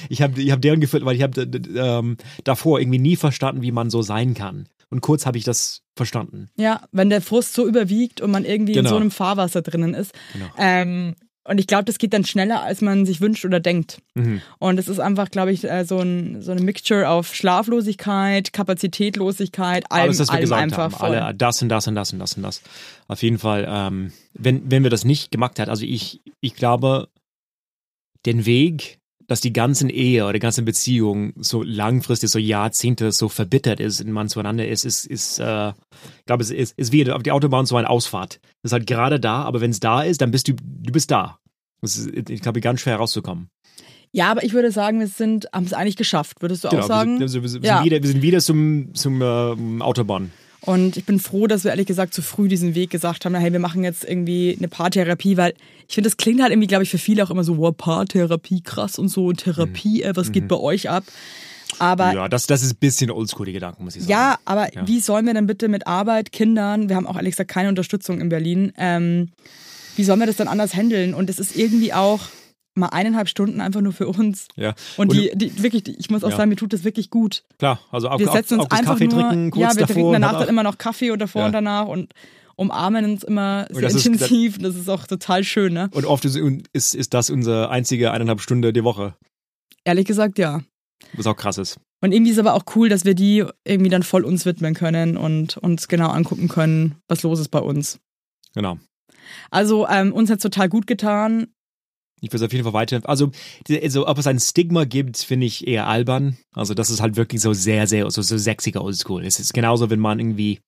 ich 0.08 0.22
habe 0.22 0.40
ich 0.42 0.50
hab 0.50 0.60
deren 0.62 0.80
Gefühl, 0.80 1.04
weil 1.04 1.16
ich 1.16 1.22
habe 1.22 1.40
ähm, 1.42 2.16
davor 2.44 2.80
irgendwie 2.80 2.98
nie 2.98 3.16
verstanden, 3.16 3.62
wie 3.62 3.72
man 3.72 3.90
so 3.90 4.02
sein 4.02 4.34
kann. 4.34 4.68
Und 4.88 5.00
kurz 5.00 5.26
habe 5.26 5.36
ich 5.38 5.44
das 5.44 5.82
verstanden. 5.96 6.48
Ja, 6.56 6.82
wenn 6.92 7.10
der 7.10 7.20
Frust 7.20 7.54
so 7.54 7.66
überwiegt 7.66 8.20
und 8.20 8.30
man 8.30 8.44
irgendwie 8.44 8.72
in 8.72 8.78
Genau. 8.78 8.90
so 8.90 8.96
einem 8.96 9.10
Fahrwasser 9.10 9.62
drinnen 9.62 9.94
ist. 9.94 10.12
Genau. 10.32 10.46
Ähm, 10.58 11.14
und 11.48 11.58
ich 11.58 11.66
glaube, 11.66 11.84
das 11.84 11.98
geht 11.98 12.12
dann 12.12 12.24
schneller, 12.24 12.62
als 12.62 12.80
man 12.80 13.06
sich 13.06 13.20
wünscht 13.20 13.44
oder 13.44 13.60
denkt. 13.60 13.98
Mhm. 14.14 14.42
Und 14.58 14.78
es 14.78 14.88
ist 14.88 14.98
einfach, 14.98 15.30
glaube 15.30 15.52
ich, 15.52 15.64
äh, 15.64 15.84
so, 15.84 15.98
ein, 15.98 16.42
so 16.42 16.52
eine 16.52 16.60
Mixture 16.60 17.08
auf 17.08 17.34
Schlaflosigkeit, 17.34 18.52
Kapazitätlosigkeit, 18.52 19.90
allem, 19.90 20.04
Alles, 20.04 20.18
was 20.20 20.28
wir 20.28 20.34
allem 20.34 20.40
gesagt 20.42 20.62
einfach 20.62 20.78
haben. 20.78 20.92
voll. 20.92 21.16
Alle, 21.16 21.34
das 21.34 21.62
und 21.62 21.68
das 21.68 21.86
und 21.86 21.94
das 21.94 22.12
und 22.12 22.18
das 22.18 22.32
und 22.34 22.42
das. 22.42 22.62
Auf 23.08 23.22
jeden 23.22 23.38
Fall, 23.38 23.66
ähm, 23.68 24.12
wenn, 24.34 24.70
wenn 24.70 24.82
wir 24.82 24.90
das 24.90 25.04
nicht 25.04 25.30
gemacht 25.30 25.58
hätten, 25.58 25.70
also 25.70 25.84
ich, 25.84 26.20
ich 26.40 26.54
glaube, 26.54 27.08
den 28.26 28.46
Weg, 28.46 28.98
dass 29.28 29.40
die 29.40 29.52
ganzen 29.52 29.88
Ehe 29.90 30.24
oder 30.24 30.34
die 30.34 30.38
ganze 30.38 30.62
Beziehung 30.62 31.32
so 31.36 31.62
langfristig, 31.62 32.30
so 32.30 32.38
Jahrzehnte 32.38 33.10
so 33.12 33.28
verbittert 33.28 33.80
ist 33.80 34.00
und 34.00 34.12
man 34.12 34.28
zueinander 34.28 34.66
ist, 34.68 34.84
ist, 34.84 35.06
ist 35.06 35.38
äh, 35.38 35.70
ich 35.70 36.24
glaube, 36.26 36.42
es 36.42 36.50
ist, 36.50 36.74
ist 36.76 36.92
wie 36.92 37.10
auf 37.10 37.22
die 37.22 37.32
Autobahn 37.32 37.66
so 37.66 37.76
eine 37.76 37.88
Ausfahrt. 37.90 38.40
Das 38.62 38.70
ist 38.70 38.72
halt 38.72 38.86
gerade 38.86 39.18
da, 39.20 39.42
aber 39.42 39.60
wenn 39.60 39.70
es 39.70 39.80
da 39.80 40.02
ist, 40.02 40.20
dann 40.20 40.30
bist 40.30 40.48
du, 40.48 40.52
du 40.54 40.92
bist 40.92 41.10
da. 41.10 41.38
Das 41.82 41.96
ist, 41.96 42.30
ich 42.30 42.40
glaube, 42.40 42.60
ganz 42.60 42.80
schwer 42.80 42.94
herauszukommen. 42.94 43.48
Ja, 44.12 44.30
aber 44.30 44.44
ich 44.44 44.52
würde 44.54 44.70
sagen, 44.70 45.00
wir 45.00 45.08
sind, 45.08 45.46
haben 45.52 45.64
es 45.64 45.72
eigentlich 45.74 45.96
geschafft, 45.96 46.40
würdest 46.40 46.64
du 46.64 46.68
auch 46.68 46.72
Genau, 46.72 46.86
sagen? 46.86 47.18
wir, 47.20 47.28
sind, 47.28 47.42
wir, 47.42 47.48
sind, 47.48 47.62
wir, 47.62 47.68
Ja. 47.68 47.76
sind 47.78 47.84
wieder, 47.86 48.02
wir 48.02 48.08
sind 48.08 48.22
wieder 48.22 48.40
zum, 48.40 48.94
zum 48.94 49.20
ähm, 49.22 49.82
Autobahn. 49.82 50.30
Und 50.66 50.96
ich 50.96 51.04
bin 51.04 51.20
froh, 51.20 51.46
dass 51.46 51.62
wir 51.64 51.70
ehrlich 51.70 51.86
gesagt 51.86 52.12
zu 52.12 52.22
früh 52.22 52.48
diesen 52.48 52.74
Weg 52.74 52.90
gesagt 52.90 53.24
haben, 53.24 53.34
hey, 53.36 53.52
wir 53.52 53.60
machen 53.60 53.84
jetzt 53.84 54.04
irgendwie 54.04 54.56
eine 54.58 54.66
Paartherapie, 54.68 55.36
weil 55.36 55.54
ich 55.88 55.94
finde, 55.94 56.10
das 56.10 56.16
klingt 56.16 56.42
halt 56.42 56.50
irgendwie, 56.50 56.66
glaube 56.66 56.82
ich, 56.82 56.90
für 56.90 56.98
viele 56.98 57.22
auch 57.24 57.30
immer 57.30 57.44
so, 57.44 57.56
wow, 57.58 57.74
Paartherapie, 57.76 58.60
krass 58.62 58.98
und 58.98 59.08
so, 59.08 59.32
Therapie, 59.32 60.02
äh, 60.02 60.14
was 60.16 60.32
geht 60.32 60.48
bei 60.48 60.56
euch 60.56 60.90
ab? 60.90 61.04
Aber 61.78 62.12
Ja, 62.12 62.28
das, 62.28 62.46
das 62.46 62.62
ist 62.62 62.72
ein 62.72 62.78
bisschen 62.80 63.10
oldschool, 63.10 63.46
die 63.46 63.52
Gedanken, 63.52 63.84
muss 63.84 63.94
ich 63.94 64.02
sagen. 64.02 64.10
Ja, 64.10 64.38
aber 64.44 64.74
Ja. 64.74 64.86
wie 64.86 65.00
sollen 65.00 65.24
wir 65.26 65.34
denn 65.34 65.46
bitte 65.46 65.68
mit 65.68 65.86
Arbeit, 65.86 66.32
Kindern, 66.32 66.88
wir 66.88 66.96
haben 66.96 67.06
auch 67.06 67.16
ehrlich 67.16 67.32
gesagt 67.32 67.50
keine 67.50 67.68
Unterstützung 67.68 68.20
in 68.20 68.28
Berlin, 68.28 68.72
ähm, 68.76 69.28
wie 69.94 70.04
sollen 70.04 70.18
wir 70.18 70.26
das 70.26 70.36
dann 70.36 70.48
anders 70.48 70.74
handeln? 70.74 71.14
Und 71.14 71.30
es 71.30 71.38
ist 71.38 71.56
irgendwie 71.56 71.92
auch, 71.92 72.28
mal 72.76 72.88
eineinhalb 72.88 73.28
Stunden 73.28 73.60
einfach 73.60 73.80
nur 73.80 73.92
für 73.92 74.06
uns. 74.08 74.48
Ja. 74.56 74.74
Und, 74.96 75.12
die, 75.12 75.30
die 75.34 75.62
wirklich, 75.62 75.82
die, 75.84 75.96
ich 75.98 76.10
muss 76.10 76.22
auch 76.24 76.30
Ja. 76.30 76.36
sagen, 76.36 76.50
mir 76.50 76.56
tut 76.56 76.72
das 76.72 76.84
wirklich 76.84 77.10
gut. 77.10 77.44
Klar, 77.58 77.80
also 77.90 78.08
auch, 78.08 78.18
Wir 78.18 78.30
setzen 78.30 78.54
uns 78.54 78.64
auch 78.64 78.68
das 78.68 78.78
einfach 78.80 78.92
Kaffee 78.94 79.08
nur, 79.08 79.28
trinken 79.28 79.50
kurz 79.50 79.74
ja, 79.74 79.78
wir 79.80 79.86
trinken 79.86 80.12
danach 80.12 80.38
dann 80.40 80.48
immer 80.48 80.62
noch 80.62 80.78
Kaffee 80.78 81.10
oder 81.10 81.18
davor 81.20 81.40
Ja. 81.42 81.46
und 81.46 81.52
danach 81.52 81.86
und 81.88 82.12
umarmen 82.56 83.04
uns 83.04 83.22
immer 83.24 83.66
sehr 83.70 83.82
das 83.82 83.94
ist- 83.94 84.06
intensiv. 84.06 84.58
Das 84.58 84.74
ist 84.76 84.88
auch 84.88 85.06
total 85.06 85.44
schön, 85.44 85.72
ne? 85.74 85.88
Und 85.92 86.04
oft 86.06 86.24
ist, 86.24 86.36
ist, 86.72 86.94
ist 86.94 87.12
das 87.14 87.30
unsere 87.30 87.70
einzige 87.70 88.12
eineinhalb 88.12 88.40
Stunde 88.40 88.72
die 88.72 88.84
Woche, 88.84 89.14
Ehrlich 89.84 90.06
gesagt, 90.06 90.38
ja. 90.38 90.62
was 91.14 91.26
auch 91.26 91.36
krass 91.36 91.58
ist. 91.58 91.78
Und 92.02 92.12
irgendwie 92.12 92.32
ist 92.32 92.38
aber 92.38 92.54
auch 92.54 92.64
cool, 92.74 92.88
dass 92.88 93.04
wir 93.04 93.14
die 93.14 93.44
irgendwie 93.64 93.90
dann 93.90 94.02
voll 94.02 94.24
uns 94.24 94.44
widmen 94.44 94.74
können 94.74 95.16
und 95.16 95.56
uns 95.56 95.88
genau 95.88 96.08
angucken 96.10 96.48
können, 96.48 96.96
was 97.08 97.22
los 97.22 97.40
ist 97.40 97.48
bei 97.48 97.58
uns. 97.60 97.98
Genau. 98.54 98.78
Also 99.50 99.86
ähm, 99.88 100.12
uns 100.12 100.30
hat 100.30 100.40
total 100.40 100.68
gut 100.68 100.86
getan. 100.86 101.48
Ich 102.22 102.32
will 102.32 102.38
es 102.40 102.42
auf 102.46 102.52
jeden 102.52 102.64
Fall 102.64 102.72
weiter. 102.72 103.00
Also, 103.04 103.30
also 103.82 104.08
ob 104.08 104.18
es 104.18 104.26
ein 104.26 104.40
Stigma 104.40 104.84
gibt, 104.84 105.18
finde 105.18 105.46
ich 105.46 105.66
eher 105.66 105.86
albern. 105.86 106.38
Also, 106.54 106.72
das 106.74 106.88
ist 106.90 107.00
halt 107.02 107.16
wirklich 107.16 107.42
so 107.42 107.52
sehr, 107.52 107.86
sehr, 107.86 108.10
so, 108.10 108.22
so 108.22 108.38
sexiger 108.38 108.82
Oldschool. 108.82 109.24
Es 109.24 109.38
ist 109.38 109.52
genauso, 109.52 109.90
wenn 109.90 110.00
man 110.00 110.18
irgendwie. 110.18 110.60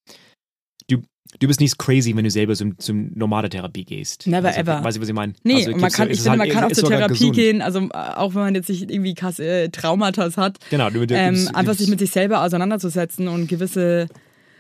Du, 0.89 0.99
du 1.41 1.47
bist 1.47 1.61
nicht 1.61 1.79
crazy, 1.79 2.15
wenn 2.17 2.25
du 2.25 2.31
selber 2.31 2.55
zum, 2.55 2.79
zum 2.79 3.13
Nomadentherapie 3.15 3.85
gehst. 3.85 4.27
Never 4.27 4.49
also, 4.49 4.61
ever. 4.61 4.85
Weißt 4.85 4.99
du, 4.99 5.01
was 5.01 5.09
ich 5.09 5.15
meine? 5.15 5.33
Nee, 5.43 5.55
also, 5.67 5.71
man 5.77 5.91
so- 5.91 5.97
kann, 5.97 6.09
es 6.11 6.19
ich 6.19 6.23
finde, 6.23 6.31
halt- 6.31 6.39
man 6.39 6.49
kann 6.51 6.65
auch 6.65 6.71
ist 6.71 6.81
zur 6.81 6.89
Therapie 6.91 7.13
gesund. 7.15 7.35
gehen, 7.35 7.63
also 7.63 7.89
auch 7.93 8.35
wenn 8.35 8.43
man 8.43 8.55
jetzt 8.55 8.69
nicht 8.69 8.91
irgendwie 8.91 9.15
Kas 9.15 9.39
äh, 9.39 9.71
Traumata 9.71 10.31
hat, 10.37 10.59
Genau, 10.71 10.91
du, 10.91 11.07
du, 11.07 11.15
ähm, 11.15 11.35
gibt's- 11.35 11.55
einfach 11.55 11.75
sich 11.75 11.89
mit 11.89 11.99
sich 11.99 12.11
selber 12.11 12.43
auseinanderzusetzen 12.45 13.27
und 13.29 13.47
gewisse 13.49 14.07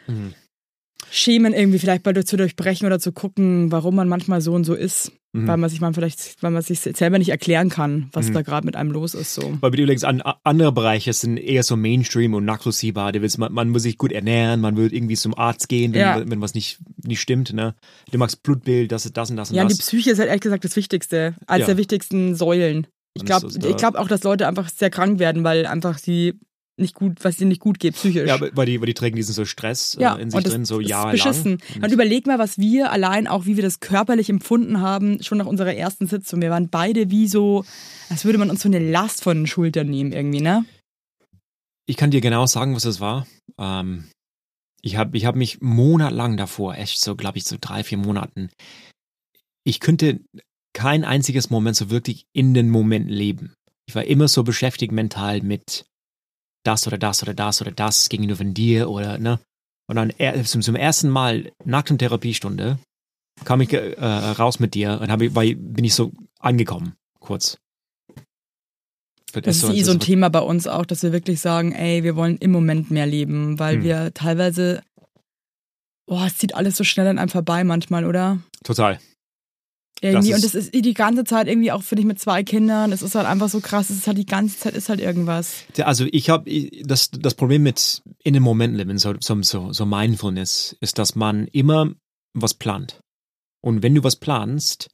Mhm. 0.06 0.32
Schemen 1.10 1.52
irgendwie 1.54 1.78
vielleicht 1.78 2.04
mal 2.04 2.24
zu 2.24 2.36
durchbrechen 2.36 2.86
oder 2.86 2.98
zu 2.98 3.12
gucken, 3.12 3.70
warum 3.72 3.94
man 3.94 4.08
manchmal 4.08 4.40
so 4.40 4.52
und 4.54 4.64
so 4.64 4.74
ist, 4.74 5.12
Mhm. 5.34 5.46
weil 5.46 5.56
man 5.58 5.68
sich 5.68 5.80
man 5.82 5.92
vielleicht, 5.92 6.42
weil 6.42 6.50
man 6.50 6.62
sich 6.62 6.80
selber 6.80 7.18
nicht 7.18 7.28
erklären 7.28 7.68
kann, 7.68 8.08
was 8.12 8.28
Mhm. 8.30 8.34
da 8.34 8.42
gerade 8.42 8.64
mit 8.64 8.76
einem 8.76 8.90
los 8.92 9.12
ist. 9.12 9.34
So. 9.34 9.58
Weil 9.60 9.70
du 9.72 9.82
übrigens 9.82 10.02
an, 10.04 10.22
andere 10.42 10.72
Bereiche 10.72 11.12
sind 11.12 11.36
eher 11.36 11.62
so 11.62 11.76
Mainstream 11.76 12.32
und 12.32 12.46
nachvollziehbar. 12.46 13.12
Du 13.12 13.20
willst, 13.20 13.36
man, 13.36 13.52
man 13.52 13.68
muss 13.68 13.82
sich 13.82 13.98
gut 13.98 14.10
ernähren, 14.12 14.62
man 14.62 14.76
will 14.78 14.92
irgendwie 14.92 15.16
zum 15.16 15.36
Arzt 15.36 15.68
gehen, 15.68 15.92
wenn, 15.92 16.00
Ja. 16.00 16.22
wenn 16.26 16.40
was 16.40 16.54
nicht, 16.54 16.78
nicht 17.04 17.20
stimmt. 17.20 17.52
Ne? 17.52 17.74
Du 18.10 18.16
magst 18.16 18.42
Blutbild, 18.42 18.90
das, 18.90 19.10
das 19.12 19.30
und 19.30 19.36
das 19.36 19.50
und 19.50 19.56
Ja, 19.56 19.64
das. 19.64 19.74
die 19.74 19.80
Psyche 19.82 20.10
ist 20.12 20.18
halt 20.18 20.28
ehrlich 20.28 20.40
gesagt 20.42 20.64
das 20.64 20.76
Wichtigste, 20.76 21.34
als 21.46 21.60
Ja. 21.60 21.66
der 21.66 21.76
wichtigsten 21.76 22.34
Säulen. 22.34 22.86
Ich 23.14 23.24
glaube 23.24 23.48
ich 23.48 23.76
glaub 23.76 23.96
auch, 23.96 24.08
dass 24.08 24.22
Leute 24.22 24.46
einfach 24.48 24.68
sehr 24.70 24.90
krank 24.90 25.18
werden, 25.18 25.44
weil 25.44 25.66
einfach 25.66 25.98
sie 25.98 26.34
nicht 26.78 26.94
gut, 26.94 27.18
was 27.22 27.40
ihnen 27.40 27.48
nicht 27.48 27.60
gut 27.60 27.78
geht, 27.78 27.94
psychisch. 27.94 28.28
ja, 28.28 28.40
weil 28.40 28.66
die, 28.66 28.80
weil 28.80 28.86
die 28.86 28.94
trägen 28.94 29.16
diesen 29.16 29.34
so 29.34 29.44
Stress 29.44 29.96
Ja, 30.00 30.16
äh, 30.16 30.22
in 30.22 30.30
sich 30.30 30.36
und 30.38 30.46
das 30.46 30.52
drin, 30.52 30.64
so 30.64 30.80
ist 30.80 30.88
jahrelang. 30.88 31.12
beschissen. 31.12 31.58
Und 31.82 31.92
überleg 31.92 32.26
mal, 32.26 32.38
was 32.38 32.58
wir 32.58 32.92
allein 32.92 33.26
auch, 33.26 33.46
wie 33.46 33.56
wir 33.56 33.62
das 33.62 33.80
körperlich 33.80 34.28
empfunden 34.30 34.80
haben, 34.80 35.22
schon 35.22 35.38
nach 35.38 35.46
unserer 35.46 35.74
ersten 35.74 36.06
Sitzung. 36.06 36.40
Wir 36.40 36.50
waren 36.50 36.68
beide 36.68 37.10
wie 37.10 37.28
so, 37.28 37.64
als 38.10 38.24
würde 38.24 38.38
man 38.38 38.50
uns 38.50 38.62
so 38.62 38.68
eine 38.68 38.78
Last 38.78 39.22
von 39.22 39.36
den 39.38 39.46
Schultern 39.46 39.88
nehmen 39.88 40.12
irgendwie, 40.12 40.40
ne? 40.40 40.64
Ich 41.86 41.96
kann 41.96 42.10
dir 42.10 42.20
genau 42.20 42.46
sagen, 42.46 42.74
was 42.74 42.82
das 42.82 43.00
war. 43.00 43.26
Ähm, 43.58 44.04
ich 44.82 44.96
habe 44.96 45.16
ich 45.16 45.24
hab 45.24 45.36
mich 45.36 45.60
monatelang 45.60 46.36
davor, 46.36 46.76
echt 46.76 47.00
so, 47.00 47.16
glaube 47.16 47.38
ich, 47.38 47.44
so 47.44 47.56
drei, 47.60 47.82
vier 47.82 47.98
Monaten, 47.98 48.50
ich 49.64 49.80
könnte 49.80 50.20
kein 50.72 51.04
einziges 51.04 51.50
Moment 51.50 51.76
so 51.76 51.90
wirklich 51.90 52.26
in 52.32 52.54
den 52.54 52.70
Moment 52.70 53.10
leben. 53.10 53.54
Ich 53.88 53.94
war 53.94 54.04
immer 54.04 54.28
so 54.28 54.44
beschäftigt 54.44 54.92
mental 54.92 55.42
mit 55.42 55.86
das 56.64 56.86
oder 56.86 56.98
das 56.98 57.22
oder 57.22 57.34
das 57.34 57.60
oder 57.60 57.70
das 57.70 58.08
gegenüber 58.08 58.36
von 58.36 58.54
dir 58.54 58.90
oder, 58.90 59.18
ne? 59.18 59.38
Und 59.86 59.96
dann 59.96 60.12
zum, 60.44 60.60
zum 60.60 60.76
ersten 60.76 61.08
Mal 61.08 61.50
nach 61.64 61.82
der 61.82 61.96
Therapiestunde 61.96 62.78
kam 63.44 63.60
ich 63.62 63.72
äh, 63.72 64.04
raus 64.04 64.58
mit 64.60 64.74
dir 64.74 65.00
und 65.00 65.10
hab, 65.10 65.22
ich- 65.22 65.34
war, 65.34 65.44
bin 65.44 65.84
ich 65.84 65.94
so 65.94 66.12
angekommen, 66.40 66.94
kurz. 67.20 67.56
Das 69.32 69.56
ist 69.62 69.70
eh 69.70 69.82
so 69.82 69.92
ein 69.92 70.00
Thema 70.00 70.28
bei 70.30 70.40
uns 70.40 70.66
auch, 70.66 70.84
dass 70.86 71.02
wir 71.02 71.12
wirklich 71.12 71.40
sagen, 71.40 71.72
ey, 71.72 72.02
wir 72.02 72.16
wollen 72.16 72.38
im 72.38 72.50
Moment 72.50 72.90
mehr 72.90 73.06
leben, 73.06 73.58
weil 73.58 73.76
Hm. 73.76 73.82
wir 73.84 74.14
teilweise, 74.14 74.82
boah, 76.06 76.26
es 76.26 76.38
zieht 76.38 76.54
alles 76.54 76.76
so 76.76 76.84
schnell 76.84 77.06
an 77.06 77.18
einem 77.18 77.28
vorbei 77.28 77.62
manchmal, 77.64 78.04
oder? 78.04 78.38
Total. 78.64 78.98
Irgendwie, 80.00 80.30
Das 80.30 80.36
und 80.36 80.44
das 80.44 80.54
ist 80.54 80.74
die 80.74 80.94
ganze 80.94 81.24
Zeit 81.24 81.48
irgendwie 81.48 81.72
auch, 81.72 81.82
finde 81.82 82.02
ich, 82.02 82.06
mit 82.06 82.20
zwei 82.20 82.42
Kindern, 82.42 82.92
es 82.92 83.02
ist 83.02 83.14
halt 83.14 83.26
einfach 83.26 83.48
so 83.48 83.60
krass, 83.60 83.90
es 83.90 83.98
ist 83.98 84.06
halt 84.06 84.18
die 84.18 84.26
ganze 84.26 84.58
Zeit 84.58 84.74
ist 84.74 84.88
halt 84.88 85.00
irgendwas. 85.00 85.64
Ja, 85.76 85.86
Also 85.86 86.06
ich 86.10 86.30
habe 86.30 86.50
das, 86.84 87.10
das 87.10 87.34
Problem 87.34 87.62
mit 87.62 88.02
in 88.22 88.34
dem 88.34 88.42
Moment 88.42 88.76
leben, 88.76 88.96
so, 88.98 89.14
so, 89.20 89.42
so, 89.42 89.72
so 89.72 89.86
Mindfulness, 89.86 90.76
ist, 90.80 90.98
dass 90.98 91.14
man 91.14 91.46
immer 91.48 91.92
was 92.34 92.54
plant. 92.54 93.00
Und 93.60 93.82
wenn 93.82 93.94
du 93.94 94.04
was 94.04 94.16
planst, 94.16 94.88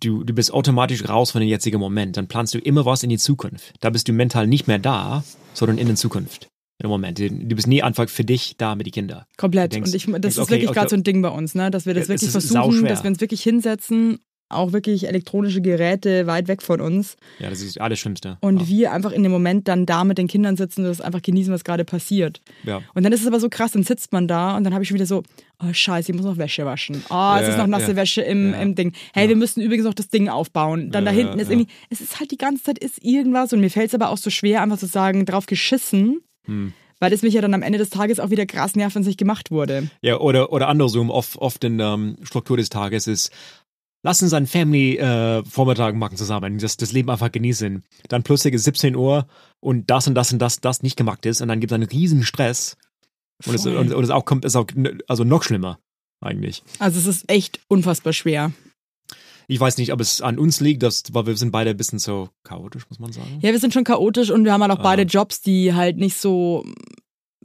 du, 0.00 0.24
du 0.24 0.34
bist 0.34 0.52
automatisch 0.52 1.08
raus 1.08 1.30
von 1.30 1.40
dem 1.40 1.48
jetzigen 1.48 1.80
Moment. 1.80 2.16
Dann 2.16 2.28
planst 2.28 2.54
du 2.54 2.58
immer 2.58 2.84
was 2.84 3.02
in 3.02 3.10
die 3.10 3.18
Zukunft. 3.18 3.74
Da 3.80 3.90
bist 3.90 4.08
du 4.08 4.12
mental 4.12 4.46
nicht 4.46 4.66
mehr 4.66 4.78
da, 4.78 5.24
sondern 5.54 5.78
in 5.78 5.86
der 5.86 5.96
Zukunft. 5.96 6.48
Im 6.82 6.90
Moment. 6.90 7.18
Du 7.18 7.30
bist 7.30 7.66
nie 7.66 7.82
einfach 7.82 8.08
für 8.08 8.24
dich 8.24 8.56
da 8.58 8.74
mit 8.74 8.86
den 8.86 8.92
Kindern. 8.92 9.24
Komplett. 9.38 9.72
Denkst- 9.72 9.90
und 9.90 9.96
ich, 9.96 10.04
das 10.04 10.12
denkst, 10.12 10.28
ist 10.28 10.38
okay, 10.38 10.50
wirklich 10.52 10.68
okay. 10.70 10.78
gerade 10.78 10.90
so 10.90 10.96
ein 10.96 11.04
Ding 11.04 11.22
bei 11.22 11.30
uns, 11.30 11.54
ne? 11.54 11.70
dass 11.70 11.86
wir 11.86 11.94
das 11.94 12.08
Ja, 12.08 12.14
es 12.14 12.20
wirklich 12.22 12.30
versuchen, 12.32 12.84
dass 12.86 13.02
wir 13.02 13.10
uns 13.10 13.20
wirklich 13.20 13.42
hinsetzen, 13.42 14.18
auch 14.48 14.72
wirklich 14.72 15.08
elektronische 15.08 15.60
Geräte 15.60 16.26
weit 16.28 16.46
weg 16.46 16.62
von 16.62 16.80
uns 16.80 17.16
Ja, 17.40 17.50
das 17.50 17.62
ist 17.62 17.80
alles 17.80 17.98
Schlimmste. 17.98 18.36
und 18.42 18.60
ja. 18.60 18.68
wir 18.68 18.92
einfach 18.92 19.10
in 19.10 19.24
dem 19.24 19.32
Moment 19.32 19.66
dann 19.66 19.86
da 19.86 20.04
mit 20.04 20.18
den 20.18 20.28
Kindern 20.28 20.56
sitzen 20.56 20.82
und 20.82 20.86
das 20.88 21.00
einfach 21.00 21.20
genießen, 21.22 21.52
was 21.52 21.64
gerade 21.64 21.84
passiert. 21.84 22.40
ja. 22.62 22.80
Und 22.94 23.02
dann 23.02 23.12
ist 23.12 23.22
es 23.22 23.26
aber 23.26 23.40
so 23.40 23.48
krass, 23.48 23.72
dann 23.72 23.82
sitzt 23.82 24.12
man 24.12 24.28
da 24.28 24.56
und 24.56 24.62
dann 24.62 24.72
habe 24.72 24.82
ich 24.84 24.88
schon 24.88 24.94
wieder 24.96 25.06
so, 25.06 25.24
oh 25.60 25.72
scheiße, 25.72 26.12
ich 26.12 26.16
muss 26.16 26.24
noch 26.26 26.36
Wäsche 26.36 26.64
waschen. 26.64 26.96
Oh, 27.10 27.34
es 27.38 27.42
Ja, 27.42 27.48
ist 27.48 27.58
noch 27.58 27.66
nasse 27.66 27.92
ja. 27.92 27.96
Wäsche 27.96 28.20
im, 28.22 28.52
Ja. 28.52 28.60
im 28.60 28.74
Ding. 28.76 28.92
Hey, 29.14 29.28
wir 29.28 29.34
müssen 29.36 29.62
übrigens 29.62 29.84
noch 29.86 29.94
das 29.94 30.10
Ding 30.10 30.28
aufbauen. 30.28 30.90
Dann 30.92 31.04
da 31.06 31.10
hinten 31.10 31.38
ist 31.40 31.50
irgendwie, 31.50 31.72
es 31.90 32.00
ist 32.00 32.20
halt 32.20 32.30
die 32.30 32.38
ganze 32.38 32.62
Zeit 32.64 32.78
ist 32.78 33.02
irgendwas 33.02 33.52
und 33.52 33.60
mir 33.60 33.70
fällt 33.70 33.88
es 33.88 33.94
aber 33.94 34.10
auch 34.10 34.18
so 34.18 34.30
schwer, 34.30 34.62
einfach 34.62 34.78
zu 34.78 34.86
sagen, 34.86 35.24
drauf 35.26 35.46
geschissen, 35.46 36.20
Hm. 36.46 36.72
weil 36.98 37.12
es 37.12 37.22
mich 37.22 37.34
ja 37.34 37.40
dann 37.40 37.54
am 37.54 37.62
Ende 37.62 37.78
des 37.78 37.90
Tages 37.90 38.20
auch 38.20 38.30
wieder 38.30 38.46
krass 38.46 38.74
nervt, 38.74 38.94
wenn 38.94 39.02
es 39.02 39.08
nicht 39.08 39.18
gemacht 39.18 39.50
wurde. 39.50 39.90
Ja, 40.00 40.18
oder, 40.18 40.52
oder 40.52 40.68
andersrum, 40.68 41.10
oft, 41.10 41.36
oft 41.36 41.62
in 41.64 41.78
der 41.78 41.94
ähm, 41.94 42.16
Struktur 42.22 42.56
des 42.56 42.70
Tages 42.70 43.06
ist, 43.06 43.30
lass 44.02 44.22
uns 44.22 44.32
einen 44.32 44.46
Family-Vormittag 44.46 45.94
machen 45.96 46.16
zusammen, 46.16 46.58
das, 46.58 46.76
das 46.76 46.92
Leben 46.92 47.10
einfach 47.10 47.32
genießen. 47.32 47.82
Dann 48.08 48.22
plötzlich 48.22 48.54
ist 48.54 48.64
17 48.64 48.94
Uhr 48.94 49.26
und 49.60 49.90
das 49.90 50.06
und 50.06 50.14
das 50.14 50.32
und 50.32 50.38
das, 50.38 50.60
das 50.60 50.82
nicht 50.82 50.96
gemacht 50.96 51.26
ist 51.26 51.40
und 51.40 51.48
dann 51.48 51.60
gibt 51.60 51.72
es 51.72 51.74
einen 51.74 51.88
riesen 51.88 52.22
Stress. 52.22 52.76
Und 53.44 53.54
es, 53.54 53.66
und, 53.66 53.92
und 53.92 54.04
es 54.04 54.10
auch 54.10 54.24
kommt, 54.24 54.44
ist 54.44 54.56
auch, 54.56 54.66
also 55.08 55.24
noch 55.24 55.42
schlimmer, 55.42 55.78
eigentlich. 56.20 56.62
Also 56.78 56.98
es 56.98 57.06
ist 57.06 57.30
echt 57.30 57.60
unfassbar 57.68 58.12
schwer. 58.12 58.52
Ich 59.48 59.60
weiß 59.60 59.78
nicht, 59.78 59.92
ob 59.92 60.00
es 60.00 60.20
an 60.20 60.38
uns 60.38 60.60
liegt, 60.60 60.82
dass, 60.82 61.02
weil 61.12 61.26
wir 61.26 61.36
sind 61.36 61.52
beide 61.52 61.70
ein 61.70 61.76
bisschen 61.76 61.98
so 61.98 62.28
chaotisch, 62.42 62.84
muss 62.88 62.98
man 62.98 63.12
sagen. 63.12 63.38
Ja, 63.42 63.52
wir 63.52 63.58
sind 63.60 63.72
schon 63.72 63.84
chaotisch 63.84 64.30
und 64.30 64.44
wir 64.44 64.52
haben 64.52 64.62
halt 64.62 64.72
auch 64.72 64.78
Ah. 64.80 64.82
beide 64.82 65.02
Jobs, 65.02 65.40
die 65.40 65.72
halt 65.74 65.96
nicht 65.98 66.16
so 66.16 66.64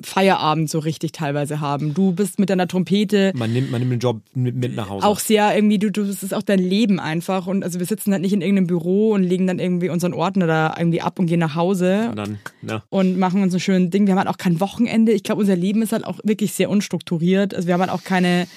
Feierabend 0.04 0.70
so 0.70 0.80
richtig 0.80 1.12
teilweise 1.12 1.60
haben. 1.60 1.94
Du 1.94 2.14
bist 2.14 2.40
mit 2.40 2.50
deiner 2.50 2.68
Trompete 2.68 3.34
Man 3.36 3.52
nimmt, 3.54 3.70
man 3.72 3.82
nimmt 3.82 3.92
den 3.92 4.00
Job 4.00 4.22
mit, 4.34 4.56
mit 4.56 4.76
nach 4.76 4.90
Hause. 4.90 5.06
auch 5.06 5.20
sehr 5.20 5.54
irgendwie, 5.54 5.78
du, 5.78 5.92
du, 5.92 6.06
das 6.06 6.24
ist 6.24 6.34
auch 6.34 6.42
dein 6.42 6.60
Leben 6.60 7.00
einfach 7.00 7.46
und 7.46 7.64
also 7.64 7.78
wir 7.78 7.86
sitzen 7.86 8.12
halt 8.14 8.22
nicht 8.22 8.34
in 8.34 8.42
irgendeinem 8.42 8.68
Büro 8.68 9.12
und 9.12 9.22
legen 9.24 9.46
dann 9.48 9.60
irgendwie 9.60 9.90
unseren 9.90 10.14
Ordner 10.14 10.48
da 10.48 10.74
irgendwie 10.78 11.02
ab 11.02 11.20
und 11.20 11.28
gehen 11.28 11.40
nach 11.42 11.56
Hause 11.56 12.08
und 12.10 12.16
dann, 12.16 12.40
ne, 12.62 12.82
und 12.90 13.20
machen 13.20 13.44
uns 13.44 13.54
ein 13.54 13.60
schönes 13.60 13.90
Ding. 13.92 14.08
Wir 14.08 14.14
haben 14.14 14.20
halt 14.20 14.30
auch 14.30 14.38
kein 14.38 14.60
Wochenende. 14.60 15.12
Ich 15.12 15.24
glaube, 15.24 15.42
unser 15.42 15.58
Leben 15.58 15.82
ist 15.82 15.92
halt 15.92 16.06
auch 16.06 16.20
wirklich 16.24 16.54
sehr 16.54 16.70
unstrukturiert. 16.70 17.54
Also 17.54 17.68
wir 17.68 17.74
haben 17.76 17.82
halt 17.82 17.92
auch 17.92 18.04
keine 18.04 18.48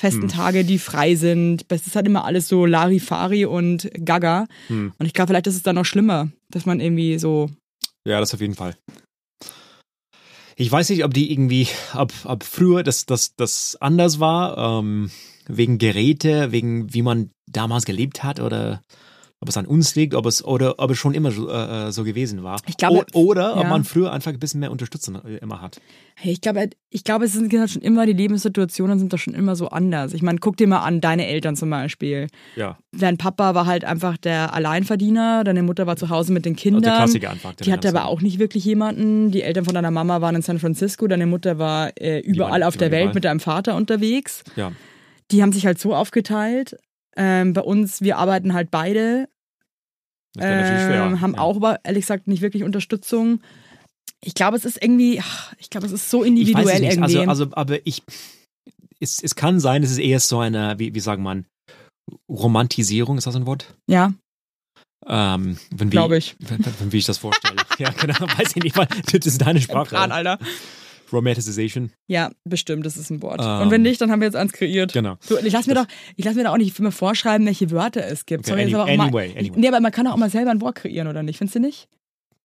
festen 0.00 0.22
Hm. 0.22 0.28
Tage, 0.28 0.64
die 0.64 0.78
frei 0.78 1.14
sind. 1.14 1.66
Es 1.68 1.86
ist 1.86 1.94
halt 1.94 2.06
immer 2.06 2.24
alles 2.24 2.48
so 2.48 2.64
Larifari 2.64 3.44
und 3.44 3.90
Gaga. 4.02 4.46
Hm. 4.68 4.92
Und 4.98 5.06
ich 5.06 5.12
glaube, 5.12 5.28
vielleicht 5.28 5.46
ist 5.46 5.56
es 5.56 5.62
dann 5.62 5.74
noch 5.74 5.84
schlimmer, 5.84 6.30
dass 6.48 6.64
man 6.64 6.80
irgendwie 6.80 7.18
so 7.18 7.50
Ja, 8.06 8.18
das 8.18 8.32
auf 8.32 8.40
jeden 8.40 8.54
Fall. 8.54 8.76
Ich 10.56 10.72
weiß 10.72 10.88
nicht, 10.90 11.04
ob 11.04 11.12
die 11.12 11.30
irgendwie, 11.30 11.68
ob, 11.94 12.12
ob 12.24 12.44
früher 12.44 12.82
das, 12.82 13.04
das, 13.04 13.34
das 13.36 13.76
anders 13.80 14.20
war, 14.20 14.80
ähm, 14.80 15.10
wegen 15.46 15.76
Geräte, 15.76 16.50
wegen 16.50 16.92
wie 16.94 17.02
man 17.02 17.30
damals 17.50 17.84
gelebt 17.84 18.22
hat 18.22 18.40
oder 18.40 18.82
ob 19.42 19.48
es 19.48 19.56
an 19.56 19.66
uns 19.66 19.94
liegt, 19.94 20.14
ob 20.14 20.26
es 20.26 20.44
oder 20.44 20.78
ob 20.78 20.90
es 20.90 20.98
schon 20.98 21.14
immer 21.14 21.30
so, 21.30 21.48
äh, 21.48 21.88
äh, 21.88 21.92
so 21.92 22.04
gewesen 22.04 22.42
war. 22.42 22.60
Ich 22.66 22.76
glaube, 22.76 23.06
o 23.14 23.24
oder 23.24 23.56
ob 23.56 23.62
ja. 23.62 23.68
man 23.70 23.84
früher 23.84 24.12
einfach 24.12 24.30
ein 24.30 24.38
bisschen 24.38 24.60
mehr 24.60 24.70
Unterstützung 24.70 25.14
äh, 25.24 25.36
immer 25.38 25.62
hat. 25.62 25.80
Hey, 26.14 26.32
ich 26.32 26.42
glaube, 26.42 26.68
ich 26.90 27.04
glaube, 27.04 27.24
es 27.24 27.32
sind 27.32 27.50
halt 27.52 27.70
schon 27.70 27.80
immer, 27.80 28.04
die 28.04 28.12
Lebenssituationen 28.12 28.98
sind 28.98 29.12
doch 29.14 29.18
schon 29.18 29.32
immer 29.32 29.56
so 29.56 29.68
anders. 29.68 30.12
Ich 30.12 30.20
meine, 30.20 30.40
guck 30.40 30.58
dir 30.58 30.66
mal 30.66 30.80
an, 30.80 31.00
deine 31.00 31.26
Eltern 31.26 31.56
zum 31.56 31.70
Beispiel. 31.70 32.26
Ja, 32.54 32.76
Dein 32.92 33.16
Papa 33.16 33.54
war 33.54 33.66
halt 33.66 33.84
einfach 33.84 34.18
der 34.18 34.52
Alleinverdiener, 34.52 35.44
deine 35.44 35.62
Mutter 35.62 35.86
war 35.86 35.96
zu 35.96 36.10
Hause 36.10 36.32
mit 36.32 36.44
den 36.44 36.56
Kindern. 36.56 36.84
Also 36.84 36.90
der 36.90 36.98
Klassiker 36.98 37.30
einfach. 37.30 37.54
Die 37.54 37.72
hatte 37.72 37.88
aber 37.88 38.06
auch 38.06 38.20
nicht 38.20 38.40
wirklich 38.40 38.64
jemanden. 38.64 39.30
Die 39.30 39.42
Eltern 39.42 39.64
von 39.64 39.74
deiner 39.74 39.90
Mama 39.92 40.20
waren 40.20 40.34
in 40.34 40.42
San 40.42 40.58
Francisco, 40.58 41.06
deine 41.06 41.26
Mutter 41.26 41.58
war 41.58 41.92
äh, 41.98 42.18
überall 42.18 42.62
auf 42.62 42.76
der 42.76 42.88
waren 42.88 42.92
Welt 42.92 43.02
überall. 43.04 43.14
mit 43.14 43.24
deinem 43.24 43.40
Vater 43.40 43.74
unterwegs. 43.76 44.42
Ja, 44.56 44.72
Die 45.30 45.40
haben 45.42 45.52
sich 45.52 45.64
halt 45.64 45.78
so 45.78 45.94
aufgeteilt. 45.94 46.76
Ähm, 47.16 47.52
bei 47.52 47.62
uns, 47.62 48.00
wir 48.00 48.18
arbeiten 48.18 48.54
halt 48.54 48.70
beide, 48.70 49.28
ähm, 50.38 51.20
haben 51.20 51.34
ja. 51.34 51.40
auch 51.40 51.56
aber 51.56 51.80
ehrlich 51.84 52.02
gesagt 52.02 52.28
nicht 52.28 52.42
wirklich 52.42 52.62
Unterstützung. 52.62 53.40
Ich 54.22 54.34
glaube, 54.34 54.56
es 54.56 54.64
ist 54.64 54.82
irgendwie, 54.82 55.20
ich 55.58 55.70
glaube, 55.70 55.86
es 55.86 55.92
ist 55.92 56.10
so 56.10 56.22
individuell 56.22 56.82
irgendwie. 56.82 57.18
Also, 57.18 57.44
also, 57.44 57.46
aber 57.52 57.84
ich, 57.86 58.02
es, 59.00 59.22
es 59.22 59.34
kann 59.34 59.60
sein, 59.60 59.82
es 59.82 59.90
ist 59.90 59.98
eher 59.98 60.20
so 60.20 60.38
eine, 60.38 60.78
wie, 60.78 60.94
wie 60.94 61.00
sagt 61.00 61.20
man, 61.20 61.46
Romantisierung, 62.28 63.18
ist 63.18 63.26
das 63.26 63.36
ein 63.36 63.46
Wort? 63.46 63.74
ja, 63.88 64.12
Ähm, 65.06 65.58
wenn 65.74 65.90
Glaube 65.90 66.18
ich. 66.18 66.36
Wenn, 66.38 66.64
wenn, 66.78 66.92
wie 66.92 66.98
ich 66.98 67.06
das 67.06 67.18
vorstelle. 67.18 67.56
ja, 67.78 67.90
genau. 67.90 68.20
Weiß 68.20 68.54
ich 68.54 68.62
nicht, 68.62 68.76
weil 68.76 68.86
das 68.86 69.26
ist 69.26 69.40
deine 69.40 69.60
Sprache. 69.60 69.94
Dran, 69.94 70.12
Alter. 70.12 70.38
Romanticization. 71.12 71.90
Ja, 72.06 72.30
bestimmt, 72.44 72.84
das 72.86 72.96
ist 72.96 73.10
ein 73.10 73.22
Wort. 73.22 73.40
Ähm, 73.42 73.62
Und 73.62 73.70
wenn 73.70 73.82
nicht, 73.82 74.00
dann 74.00 74.10
haben 74.10 74.20
wir 74.20 74.26
jetzt 74.26 74.36
eins 74.36 74.52
kreiert. 74.52 74.92
Genau. 74.92 75.16
So, 75.20 75.38
ich 75.38 75.52
lass 75.52 75.66
mir 75.66 75.74
doch, 75.74 75.86
ich 76.16 76.24
lass 76.24 76.34
mir 76.34 76.44
doch 76.44 76.52
auch 76.52 76.56
nicht 76.58 76.78
immer 76.78 76.92
vorschreiben, 76.92 77.46
welche 77.46 77.70
Wörter 77.70 78.04
es 78.06 78.26
gibt. 78.26 78.48
Okay, 78.50 78.60
any- 78.62 78.70
ist 78.70 78.74
aber 78.74 78.84
auch 78.84 78.88
anyway, 78.88 79.28
mal, 79.28 79.38
anyway. 79.38 79.52
Nee, 79.60 79.68
aber 79.68 79.80
man 79.80 79.92
kann 79.92 80.06
auch 80.06 80.16
mal 80.16 80.30
selber 80.30 80.50
ein 80.50 80.60
Wort 80.60 80.76
kreieren, 80.76 81.08
oder 81.08 81.22
nicht? 81.22 81.38
Findest 81.38 81.56
du 81.56 81.60
nicht? 81.60 81.88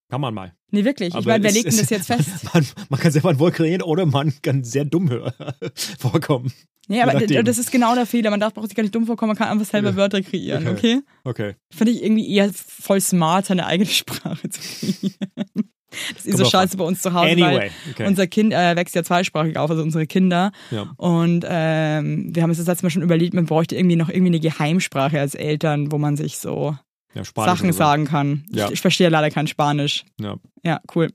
Kann 0.09 0.21
man 0.21 0.33
mal. 0.35 0.53
Nee, 0.71 0.85
wirklich. 0.85 1.09
ich 1.09 1.15
Aber 1.15 1.25
meine, 1.27 1.43
wer 1.45 1.51
legt 1.51 1.65
denn 1.71 1.77
das 1.77 1.89
jetzt 1.89 2.05
fest? 2.07 2.29
Man, 2.53 2.63
man 2.89 2.99
kann 2.99 3.11
selber 3.11 3.29
ein 3.29 3.39
Wort 3.39 3.55
kreieren 3.55 3.81
oder 3.81 4.05
man 4.05 4.33
kann 4.43 4.63
sehr 4.63 4.85
dumm 4.85 5.09
vorkommen. 5.99 6.51
Nee, 6.87 7.01
aber 7.01 7.19
das 7.25 7.57
ist 7.57 7.71
genau 7.71 7.95
der 7.95 8.05
Fehler. 8.05 8.29
Man 8.29 8.39
darf 8.39 8.53
braucht 8.53 8.67
sich 8.67 8.75
gar 8.75 8.83
nicht 8.83 8.93
dumm 8.93 9.07
vorkommen, 9.07 9.29
man 9.29 9.37
kann 9.37 9.47
einfach 9.49 9.65
selber. 9.65 9.95
Wörter 9.95 10.21
kreieren, 10.21 10.67
Okay. 10.67 11.01
okay? 11.23 11.23
Okay. 11.23 11.55
Finde 11.75 11.91
ich 11.93 12.03
irgendwie 12.03 12.29
eher 12.31 12.51
voll 12.53 13.01
smart, 13.01 13.47
seine 13.47 13.65
eigene 13.65 13.89
Sprache 13.89 14.47
zu 14.47 14.59
kreieren. 14.61 15.71
Das 16.15 16.25
ist 16.25 16.37
so 16.37 16.45
scheiße 16.45 16.77
bei 16.77 16.83
uns 16.83 17.01
zu 17.01 17.13
Hause, 17.13 17.31
Anyway, 17.31 17.57
weil 17.57 17.71
okay. 17.91 18.07
unser 18.07 18.27
Kind 18.27 18.53
äh, 18.53 18.75
wächst 18.75 18.95
ja 18.95 19.03
zweisprachig 19.03 19.57
auf, 19.57 19.69
also 19.69 19.81
unsere 19.83 20.05
Kinder. 20.07 20.51
Ja. 20.71 20.91
Und 20.97 21.45
ähm, 21.47 22.35
wir 22.35 22.43
haben 22.43 22.49
uns 22.49 22.57
das 22.57 22.67
letzte 22.67 22.85
Mal 22.85 22.89
schon 22.89 23.01
überlegt, 23.03 23.33
man 23.33 23.45
bräuchte 23.45 23.75
irgendwie 23.75 23.95
noch 23.95 24.09
irgendwie 24.09 24.31
eine 24.31 24.39
Geheimsprache 24.39 25.19
als 25.19 25.35
Eltern, 25.35 25.91
wo 25.91 25.97
man 25.97 26.17
sich 26.17 26.37
so 26.37 26.77
Ja, 27.13 27.23
Sachen 27.23 27.71
so. 27.71 27.77
sagen 27.77 28.05
kann. 28.05 28.43
Ja. 28.51 28.65
Ich, 28.67 28.73
ich 28.73 28.81
verstehe 28.81 29.09
leider 29.09 29.29
kein 29.31 29.47
Spanisch. 29.47 30.03
Ja. 30.19 30.35
Ja, 30.63 30.81
cool. 30.95 31.11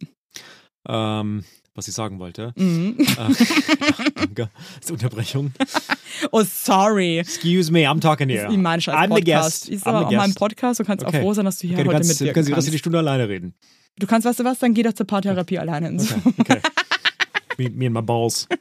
Ähm, 0.89 1.45
was 1.75 1.89
ich 1.89 1.95
sagen 1.95 2.19
wollte. 2.19 2.53
Mhm. 2.57 2.97
Äh, 2.99 3.05
danke. 4.17 4.51
Das 4.77 4.85
ist 4.85 4.91
Unterbrechung. 4.91 5.53
Oh, 6.33 6.43
sorry. 6.45 7.19
Excuse 7.21 7.73
me, 7.73 7.89
I'm 7.89 8.01
talking 8.01 8.29
here. 8.29 8.43
Das 8.43 8.51
ist 8.51 8.59
wie 8.59 8.61
mein 8.61 8.81
scheiß 8.81 8.95
I'm 8.95 9.03
the 9.05 9.09
Podcast. 9.23 9.61
guest. 9.63 9.69
Ist 9.71 9.87
aber 9.87 10.01
the 10.01 10.17
auch 10.17 10.21
mein. 10.21 10.35
Podcast. 10.35 10.81
Du 10.81 10.85
kannst 10.85 11.07
Okay. 11.07 11.17
auch 11.19 11.23
froh 11.23 11.33
sein, 11.35 11.45
dass 11.47 11.59
du 11.59 11.69
hier 11.69 11.77
Okay, 11.77 11.85
du 11.85 11.89
heute 11.89 11.97
kannst, 11.99 12.11
du 12.11 12.13
mitwirken 12.15 12.35
kannst 12.35 12.49
die 12.49 12.53
kannst. 12.53 12.59
restliche 12.67 12.79
Stunde 12.81 12.99
alleine 12.99 13.29
reden. 13.29 13.55
Du 13.99 14.07
kannst, 14.07 14.27
weißt 14.27 14.41
du 14.41 14.45
was, 14.45 14.59
dann 14.59 14.73
geh 14.75 14.83
doch 14.83 14.93
zur 14.95 15.07
Paartherapie 15.07 15.59
alleine 15.59 15.89
ins 15.89 16.09
Zoom. 16.09 16.23
Okay. 16.39 16.61
me, 17.59 17.69
me 17.71 17.87
and 17.87 17.95
my 17.95 18.01
balls. 18.03 18.47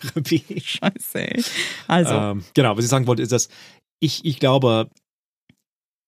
Therapie. 0.00 0.42
Scheiße, 0.60 1.18
ey. 1.34 1.44
Also, 1.86 2.14
Ähm, 2.14 2.44
genau, 2.54 2.76
was 2.76 2.84
ich 2.84 2.90
sagen 2.90 3.06
wollte, 3.06 3.22
ist, 3.22 3.32
dass 3.32 3.48
ich, 4.00 4.24
ich 4.24 4.38
glaube, 4.40 4.90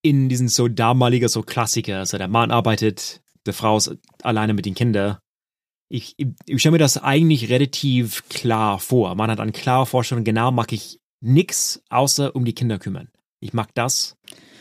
in 0.02 0.28
diesen 0.28 0.48
so 0.48 0.68
damaliger 0.68 1.28
so 1.28 1.42
Klassiker, 1.42 1.98
also 1.98 2.18
der 2.18 2.28
Mann 2.28 2.50
arbeitet, 2.50 3.20
der 3.46 3.54
Frau 3.54 3.76
ist 3.76 3.96
alleine 4.22 4.54
mit 4.54 4.66
den 4.66 4.74
Kindern. 4.74 5.18
Ich, 5.90 6.14
ich, 6.18 6.28
ich 6.46 6.60
stelle 6.60 6.72
mir 6.72 6.78
das 6.78 6.98
eigentlich 6.98 7.48
relativ 7.48 8.28
klar 8.28 8.78
vor. 8.78 9.14
Man 9.14 9.30
hat 9.30 9.40
eine 9.40 9.52
klare 9.52 9.86
Vorstellung, 9.86 10.24
genau 10.24 10.50
mag 10.50 10.72
ich 10.72 11.00
nix, 11.20 11.82
außer 11.88 12.36
um 12.36 12.44
die 12.44 12.52
Kinder 12.54 12.78
kümmern. 12.78 13.08
Ich 13.40 13.52
mag 13.54 13.74
das 13.74 14.16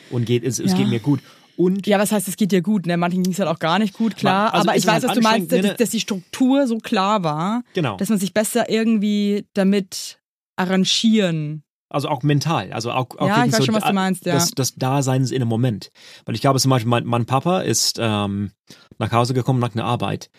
und 0.10 0.26
geht, 0.26 0.44
es, 0.44 0.60
es 0.60 0.72
Ja. 0.72 0.78
geht 0.78 0.88
mir 0.88 1.00
gut. 1.00 1.20
Und 1.58 1.88
ja, 1.88 1.98
was 1.98 2.12
heißt, 2.12 2.28
es 2.28 2.38
geht 2.38 2.52
dir 2.52 2.62
gut, 2.62 2.86
ne? 2.86 2.98
Manchen 2.98 3.24
ging 3.24 3.34
es 3.34 3.39
halt 3.39 3.50
auch 3.50 3.58
gar 3.58 3.80
nicht 3.80 3.96
gut, 3.96 4.15
klar. 4.15 4.54
Also 4.54 4.70
aber 4.70 4.78
ich 4.78 4.86
weiß, 4.86 4.93
halt 4.93 5.04
was 5.06 5.15
du 5.15 5.22
meinst, 5.22 5.52
dass, 5.52 5.62
ne, 5.62 5.74
dass 5.74 5.89
die 5.89 6.00
Struktur 6.00 6.67
so 6.67 6.78
klar 6.78 7.24
war, 7.24 7.63
genau, 7.74 7.98
dass 7.98 8.10
man 8.10 8.20
sich 8.20 8.32
besser 8.34 8.70
irgendwie 8.70 9.48
damit 9.54 10.20
arrangieren. 10.56 11.63
also 11.89 12.10
auch 12.10 12.22
mental, 12.22 12.72
also 12.74 12.91
auch, 12.91 13.10
auch 13.17 13.28
Ja, 13.28 13.43
ich 13.43 13.52
weiß 13.52 13.58
so 13.58 13.65
schon, 13.65 13.76
was 13.76 13.86
du 13.86 13.93
meinst, 13.93 14.26
ja. 14.26 14.34
das, 14.34 14.52
das 14.52 14.76
Daseins 14.76 15.32
in 15.32 15.41
einem 15.41 15.50
Moment. 15.50 15.91
Weil 16.26 16.36
ich 16.36 16.41
glaube 16.41 16.60
zum 16.60 16.70
Beispiel, 16.70 16.89
mein, 16.89 17.06
mein 17.06 17.26
Papa 17.26 17.62
ist 17.62 17.98
ähm, 18.00 18.52
nach 19.00 19.12
Hause 19.12 19.34
gekommen 19.34 19.60
nach 19.60 19.74
einer 19.74 19.86
Arbeit. 19.86 20.30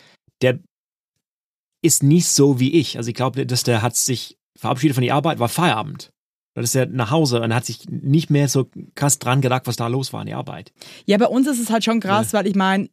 Der 0.40 0.60
ist 1.82 2.04
nicht 2.04 2.28
so 2.28 2.60
wie 2.60 2.74
ich. 2.74 2.96
Also 2.96 3.08
ich 3.08 3.14
glaube, 3.14 3.44
dass 3.44 3.64
der 3.64 3.82
hat 3.82 3.96
sich 3.96 4.38
verabschiedet 4.56 4.94
von 4.94 5.02
der 5.02 5.14
Arbeit, 5.14 5.40
war 5.40 5.48
Feierabend. 5.48 6.12
Dann 6.58 6.64
ist 6.64 6.74
er 6.74 6.86
nach 6.86 7.12
Hause 7.12 7.40
und 7.40 7.54
hat 7.54 7.64
sich 7.64 7.88
nicht 7.88 8.30
mehr 8.30 8.48
so 8.48 8.68
krass 8.96 9.20
dran 9.20 9.40
gedacht, 9.40 9.62
was 9.66 9.76
da 9.76 9.86
los 9.86 10.12
war 10.12 10.22
in 10.22 10.26
der 10.26 10.38
Arbeit. 10.38 10.72
Ja, 11.06 11.16
bei 11.16 11.26
uns 11.26 11.46
ist 11.46 11.60
es 11.60 11.70
halt 11.70 11.84
schon 11.84 12.00
krass, 12.00 12.32
weil 12.32 12.48
ich 12.48 12.56
meine, 12.56 12.88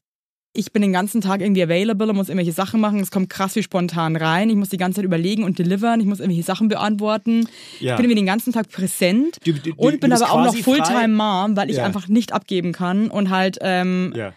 ich 0.53 0.71
bin 0.71 0.83
den 0.83 0.93
ganzen 0.93 1.19
Tag 1.19 1.41
irgendwie 1.41 1.63
available 1.63 2.07
und 2.09 2.15
muss 2.15 2.29
irgendwelche 2.29 2.51
Sachen 2.51 2.79
machen. 2.79 2.99
Es 2.99 3.09
kommt 3.09 3.31
krass 3.31 3.55
wie 3.55 3.63
spontan 3.63 4.15
rein. 4.15 4.51
Ich 4.51 4.55
muss 4.55 4.69
die 4.69 4.77
ganze 4.77 4.97
Zeit 4.97 5.05
überlegen 5.05 5.43
und 5.43 5.57
delivern. 5.57 5.99
Ich 5.99 6.05
muss 6.05 6.19
irgendwelche 6.19 6.45
Sachen 6.45 6.67
beantworten. 6.67 7.49
Ja. 7.79 7.93
Ich 7.93 7.97
bin 7.97 8.05
irgendwie 8.05 8.15
den 8.15 8.25
ganzen 8.27 8.53
Tag 8.53 8.69
präsent. 8.69 9.39
Du- 9.43 9.53
du- 9.53 9.73
und 9.75 9.99
bin 9.99 10.13
aber 10.13 10.29
auch 10.31 10.37
noch 10.37 10.51
quasi 10.51 10.61
Fulltime 10.61 11.07
Mom, 11.07 11.57
weil 11.57 11.71
ich 11.71 11.77
Ja. 11.77 11.85
einfach 11.85 12.07
nicht 12.07 12.33
abgeben 12.33 12.71
kann 12.71 13.09
und 13.09 13.31
halt, 13.31 13.57
ähm, 13.61 14.13
Ja. 14.15 14.33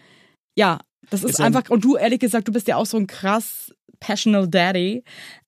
ja, 0.57 0.79
das 1.11 1.23
ist, 1.23 1.29
Ist 1.33 1.39
ein- 1.39 1.55
einfach, 1.55 1.69
und 1.69 1.85
du 1.85 1.95
ehrlich 1.97 2.19
gesagt, 2.19 2.47
du 2.47 2.51
bist 2.51 2.67
ja 2.67 2.77
auch 2.77 2.87
so 2.87 2.97
ein 2.97 3.05
krass 3.05 3.71
passional 3.99 4.47
Daddy 4.47 5.03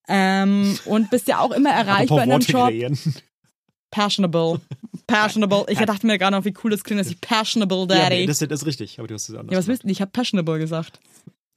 ähm, 0.07 0.77
und 0.85 1.09
bist 1.09 1.27
ja 1.27 1.39
auch 1.39 1.51
immer 1.51 1.69
erreichbar 2.09 2.23
in 2.23 2.31
einem 2.31 2.41
Job. 2.41 2.67
kreieren. 2.69 2.97
Passionable. 3.91 4.59
Passionable. 5.07 5.65
Ich 5.67 5.77
dachte 5.79 6.07
mir 6.07 6.17
gerade 6.17 6.35
noch, 6.35 6.45
wie 6.45 6.53
cool 6.63 6.71
das 6.71 6.83
klingt, 6.83 6.99
dass 7.01 7.09
ich 7.09 7.19
passionable 7.21 7.85
Daddy. 7.87 8.21
Ja, 8.21 8.25
das, 8.27 8.39
das 8.39 8.49
ist 8.61 8.65
richtig, 8.65 8.97
aber 8.99 9.07
du 9.07 9.13
hast 9.13 9.29
es 9.29 9.35
anders 9.35 9.51
ja, 9.53 9.59
was 9.59 9.67
willst 9.67 9.83
du? 9.83 9.87
Ich 9.89 10.01
habe 10.01 10.11
passionable 10.11 10.57
gesagt. 10.59 10.99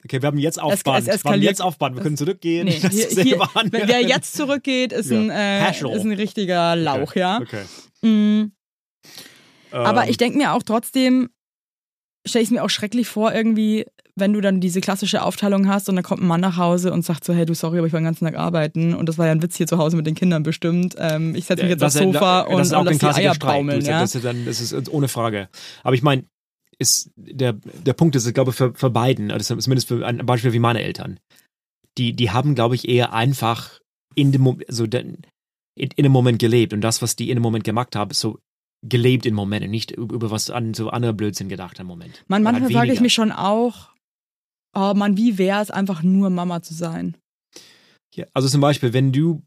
Okay, 0.03 0.21
wir 0.21 0.27
haben 0.27 0.37
jetzt 0.37 0.57
es 0.57 0.63
Aufband. 0.63 1.05
wir 1.05 1.11
haben 1.13 1.15
eskaliert. 1.15 1.49
jetzt 1.49 1.61
Aufband. 1.61 1.95
Wir 1.95 2.03
können 2.03 2.17
zurückgehen. 2.17 2.67
Nee, 2.67 2.73
hier, 2.79 3.07
hier, 3.23 3.39
wenn 3.71 3.87
wer 3.87 4.01
jetzt 4.01 4.33
zurückgeht, 4.35 4.93
ist, 4.93 5.09
Ja. 5.09 5.17
ein, 5.17 5.29
äh, 5.31 5.69
ist 5.71 5.83
ein 5.83 6.11
richtiger 6.11 6.75
Lauch, 6.75 7.09
okay. 7.11 7.19
ja. 7.19 7.39
Okay. 7.41 7.63
Mhm. 8.03 8.51
Aber 9.71 10.03
Ähm, 10.03 10.09
ich 10.09 10.17
denke 10.17 10.37
mir 10.37 10.53
auch 10.53 10.61
trotzdem, 10.63 11.29
stelle 12.27 12.43
ich 12.43 12.47
es 12.49 12.51
mir 12.51 12.63
auch 12.63 12.69
schrecklich 12.69 13.07
vor, 13.07 13.33
irgendwie, 13.33 13.85
wenn 14.15 14.33
du 14.33 14.41
dann 14.41 14.59
diese 14.61 14.81
klassische 14.81 15.21
Aufteilung 15.23 15.67
hast 15.67 15.89
und 15.89 15.95
dann 15.95 16.03
kommt 16.03 16.21
ein 16.21 16.27
Mann 16.27 16.41
nach 16.41 16.57
Hause 16.57 16.91
und 16.93 17.03
sagt 17.03 17.23
so, 17.25 17.33
hey, 17.33 17.45
du, 17.45 17.53
sorry, 17.53 17.77
aber 17.79 17.87
ich 17.87 17.93
war 17.93 17.99
den 17.99 18.05
ganzen 18.05 18.25
Tag 18.25 18.35
arbeiten 18.35 18.93
und 18.93 19.07
das 19.09 19.17
war 19.17 19.25
ja 19.25 19.31
ein 19.33 19.41
Witz 19.43 19.57
hier 19.57 19.67
zu 19.67 19.77
Hause 19.77 19.97
mit 19.97 20.07
den 20.07 20.15
Kindern 20.15 20.43
bestimmt. 20.43 20.95
Ähm, 20.97 21.35
ich 21.35 21.45
setze 21.45 21.63
mich 21.63 21.71
jetzt 21.71 21.83
aufs 21.83 21.93
Das 21.95 22.01
ist- 22.01 22.13
Sofa 22.13 22.43
das 22.43 22.53
und, 22.53 22.61
ist 22.61 22.73
auch 22.73 22.79
und 22.81 22.85
lass 22.85 23.03
ein 23.03 23.21
die 23.21 23.27
Eier 23.27 23.35
baumeln, 23.35 23.85
ja. 23.85 23.99
Das 23.99 24.15
ist, 24.15 24.23
dann, 24.25 24.45
das 24.45 24.59
ist 24.61 24.89
ohne 24.89 25.07
Frage. 25.07 25.49
Aber 25.83 25.95
ich 25.95 26.01
meine, 26.03 26.23
ist 26.77 27.11
der, 27.15 27.53
der 27.53 27.93
Punkt 27.93 28.15
ist, 28.15 28.25
ich 28.27 28.33
glaube, 28.33 28.51
für, 28.51 28.73
für 28.73 28.89
beiden, 28.89 29.31
also 29.31 29.55
zumindest 29.55 29.87
für 29.87 30.05
ein 30.05 30.25
Beispiel 30.25 30.51
wie 30.53 30.59
meine 30.59 30.81
Eltern, 30.81 31.19
die, 31.97 32.13
die 32.13 32.31
haben, 32.31 32.55
glaube 32.55 32.75
ich, 32.75 32.87
eher 32.89 33.13
einfach 33.13 33.79
in 34.15 34.31
dem 34.31 34.41
Moment, 34.41 34.67
also 34.69 34.83
in, 34.85 35.17
in 35.75 35.89
dem 36.03 36.11
Moment 36.11 36.39
gelebt 36.39 36.73
und 36.73 36.81
das, 36.81 37.01
was 37.01 37.15
die 37.15 37.29
in 37.29 37.37
dem 37.37 37.43
Moment 37.43 37.63
gemacht 37.63 37.95
haben, 37.95 38.11
ist 38.11 38.19
so 38.19 38.39
gelebt 38.87 39.25
im 39.25 39.33
Moment 39.35 39.65
und 39.65 39.71
nicht 39.71 39.91
über 39.91 40.31
was 40.31 40.49
an 40.49 40.73
so 40.73 40.89
andere 40.89 41.13
Blödsinn 41.13 41.49
gedacht 41.49 41.79
im 41.79 41.87
Moment. 41.87 42.23
Man, 42.27 42.43
manchmal 42.43 42.71
frage 42.71 42.93
ich 42.93 43.01
mich 43.01 43.13
schon 43.13 43.31
auch, 43.31 43.89
oh 44.75 44.93
Mann, 44.95 45.17
wie 45.17 45.37
wäre 45.37 45.61
es 45.61 45.71
einfach 45.71 46.03
nur 46.03 46.29
Mama 46.29 46.61
zu 46.61 46.73
sein? 46.73 47.17
Ja, 48.13 48.25
also 48.33 48.47
zum 48.47 48.61
Beispiel, 48.61 48.93
wenn 48.93 49.11
du, 49.11 49.43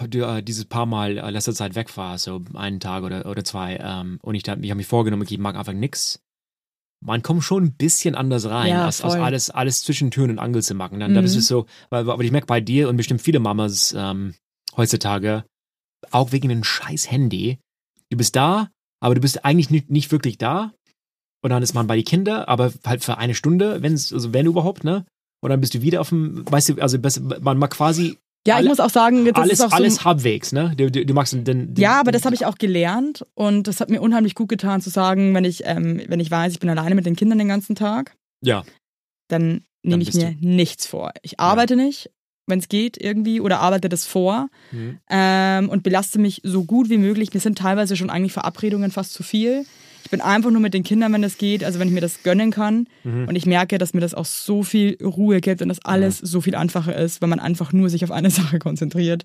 äh, 0.00 0.42
dieses 0.42 0.64
paar 0.64 0.86
Mal 0.86 1.18
äh, 1.18 1.30
letzter 1.30 1.54
Zeit 1.54 1.74
weg 1.74 1.96
warst, 1.96 2.24
so 2.24 2.42
einen 2.54 2.80
Tag 2.80 3.02
oder, 3.04 3.26
oder 3.26 3.44
zwei, 3.44 3.78
ähm, 3.80 4.18
und 4.22 4.34
ich, 4.34 4.42
ich 4.46 4.48
habe 4.50 4.74
mir 4.76 4.84
vorgenommen, 4.84 5.26
ich 5.28 5.38
mag 5.38 5.56
einfach 5.56 5.72
nix, 5.72 6.20
man 7.04 7.22
kommt 7.22 7.42
schon 7.44 7.64
ein 7.64 7.74
bisschen 7.74 8.14
anders 8.14 8.46
rein, 8.48 8.70
Ja, 8.70 8.86
als, 8.86 9.02
als 9.02 9.14
alles, 9.14 9.50
alles 9.50 9.82
zwischen 9.82 10.10
Türen 10.10 10.30
und 10.30 10.38
Angel 10.38 10.62
zu 10.62 10.74
machen. 10.74 11.00
Dann, 11.00 11.12
Mhm. 11.12 11.18
ist 11.24 11.36
es 11.36 11.46
so, 11.46 11.66
weil, 11.90 12.08
aber 12.08 12.22
ich 12.24 12.30
merke 12.30 12.46
bei 12.46 12.60
dir 12.60 12.88
und 12.88 12.96
bestimmt 12.96 13.20
viele 13.22 13.40
Mamas 13.40 13.94
ähm, 13.96 14.34
heutzutage, 14.76 15.44
auch 16.10 16.32
wegen 16.32 16.48
dem 16.48 16.64
scheiß 16.64 17.10
Handy, 17.10 17.58
du 18.14 18.18
bist 18.18 18.36
da, 18.36 18.70
aber 19.00 19.14
du 19.14 19.20
bist 19.20 19.44
eigentlich 19.44 19.70
nicht, 19.70 19.90
nicht 19.90 20.10
wirklich 20.12 20.38
da. 20.38 20.72
Und 21.42 21.50
dann 21.50 21.62
ist 21.62 21.74
man 21.74 21.86
bei 21.86 21.96
den 21.96 22.04
Kindern, 22.04 22.44
aber 22.44 22.72
halt 22.86 23.04
für 23.04 23.18
eine 23.18 23.34
Stunde, 23.34 23.82
wenn 23.82 23.92
es, 23.92 24.12
also 24.12 24.32
wenn 24.32 24.46
überhaupt, 24.46 24.82
ne? 24.82 25.04
Und 25.42 25.50
dann 25.50 25.60
bist 25.60 25.74
du 25.74 25.82
wieder 25.82 26.00
auf 26.00 26.08
dem, 26.08 26.50
weißt 26.50 26.70
du, 26.70 26.74
also 26.80 26.96
man 27.42 27.58
mag 27.58 27.70
quasi 27.72 28.16
Ja, 28.46 28.54
ich 28.54 28.58
Alle- 28.60 28.68
muss 28.68 28.80
auch 28.80 28.88
sagen, 28.90 29.26
das 29.26 29.34
alles, 29.34 29.52
ist 29.52 29.60
auch 29.60 29.70
so 29.70 29.76
alles 29.76 30.04
halbwegs, 30.06 30.52
ne? 30.52 30.72
Du, 30.76 30.90
du, 30.90 31.04
du 31.04 31.12
magst 31.14 31.34
den, 31.34 31.44
den 31.44 31.74
Ja, 31.76 32.00
aber 32.00 32.12
das 32.12 32.24
habe 32.24 32.34
ich 32.34 32.46
auch 32.46 32.56
gelernt 32.56 33.26
und 33.34 33.68
das 33.68 33.80
hat 33.80 33.90
mir 33.90 34.00
unheimlich 34.00 34.34
gut 34.34 34.48
getan 34.48 34.80
zu 34.80 34.88
sagen, 34.88 35.34
wenn 35.34 35.44
ich, 35.44 35.62
ähm, 35.66 36.00
wenn 36.08 36.20
ich 36.20 36.30
weiß, 36.30 36.52
ich 36.52 36.60
bin 36.60 36.70
alleine 36.70 36.94
mit 36.94 37.04
den 37.04 37.16
Kindern 37.16 37.38
den 37.38 37.48
ganzen 37.48 37.74
Tag, 37.74 38.16
Ja, 38.42 38.64
dann 39.28 39.64
nehme 39.82 40.02
ich 40.02 40.14
mir 40.14 40.34
nichts 40.40 40.86
vor. 40.86 41.12
Ich 41.22 41.40
arbeite 41.40 41.76
nicht, 41.76 42.10
wenn 42.46 42.58
es 42.58 42.68
geht 42.68 42.96
irgendwie, 43.02 43.40
oder 43.40 43.60
arbeite 43.60 43.88
das 43.88 44.04
vor 44.06 44.48
Mhm. 44.72 44.98
ähm, 45.10 45.68
und 45.68 45.82
belaste 45.82 46.18
mich 46.18 46.40
so 46.44 46.64
gut 46.64 46.88
wie 46.90 46.98
möglich. 46.98 47.32
Mir 47.34 47.40
sind 47.40 47.58
teilweise 47.58 47.96
schon 47.96 48.10
eigentlich 48.10 48.32
Verabredungen 48.32 48.90
fast 48.90 49.12
zu 49.12 49.22
viel. 49.22 49.64
Ich 50.04 50.10
bin 50.10 50.20
einfach 50.20 50.50
nur 50.50 50.60
mit 50.60 50.74
den 50.74 50.82
Kindern, 50.84 51.12
wenn 51.14 51.24
es 51.24 51.38
geht, 51.38 51.64
also 51.64 51.78
wenn 51.78 51.88
ich 51.88 51.94
mir 51.94 52.02
das 52.02 52.22
gönnen 52.22 52.50
kann. 52.50 52.86
Mhm. 53.04 53.26
Und 53.26 53.36
ich 53.36 53.46
merke, 53.46 53.78
dass 53.78 53.94
mir 53.94 54.00
das 54.00 54.12
auch 54.12 54.26
so 54.26 54.62
viel 54.62 54.98
Ruhe 55.02 55.40
gibt 55.40 55.62
und 55.62 55.68
dass 55.70 55.82
alles 55.84 56.18
so 56.18 56.42
viel 56.42 56.54
einfacher 56.54 56.94
ist, 56.94 57.22
wenn 57.22 57.30
man 57.30 57.40
einfach 57.40 57.72
nur 57.72 57.88
sich 57.88 58.04
auf 58.04 58.10
eine 58.10 58.28
Sache 58.38 58.58
konzentriert. 58.58 59.24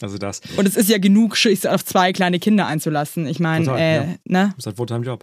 also 0.00 0.16
das. 0.16 0.40
Und 0.56 0.66
es 0.66 0.76
ist 0.76 0.88
ja 0.88 0.96
genug, 0.96 1.36
sich 1.36 1.68
auf 1.68 1.84
zwei 1.84 2.12
kleine 2.14 2.38
Kinder 2.38 2.66
einzulassen. 2.66 3.26
Ich 3.26 3.40
meine, 3.40 3.66
Total, 3.66 3.78
äh, 3.80 3.96
ja. 3.96 4.04
ne? 4.24 4.44
Das 4.56 4.64
ist 4.64 4.68
ein 4.68 4.76
Fulltime-Job. 4.76 5.22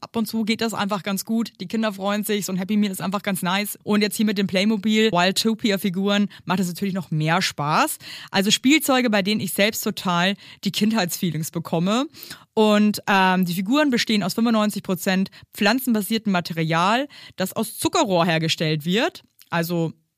Ab 0.00 0.16
und 0.16 0.26
zu 0.26 0.44
geht 0.44 0.60
das 0.60 0.74
einfach 0.74 1.02
ganz 1.02 1.24
gut. 1.24 1.52
Die 1.60 1.66
Kinder 1.66 1.92
freuen 1.92 2.24
sich. 2.24 2.46
So 2.46 2.52
ein 2.52 2.58
Happy 2.58 2.76
Meal 2.76 2.92
ist 2.92 3.00
einfach 3.00 3.22
ganz 3.22 3.42
nice. 3.42 3.78
Und 3.82 4.02
jetzt 4.02 4.16
hier 4.16 4.26
mit 4.26 4.38
dem 4.38 4.46
Playmobil 4.46 5.10
Wildtopia-Figuren 5.12 6.28
macht 6.44 6.60
es 6.60 6.68
natürlich 6.68 6.94
noch 6.94 7.10
mehr 7.10 7.42
Spaß. 7.42 7.98
Also 8.30 8.50
Spielzeuge, 8.50 9.10
bei 9.10 9.22
denen 9.22 9.40
ich 9.40 9.52
selbst 9.52 9.82
total 9.82 10.34
die 10.64 10.72
Kindheitsfeelings 10.72 11.50
bekomme. 11.50 12.06
Und 12.54 13.00
ähm, 13.06 13.44
die 13.44 13.54
Figuren 13.54 13.90
bestehen 13.90 14.22
aus 14.22 14.36
95% 14.36 15.28
pflanzenbasiertem 15.54 16.32
Material, 16.32 17.08
das 17.36 17.52
aus 17.52 17.78
Zuckerrohr 17.78 18.26
hergestellt 18.26 18.84
wird. 18.84 19.22
Also 19.50 19.92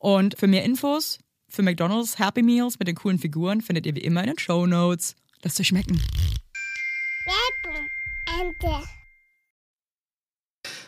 Und 0.00 0.38
für 0.38 0.46
mehr 0.46 0.64
Infos 0.64 1.18
für 1.50 1.62
McDonald's 1.62 2.18
Happy 2.18 2.42
Meals 2.42 2.78
mit 2.78 2.88
den 2.88 2.94
coolen 2.94 3.18
Figuren 3.18 3.60
findet 3.60 3.84
ihr 3.84 3.94
wie 3.94 4.00
immer 4.00 4.22
in 4.22 4.28
den 4.28 4.38
Show 4.38 4.66
Notes. 4.66 5.14
Lasst 5.42 5.60
euch 5.60 5.68
schmecken. 5.68 6.00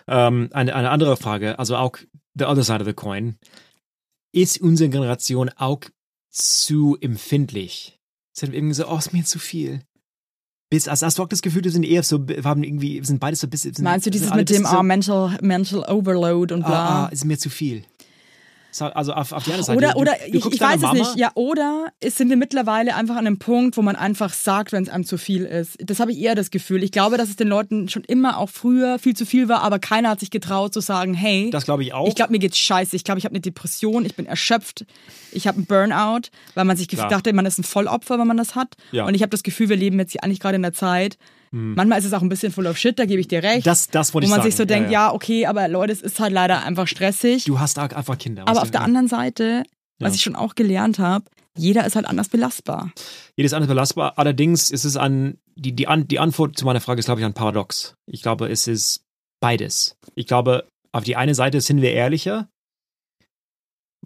Ähm, 0.09 0.49
eine, 0.53 0.75
eine 0.75 0.91
andere 0.91 1.17
Frage, 1.17 1.59
also 1.59 1.77
auch 1.77 1.99
the 2.35 2.45
other 2.45 2.65
side 2.65 2.81
of 2.81 2.87
the 2.87 2.95
coin. 2.95 3.37
Ist 4.33 4.61
unsere 4.61 4.89
Generation 4.89 5.51
auch 5.57 5.81
zu 6.31 6.97
empfindlich? 7.01 7.99
Sind 8.33 8.53
wir 8.53 8.59
irgendwie 8.59 8.75
so, 8.75 8.89
oh, 8.89 8.97
ist 8.97 9.13
mir 9.13 9.25
zu 9.25 9.39
viel. 9.39 9.83
Bis, 10.71 10.89
also 10.89 11.05
hast 11.05 11.19
du 11.19 11.23
auch 11.23 11.29
das 11.29 11.43
Gefühl, 11.43 11.65
wir 11.65 11.71
sind 11.71 11.85
eher 11.85 12.03
so, 12.03 12.27
wir 12.27 12.43
haben 12.45 12.65
irgendwie, 12.65 12.95
wir 12.95 13.05
sind 13.05 13.21
beides 13.21 13.41
so 13.41 13.47
ein 13.47 13.51
bisschen. 13.51 13.75
Meinst 13.83 14.07
du 14.07 14.11
dieses 14.11 14.33
mit 14.33 14.49
dem 14.49 14.63
so, 14.63 14.69
ah, 14.69 14.83
Mental, 14.83 15.39
Mental 15.43 15.81
Overload 15.81 16.55
und 16.55 16.65
bla? 16.65 16.71
ah, 16.73 17.05
ah, 17.05 17.09
ist 17.09 17.27
mir 17.27 17.39
zu 17.39 17.51
viel. 17.51 17.85
So, 18.75 18.87
Also 18.87 19.12
auf, 19.12 19.33
auf 19.33 19.45
die 19.45 19.51
andere 19.51 19.64
Seite. 19.64 19.77
Oder, 19.77 19.97
oder 19.97 20.12
du, 20.12 20.25
ich, 20.25 20.31
du 20.33 20.39
ich 20.39 20.43
guckst 20.45 20.61
weiß 20.61 20.77
es 20.77 20.81
Mama, 20.83 20.95
nicht. 20.95 21.16
Ja, 21.16 21.31
oder 21.35 21.93
sind 22.05 22.31
wir 22.31 22.37
mittlerweile 22.39 22.95
einfach 22.97 23.16
an 23.16 23.27
einem 23.27 23.39
Punkt, 23.39 23.77
wo 23.77 23.83
man 23.83 23.97
einfach 23.97 24.33
sagt, 24.33 24.73
wenn 24.73 24.83
es 24.83 24.89
einem 24.89 25.05
zu 25.05 25.18
viel 25.18 25.45
ist. 25.45 25.77
Das 25.79 26.01
habe 26.01 26.11
ich 26.12 26.18
eher 26.18 26.35
das 26.35 26.51
Gefühl. 26.51 26.83
Ich 26.83 26.91
glaube, 26.91 27.18
dass 27.18 27.29
es 27.29 27.37
den 27.37 27.49
Leuten 27.49 27.89
schon 27.91 28.03
immer 28.05 28.39
auch 28.39 28.49
früher 28.49 28.99
viel 28.99 29.14
zu 29.14 29.27
viel 29.27 29.49
war, 29.49 29.61
aber 29.62 29.79
keiner 29.79 30.09
hat 30.09 30.20
sich 30.20 30.31
getraut 30.31 30.73
zu 30.73 30.81
sagen, 30.81 31.12
hey, 31.14 31.51
Das 31.51 31.64
glaube 31.66 31.83
ich 31.85 31.93
auch. 31.93 32.09
ich 32.09 32.14
glaube, 32.14 32.33
mir 32.33 32.39
geht's 32.39 32.59
scheiße. 32.59 32.97
Ich 32.97 33.05
glaube, 33.05 33.18
ich 33.18 33.25
habe 33.27 33.35
eine 33.35 33.41
Depression, 33.43 34.05
ich 34.07 34.16
bin 34.16 34.25
erschöpft, 34.27 34.87
ich 35.33 35.47
habe 35.47 35.57
einen 35.59 35.66
Burnout, 35.66 36.29
weil 36.55 36.64
man 36.64 36.77
sich 36.79 36.89
Klar. 36.89 37.09
dachte, 37.09 37.33
man 37.35 37.45
ist 37.47 37.59
ein 37.59 37.64
Vollopfer, 37.64 38.18
wenn 38.18 38.27
man 38.27 38.39
das 38.39 38.55
hat. 38.55 38.75
Ja. 38.91 39.05
Und 39.07 39.14
ich 39.14 39.20
habe 39.23 39.31
das 39.31 39.43
Gefühl, 39.43 39.68
wir 39.68 39.77
leben 39.77 39.99
jetzt 39.99 40.12
hier 40.12 40.25
eigentlich 40.25 40.41
gerade 40.41 40.57
in 40.57 40.62
der 40.62 40.73
Zeit. 40.73 41.18
Manchmal 41.55 41.99
ist 41.99 42.07
es 42.07 42.15
auch 42.15 42.23
ein 42.23 42.31
bisschen 42.31 42.51
full 42.51 42.67
of 42.67 42.79
shit, 42.79 42.99
da 42.99 43.05
gebe 43.05 43.21
ich 43.21 43.29
dir 43.29 43.43
recht. 43.43 43.67
Das- 43.67 43.89
das 43.89 44.15
wollte 44.15 44.25
Wo 44.25 44.29
ich 44.29 44.31
man 44.31 44.39
sagen. 44.41 44.51
sich 44.51 44.57
so 44.57 44.65
denkt, 44.65 44.91
ja. 44.91 45.09
ja, 45.09 45.13
okay, 45.15 45.45
aber 45.47 45.69
Leute, 45.69 45.93
es 45.93 46.01
ist 46.01 46.19
halt 46.19 46.33
leider 46.33 46.65
einfach 46.65 46.87
stressig. 46.89 47.45
du 47.45 47.61
hast 47.61 47.79
auch 47.79 47.91
einfach 47.91 48.17
Kinder. 48.17 48.49
Aber 48.49 48.63
auf 48.63 48.71
der 48.71 48.81
anderen 48.81 49.07
Seite, 49.09 49.63
was 50.01 50.15
ich 50.15 50.23
schon 50.23 50.35
auch 50.35 50.55
gelernt 50.55 50.99
habe, 50.99 51.27
jeder 51.57 51.85
ist 51.87 51.95
halt 51.95 52.07
anders 52.07 52.31
belastbar. 52.31 52.91
Jedes 53.37 53.53
andere 53.53 53.69
belastbar. 53.69 54.15
Allerdings 54.17 54.71
ist 54.71 54.85
es 54.85 54.97
an, 54.97 55.37
die, 55.55 55.73
die, 55.77 55.87
an, 55.87 56.09
die 56.09 56.19
Antwort 56.19 56.57
zu 56.59 56.65
meiner 56.65 56.81
Frage 56.81 57.01
ist, 57.01 57.05
glaube 57.05 57.21
ich, 57.21 57.27
ein 57.27 57.35
Paradox. 57.35 57.95
Ich 58.07 58.23
glaube, 58.23 58.49
es 58.49 58.67
ist 58.67 59.05
beides. 59.41 59.97
Ich 60.15 60.27
glaube, 60.27 60.67
auf 60.93 61.05
die 61.05 61.17
eine 61.17 61.35
Seite 61.35 61.61
sind 61.61 61.83
wir 61.83 61.93
ehrlicher, 61.93 62.49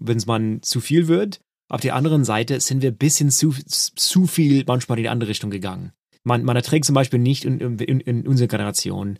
wenn 0.00 0.16
es 0.18 0.26
mal 0.26 0.60
zu 0.62 0.80
viel 0.80 1.06
wird. 1.08 1.40
Auf 1.68 1.80
der 1.80 1.94
anderen 1.94 2.24
Seite 2.24 2.60
sind 2.60 2.82
wir 2.82 2.90
ein 2.90 2.96
bisschen 2.96 3.30
zu, 3.30 3.50
zu 3.66 4.26
viel 4.26 4.64
manchmal 4.66 4.98
in 4.98 5.04
die 5.04 5.08
andere 5.08 5.30
Richtung 5.30 5.50
gegangen. 5.50 5.92
Man, 6.26 6.44
man 6.44 6.56
erträgt 6.56 6.84
zum 6.84 6.94
Beispiel 6.94 7.20
nicht 7.20 7.44
in, 7.44 7.60
in, 7.60 8.00
in 8.00 8.26
unserer 8.26 8.48
Generation, 8.48 9.18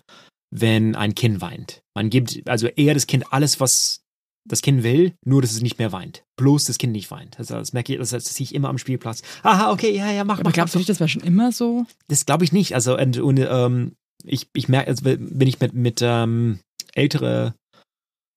wenn 0.51 0.97
ein 0.97 1.15
Kind 1.15 1.41
weint. 1.41 1.83
Man 1.95 2.11
gibt 2.11 2.49
also 2.49 2.67
eher 2.67 2.95
das 2.95 3.07
Kind 3.07 3.33
alles, 3.33 3.61
was 3.61 4.03
das 4.45 4.63
Kind 4.63 4.83
will, 4.83 5.15
nur 5.25 5.43
dass 5.43 5.53
es 5.53 5.63
nicht 5.63 5.79
mehr 5.79 5.93
weint. 5.93 6.25
Bloß 6.37 6.65
das 6.65 6.79
Kind 6.79 6.93
nicht 6.93 7.11
weint. 7.11 7.39
Also 7.39 7.55
das 7.55 7.73
merke 7.73 7.93
ich, 7.93 7.99
das, 7.99 8.11
das 8.11 8.25
sehe 8.25 8.45
ich 8.45 8.55
immer 8.55 8.69
am 8.69 8.79
Spielplatz. 8.79 9.23
Aha, 9.43 9.73
okay, 9.73 9.97
ja, 9.97 10.11
ja, 10.11 10.25
mach, 10.25 10.39
Aber 10.39 10.51
mach. 10.51 10.55
glaubst 10.55 10.75
du 10.75 10.79
nicht, 10.79 10.89
das 10.89 11.01
war 11.01 11.09
schon 11.09 11.23
immer 11.23 11.53
so? 11.53 11.87
Das 12.09 12.27
glaube 12.27 12.45
ich 12.45 12.53
nicht. 12.53 12.75
Also 12.75 12.99
und, 12.99 13.19
und 13.19 13.39
ähm, 13.39 13.93
ich, 14.25 14.49
ich 14.55 14.69
merke, 14.69 14.89
also, 14.89 15.05
wenn 15.05 15.49
ich 15.49 15.61
mit, 15.61 15.75
mit 15.75 16.01
ähm, 16.03 16.59
ältere 16.95 17.55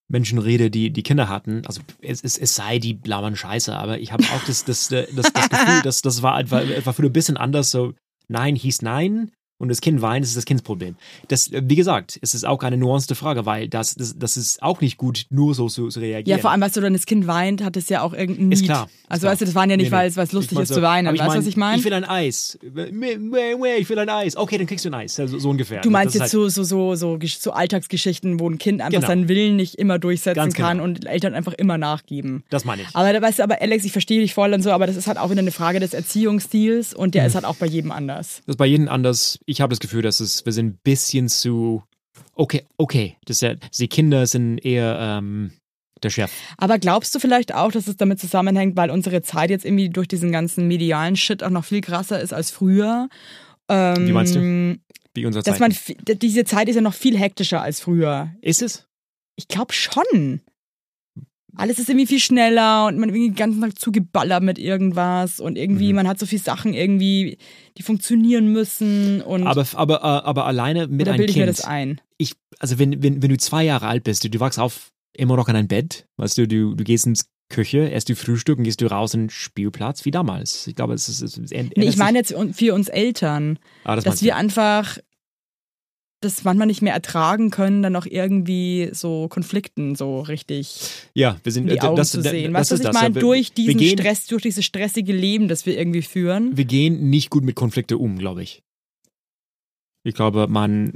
Menschen 0.08 0.38
rede, 0.38 0.70
die 0.70 0.90
die 0.90 1.02
Kinder 1.02 1.28
hatten, 1.28 1.64
also 1.66 1.80
es, 2.02 2.22
es, 2.22 2.36
es 2.36 2.54
sei, 2.54 2.78
die 2.78 2.98
labern 3.04 3.36
Scheiße, 3.36 3.76
aber 3.76 4.00
ich 4.00 4.12
habe 4.12 4.24
auch 4.24 4.44
das, 4.44 4.64
das, 4.64 4.88
das, 4.88 5.06
das, 5.12 5.48
Gefühl, 5.48 5.80
dass 5.84 6.02
das 6.02 6.22
war 6.22 6.40
etwa, 6.40 6.60
etwa 6.60 6.92
für 6.92 7.02
ein 7.02 7.12
bisschen 7.12 7.36
anders. 7.36 7.70
So, 7.70 7.94
nein 8.30 8.54
hieß 8.54 8.82
nein 8.82 9.32
und 9.60 9.68
das 9.68 9.80
Kind 9.80 10.02
weint, 10.02 10.24
das 10.24 10.30
ist 10.30 10.36
das 10.36 10.44
Kindsproblem. 10.46 10.96
Das, 11.28 11.52
äh, 11.52 11.62
wie 11.64 11.76
gesagt, 11.76 12.18
es 12.22 12.34
ist 12.34 12.44
auch 12.44 12.60
eine 12.64 12.76
nuancete 12.76 13.14
Frage, 13.14 13.46
weil 13.46 13.68
das, 13.68 13.94
das, 13.94 14.18
das 14.18 14.36
ist 14.36 14.60
auch 14.62 14.80
nicht 14.80 14.96
gut, 14.96 15.26
nur 15.30 15.54
so 15.54 15.68
zu, 15.68 15.86
zu 15.88 16.00
reagieren. 16.00 16.36
Ja, 16.38 16.42
vor 16.42 16.50
allem, 16.50 16.60
weißt 16.60 16.76
du, 16.78 16.82
wenn 16.82 16.94
das 16.94 17.06
Kind 17.06 17.28
weint, 17.28 17.62
hat 17.62 17.76
es 17.76 17.88
ja 17.88 18.02
auch 18.02 18.12
irgendein 18.12 18.48
Need. 18.48 18.58
Ist 18.60 18.64
klar. 18.64 18.86
Ist 18.86 19.10
Also 19.10 19.20
klar. 19.20 19.32
weißt 19.32 19.40
du, 19.42 19.44
das 19.44 19.54
waren 19.54 19.70
ja 19.70 19.76
nicht, 19.76 19.90
Nee, 19.90 19.96
weil 19.96 20.08
es 20.08 20.16
es 20.16 20.32
lustig 20.32 20.58
ist 20.58 20.68
so- 20.68 20.74
zu 20.76 20.82
weinen. 20.82 21.06
Weißt 21.08 21.20
du, 21.20 21.24
mein, 21.26 21.38
was 21.38 21.46
ich 21.46 21.56
meine? 21.56 21.78
Ich 21.78 21.84
will 21.84 21.92
ein 21.92 22.04
Eis. 22.04 22.58
Ich 22.62 23.88
will 23.88 23.98
ein 23.98 24.08
Eis. 24.08 24.36
Okay, 24.36 24.58
dann 24.58 24.66
kriegst 24.66 24.84
du 24.84 24.88
ein 24.90 24.94
Eis. 24.94 25.14
So, 25.14 25.26
so 25.26 25.50
ungefähr. 25.50 25.80
Du 25.82 25.90
meinst 25.90 26.14
Das 26.14 26.32
jetzt 26.32 26.34
halt- 26.34 26.52
so, 26.52 26.64
so, 26.64 26.94
so, 26.94 26.94
so, 26.96 27.18
so 27.26 27.50
Alltagsgeschichten, 27.52 28.40
wo 28.40 28.48
ein 28.48 28.58
Kind 28.58 28.80
einfach 28.80 28.90
Genau. 28.98 29.06
seinen 29.06 29.28
Willen 29.28 29.56
nicht 29.56 29.74
immer 29.76 29.98
durchsetzen 29.98 30.34
Ganz 30.36 30.54
genau. 30.54 30.68
kann 30.68 30.80
und 30.80 31.06
Eltern 31.06 31.34
einfach 31.34 31.52
immer 31.52 31.76
nachgeben. 31.78 32.44
Das 32.50 32.64
meine 32.64 32.82
ich. 32.82 32.88
Aber 32.94 33.12
da 33.12 33.20
weißt 33.20 33.38
du, 33.40 33.42
aber 33.42 33.60
Alex, 33.60 33.84
ich 33.84 33.92
verstehe 33.92 34.20
dich 34.20 34.34
voll 34.34 34.52
und 34.54 34.62
so, 34.62 34.70
aber 34.70 34.86
das 34.86 34.96
ist 34.96 35.06
halt 35.06 35.18
auch 35.18 35.30
wieder 35.30 35.40
eine 35.40 35.50
Frage 35.52 35.80
des 35.80 35.92
Erziehungsstils 35.94 36.94
und 36.94 37.14
der 37.14 37.26
ist 37.26 37.34
halt 37.34 37.44
auch 37.44 37.56
bei 37.56 37.66
jedem 37.66 37.92
anders. 37.92 38.42
Das 38.46 38.54
ist 38.54 38.56
bei 38.56 38.66
jedem 38.66 38.88
anders. 38.88 39.38
Ich 39.50 39.60
habe 39.60 39.70
das 39.70 39.80
Gefühl, 39.80 40.02
dass 40.02 40.20
es, 40.20 40.44
wir 40.46 40.52
sind 40.52 40.66
ein 40.66 40.78
bisschen 40.84 41.28
zu. 41.28 41.82
Okay, 42.34 42.64
okay. 42.76 43.16
Das 43.24 43.40
ja, 43.40 43.54
die 43.54 43.88
Kinder 43.88 44.26
sind 44.26 44.58
eher 44.58 44.96
ähm, 45.00 45.52
der 46.02 46.10
Chef. 46.10 46.30
Aber 46.56 46.78
glaubst 46.78 47.14
du 47.14 47.18
vielleicht 47.18 47.52
auch, 47.54 47.72
dass 47.72 47.88
es 47.88 47.96
damit 47.96 48.20
zusammenhängt, 48.20 48.76
weil 48.76 48.90
unsere 48.90 49.22
Zeit 49.22 49.50
jetzt 49.50 49.64
irgendwie 49.64 49.90
durch 49.90 50.06
diesen 50.08 50.30
ganzen 50.30 50.68
medialen 50.68 51.16
Shit 51.16 51.42
auch 51.42 51.50
noch 51.50 51.64
viel 51.64 51.80
krasser 51.80 52.20
ist 52.20 52.32
als 52.32 52.50
früher? 52.50 53.08
Ähm, 53.68 54.06
Wie 54.06 54.12
meinst 54.12 54.36
du? 54.36 54.78
Wie 55.14 55.26
unsere 55.26 55.42
Dass 55.42 55.54
Zeit. 55.54 55.60
man, 55.60 55.72
fi- 55.72 55.96
diese 55.96 56.44
Zeit 56.44 56.68
ist 56.68 56.76
ja 56.76 56.80
noch 56.82 56.94
viel 56.94 57.18
hektischer 57.18 57.60
als 57.60 57.80
früher. 57.80 58.30
ist 58.42 58.62
es? 58.62 58.86
Ich 59.36 59.48
glaube 59.48 59.72
schon. 59.72 60.40
Alles 61.56 61.78
ist 61.78 61.88
irgendwie 61.88 62.06
viel 62.06 62.20
schneller 62.20 62.86
und 62.86 62.98
man 62.98 63.08
irgendwie 63.08 63.28
den 63.30 63.34
ganzen 63.34 63.60
Tag 63.60 63.78
zugeballert 63.78 64.42
mit 64.42 64.58
irgendwas 64.58 65.40
und 65.40 65.56
irgendwie, 65.56 65.90
Mhm. 65.90 65.96
man 65.96 66.08
hat 66.08 66.18
so 66.18 66.26
viele 66.26 66.42
Sachen 66.42 66.74
irgendwie, 66.74 67.38
die 67.76 67.82
funktionieren 67.82 68.52
müssen 68.52 69.20
und 69.22 69.46
Aber, 69.46 69.66
aber, 69.74 69.96
äh, 69.96 70.26
aber 70.26 70.46
alleine 70.46 70.86
mit 70.86 71.08
einem 71.08 71.18
bilde 71.18 71.30
ich 71.30 71.36
mir 71.36 71.44
Kind. 71.46 71.58
das 71.58 71.64
ein? 71.64 72.00
Ich, 72.18 72.34
also 72.58 72.78
wenn, 72.78 73.02
wenn, 73.02 73.22
wenn 73.22 73.30
du 73.30 73.36
zwei 73.38 73.64
Jahre 73.64 73.86
alt 73.88 74.04
bist, 74.04 74.22
du, 74.24 74.30
du 74.30 74.38
wachst 74.40 74.58
auf 74.58 74.90
immer 75.16 75.36
noch 75.36 75.48
in 75.48 75.56
ein 75.56 75.68
Bett, 75.68 76.06
weißt 76.16 76.38
du, 76.38 76.46
du, 76.46 76.74
du 76.74 76.84
gehst 76.84 77.06
ins 77.06 77.26
Küche, 77.48 77.78
erst 77.78 78.08
du 78.08 78.14
Frühstück 78.14 78.58
und 78.58 78.64
gehst 78.64 78.80
du 78.80 78.86
raus 78.86 79.12
in 79.14 79.22
den 79.24 79.30
Spielplatz, 79.30 80.04
wie 80.04 80.12
damals. 80.12 80.68
Ich 80.68 80.76
glaube, 80.76 80.94
es 80.94 81.08
ist, 81.08 81.20
es 81.20 81.50
ändert 81.50 81.76
Nee, 81.76 81.86
ich 81.88 81.96
meine 81.96 82.18
jetzt 82.18 82.32
für 82.52 82.74
uns 82.74 82.88
Eltern, 82.88 83.58
ah, 83.82 83.96
das 83.96 84.04
dass 84.04 84.22
wir 84.22 84.36
einfach 84.36 84.98
das 86.20 86.44
manchmal 86.44 86.66
nicht 86.66 86.82
mehr 86.82 86.92
ertragen 86.92 87.50
können, 87.50 87.82
dann 87.82 87.96
auch 87.96 88.04
irgendwie 88.06 88.90
so 88.92 89.26
Konflikten 89.28 89.94
so 89.94 90.20
richtig 90.20 90.90
ja, 91.14 91.38
wir 91.42 91.50
sind 91.52 91.64
in 91.64 91.70
die 91.70 91.76
äh, 91.76 91.80
Augen 91.80 91.96
das, 91.96 92.10
zu 92.10 92.20
das, 92.22 92.30
sehen. 92.30 92.52
das 92.52 92.60
Weißt 92.60 92.70
du, 92.70 92.74
was 92.74 92.80
ist 92.80 92.86
ich 92.86 92.92
das. 92.92 93.02
meine? 93.02 93.14
Wir- 93.14 93.20
Durch 93.22 93.52
diesen 93.52 93.78
gehen, 93.78 93.98
Stress, 93.98 94.26
durch 94.26 94.42
dieses 94.42 94.64
stressige 94.64 95.12
Leben, 95.14 95.48
das 95.48 95.64
wir 95.66 95.78
irgendwie 95.78 96.02
führen. 96.02 96.56
wir 96.56 96.64
gehen 96.66 97.08
nicht 97.10 97.30
gut 97.30 97.42
mit 97.44 97.56
Konflikten 97.56 97.94
um, 97.94 98.18
glaube 98.18 98.42
ich. 98.42 98.62
Ich 100.04 100.14
glaube, 100.14 100.46
man 100.48 100.92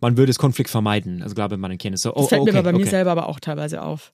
man 0.00 0.16
würde 0.16 0.30
es 0.30 0.38
Konflikt 0.38 0.70
vermeiden. 0.70 1.22
Also 1.22 1.34
glaube 1.34 1.56
man 1.56 1.76
kennt 1.78 1.96
es 1.96 2.02
so. 2.02 2.10
Das 2.12 2.24
Oh, 2.24 2.28
fällt 2.28 2.42
okay, 2.42 2.52
mir 2.52 2.58
aber 2.58 2.70
bei 2.72 2.78
mir 2.78 2.82
okay. 2.84 2.90
selber 2.90 3.10
aber 3.12 3.28
auch 3.28 3.40
teilweise 3.40 3.82
auf. 3.82 4.12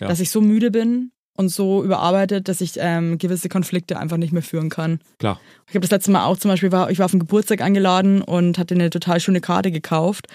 Ja. 0.00 0.08
Dass 0.08 0.20
ich 0.20 0.30
so 0.30 0.40
müde 0.40 0.70
bin 0.70 1.12
und 1.36 1.48
so 1.48 1.82
überarbeitet, 1.82 2.48
dass 2.48 2.60
ich 2.60 2.72
ähm, 2.78 3.18
gewisse 3.18 3.48
Konflikte 3.48 3.98
einfach 3.98 4.16
nicht 4.18 4.32
mehr 4.32 4.42
führen 4.42 4.68
kann. 4.68 5.00
Klar. 5.18 5.40
Ich 5.68 5.74
habe 5.74 5.80
das 5.80 5.90
letzte 5.90 6.10
Mal 6.10 6.24
auch 6.26 6.36
zum 6.36 6.50
Beispiel, 6.50 6.72
war, 6.72 6.90
ich 6.90 6.98
war 6.98 7.06
auf 7.06 7.12
einen 7.12 7.20
Geburtstag 7.20 7.60
eingeladen 7.62 8.20
und 8.22 8.58
hatte 8.58 8.74
eine 8.74 8.90
total 8.90 9.18
schöne 9.20 9.40
Karte 9.40 9.70
gekauft. 9.70 10.26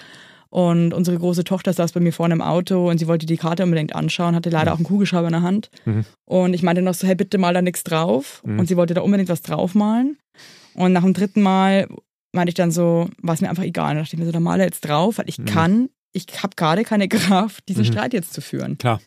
Und 0.50 0.94
unsere 0.94 1.18
große 1.18 1.44
Tochter 1.44 1.74
saß 1.74 1.92
bei 1.92 2.00
mir 2.00 2.12
vorne 2.12 2.32
im 2.34 2.40
Auto 2.40 2.88
und 2.88 2.96
sie 2.96 3.06
wollte 3.06 3.26
die 3.26 3.36
Karte 3.36 3.64
unbedingt 3.64 3.94
anschauen, 3.94 4.34
hatte 4.34 4.48
leider 4.48 4.72
auch 4.72 4.78
einen 4.78 4.86
Kugelschreiber 4.86 5.26
in 5.26 5.32
der 5.34 5.42
Hand. 5.42 5.68
Mhm. 5.84 6.06
Und 6.24 6.54
ich 6.54 6.62
meinte 6.62 6.80
noch 6.80 6.94
so, 6.94 7.06
hey, 7.06 7.14
bitte 7.14 7.36
mal 7.36 7.52
da 7.52 7.60
nichts 7.60 7.84
drauf. 7.84 8.42
Mhm. 8.46 8.58
Und 8.58 8.66
sie 8.66 8.76
wollte 8.78 8.94
da 8.94 9.02
unbedingt 9.02 9.28
was 9.28 9.42
draufmalen. 9.42 10.16
Und 10.72 10.94
nach 10.94 11.02
dem 11.02 11.12
dritten 11.12 11.42
Mal 11.42 11.86
meinte 12.32 12.48
ich 12.48 12.54
dann 12.54 12.70
so, 12.70 13.10
war 13.20 13.34
es 13.34 13.42
mir 13.42 13.50
einfach 13.50 13.62
egal. 13.62 13.90
Und 13.96 14.02
dachte 14.02 14.14
ich 14.16 14.18
mir 14.18 14.24
so, 14.24 14.32
da 14.32 14.40
male 14.40 14.64
jetzt 14.64 14.80
drauf, 14.80 15.18
weil 15.18 15.28
ich 15.28 15.38
Mhm. 15.38 15.44
kann, 15.44 15.88
ich 16.14 16.26
habe 16.42 16.56
gerade 16.56 16.82
keine 16.82 17.08
Kraft, 17.08 17.68
diesen 17.68 17.82
Mhm. 17.82 17.92
Streit 17.92 18.12
jetzt 18.14 18.32
zu 18.32 18.40
führen. 18.40 18.78
Klar. 18.78 19.00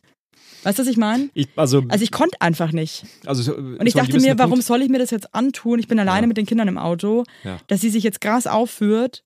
Weißt 0.64 0.78
du, 0.78 0.84
was 0.84 0.90
ich 0.90 0.98
meine? 0.98 1.30
Ich, 1.34 1.48
also, 1.56 1.84
Also 1.90 2.04
ich 2.04 2.12
konnte 2.12 2.40
einfach 2.42 2.72
nicht. 2.72 3.04
also, 3.26 3.54
Und 3.56 3.86
ich 3.88 3.94
dachte 3.94 4.20
mir, 4.20 4.38
warum 4.38 4.62
soll 4.62 4.82
ich 4.82 4.90
mir 4.90 5.00
das 5.00 5.10
jetzt 5.12 5.34
antun? 5.34 5.80
Ich 5.80 5.88
bin 5.88 5.98
alleine 6.00 6.22
Ja. 6.22 6.28
mit 6.28 6.38
den 6.38 6.46
Kindern 6.46 6.68
im 6.68 6.78
Auto, 6.78 7.24
Ja. 7.44 7.58
dass 7.68 7.82
sie 7.82 7.90
sich 7.90 8.04
jetzt 8.04 8.22
krass 8.22 8.46
aufführt. 8.48 9.24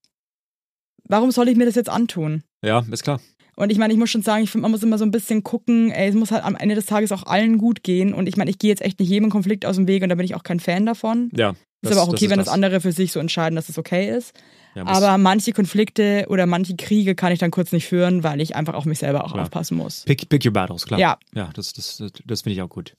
Warum 1.07 1.31
soll 1.31 1.49
ich 1.49 1.57
mir 1.57 1.65
das 1.65 1.75
jetzt 1.75 1.89
antun? 1.89 2.43
Ja, 2.63 2.83
ist 2.91 3.03
klar. 3.03 3.19
Und 3.57 3.71
ich 3.71 3.77
meine, 3.77 3.93
ich 3.93 3.99
muss 3.99 4.09
schon 4.09 4.21
sagen, 4.23 4.43
ich 4.43 4.49
finde, 4.51 4.63
man 4.63 4.71
muss 4.71 4.83
immer 4.83 4.97
so 4.97 5.05
ein 5.05 5.11
bisschen 5.11 5.43
gucken, 5.43 5.91
ey, 5.91 6.09
es 6.09 6.15
muss 6.15 6.31
halt 6.31 6.43
am 6.43 6.55
Ende 6.55 6.75
des 6.75 6.87
Tages 6.87 7.11
auch 7.11 7.23
allen 7.23 7.57
gut 7.57 7.83
gehen. 7.83 8.13
Und 8.13 8.27
ich 8.27 8.35
meine, 8.37 8.49
ich 8.49 8.57
gehe 8.59 8.69
jetzt 8.69 8.81
echt 8.81 8.99
nicht 8.99 9.09
jedem 9.09 9.29
Konflikt 9.29 9.65
aus 9.65 9.75
dem 9.77 9.87
Weg 9.87 10.03
und 10.03 10.09
da 10.09 10.15
bin 10.15 10.25
ich 10.25 10.35
auch 10.35 10.43
kein 10.43 10.59
Fan 10.59 10.85
davon. 10.85 11.29
Ja. 11.35 11.53
Ist 11.81 11.91
aber 11.91 12.01
auch 12.01 12.09
okay, 12.09 12.29
wenn 12.29 12.39
das 12.39 12.47
andere 12.47 12.81
für 12.81 12.91
sich 12.91 13.11
so 13.11 13.19
entscheiden, 13.19 13.55
dass 13.55 13.69
es 13.69 13.77
okay 13.77 14.09
ist. 14.09 14.33
Ja, 14.75 14.85
Aber 14.85 15.17
manche 15.17 15.53
Konflikte 15.53 16.25
oder 16.29 16.45
manche 16.45 16.75
Kriege 16.75 17.15
kann 17.15 17.31
ich 17.31 17.39
dann 17.39 17.49
kurz 17.51 17.71
nicht 17.71 17.87
führen, 17.87 18.23
weil 18.23 18.41
ich 18.41 18.55
einfach 18.55 18.73
auf 18.73 18.85
mich 18.85 18.99
selber 18.99 19.23
auch 19.23 19.33
Ja. 19.35 19.41
aufpassen 19.43 19.77
muss. 19.77 20.01
Pick, 20.01 20.27
pick 20.27 20.45
your 20.45 20.51
battles, 20.51 20.85
klar. 20.85 20.99
Ja. 20.99 21.17
Ja, 21.33 21.49
das, 21.53 21.71
das, 21.73 21.97
das, 21.97 22.11
das 22.25 22.41
finde 22.41 22.55
ich 22.55 22.61
auch 22.61 22.69
gut. 22.69 22.95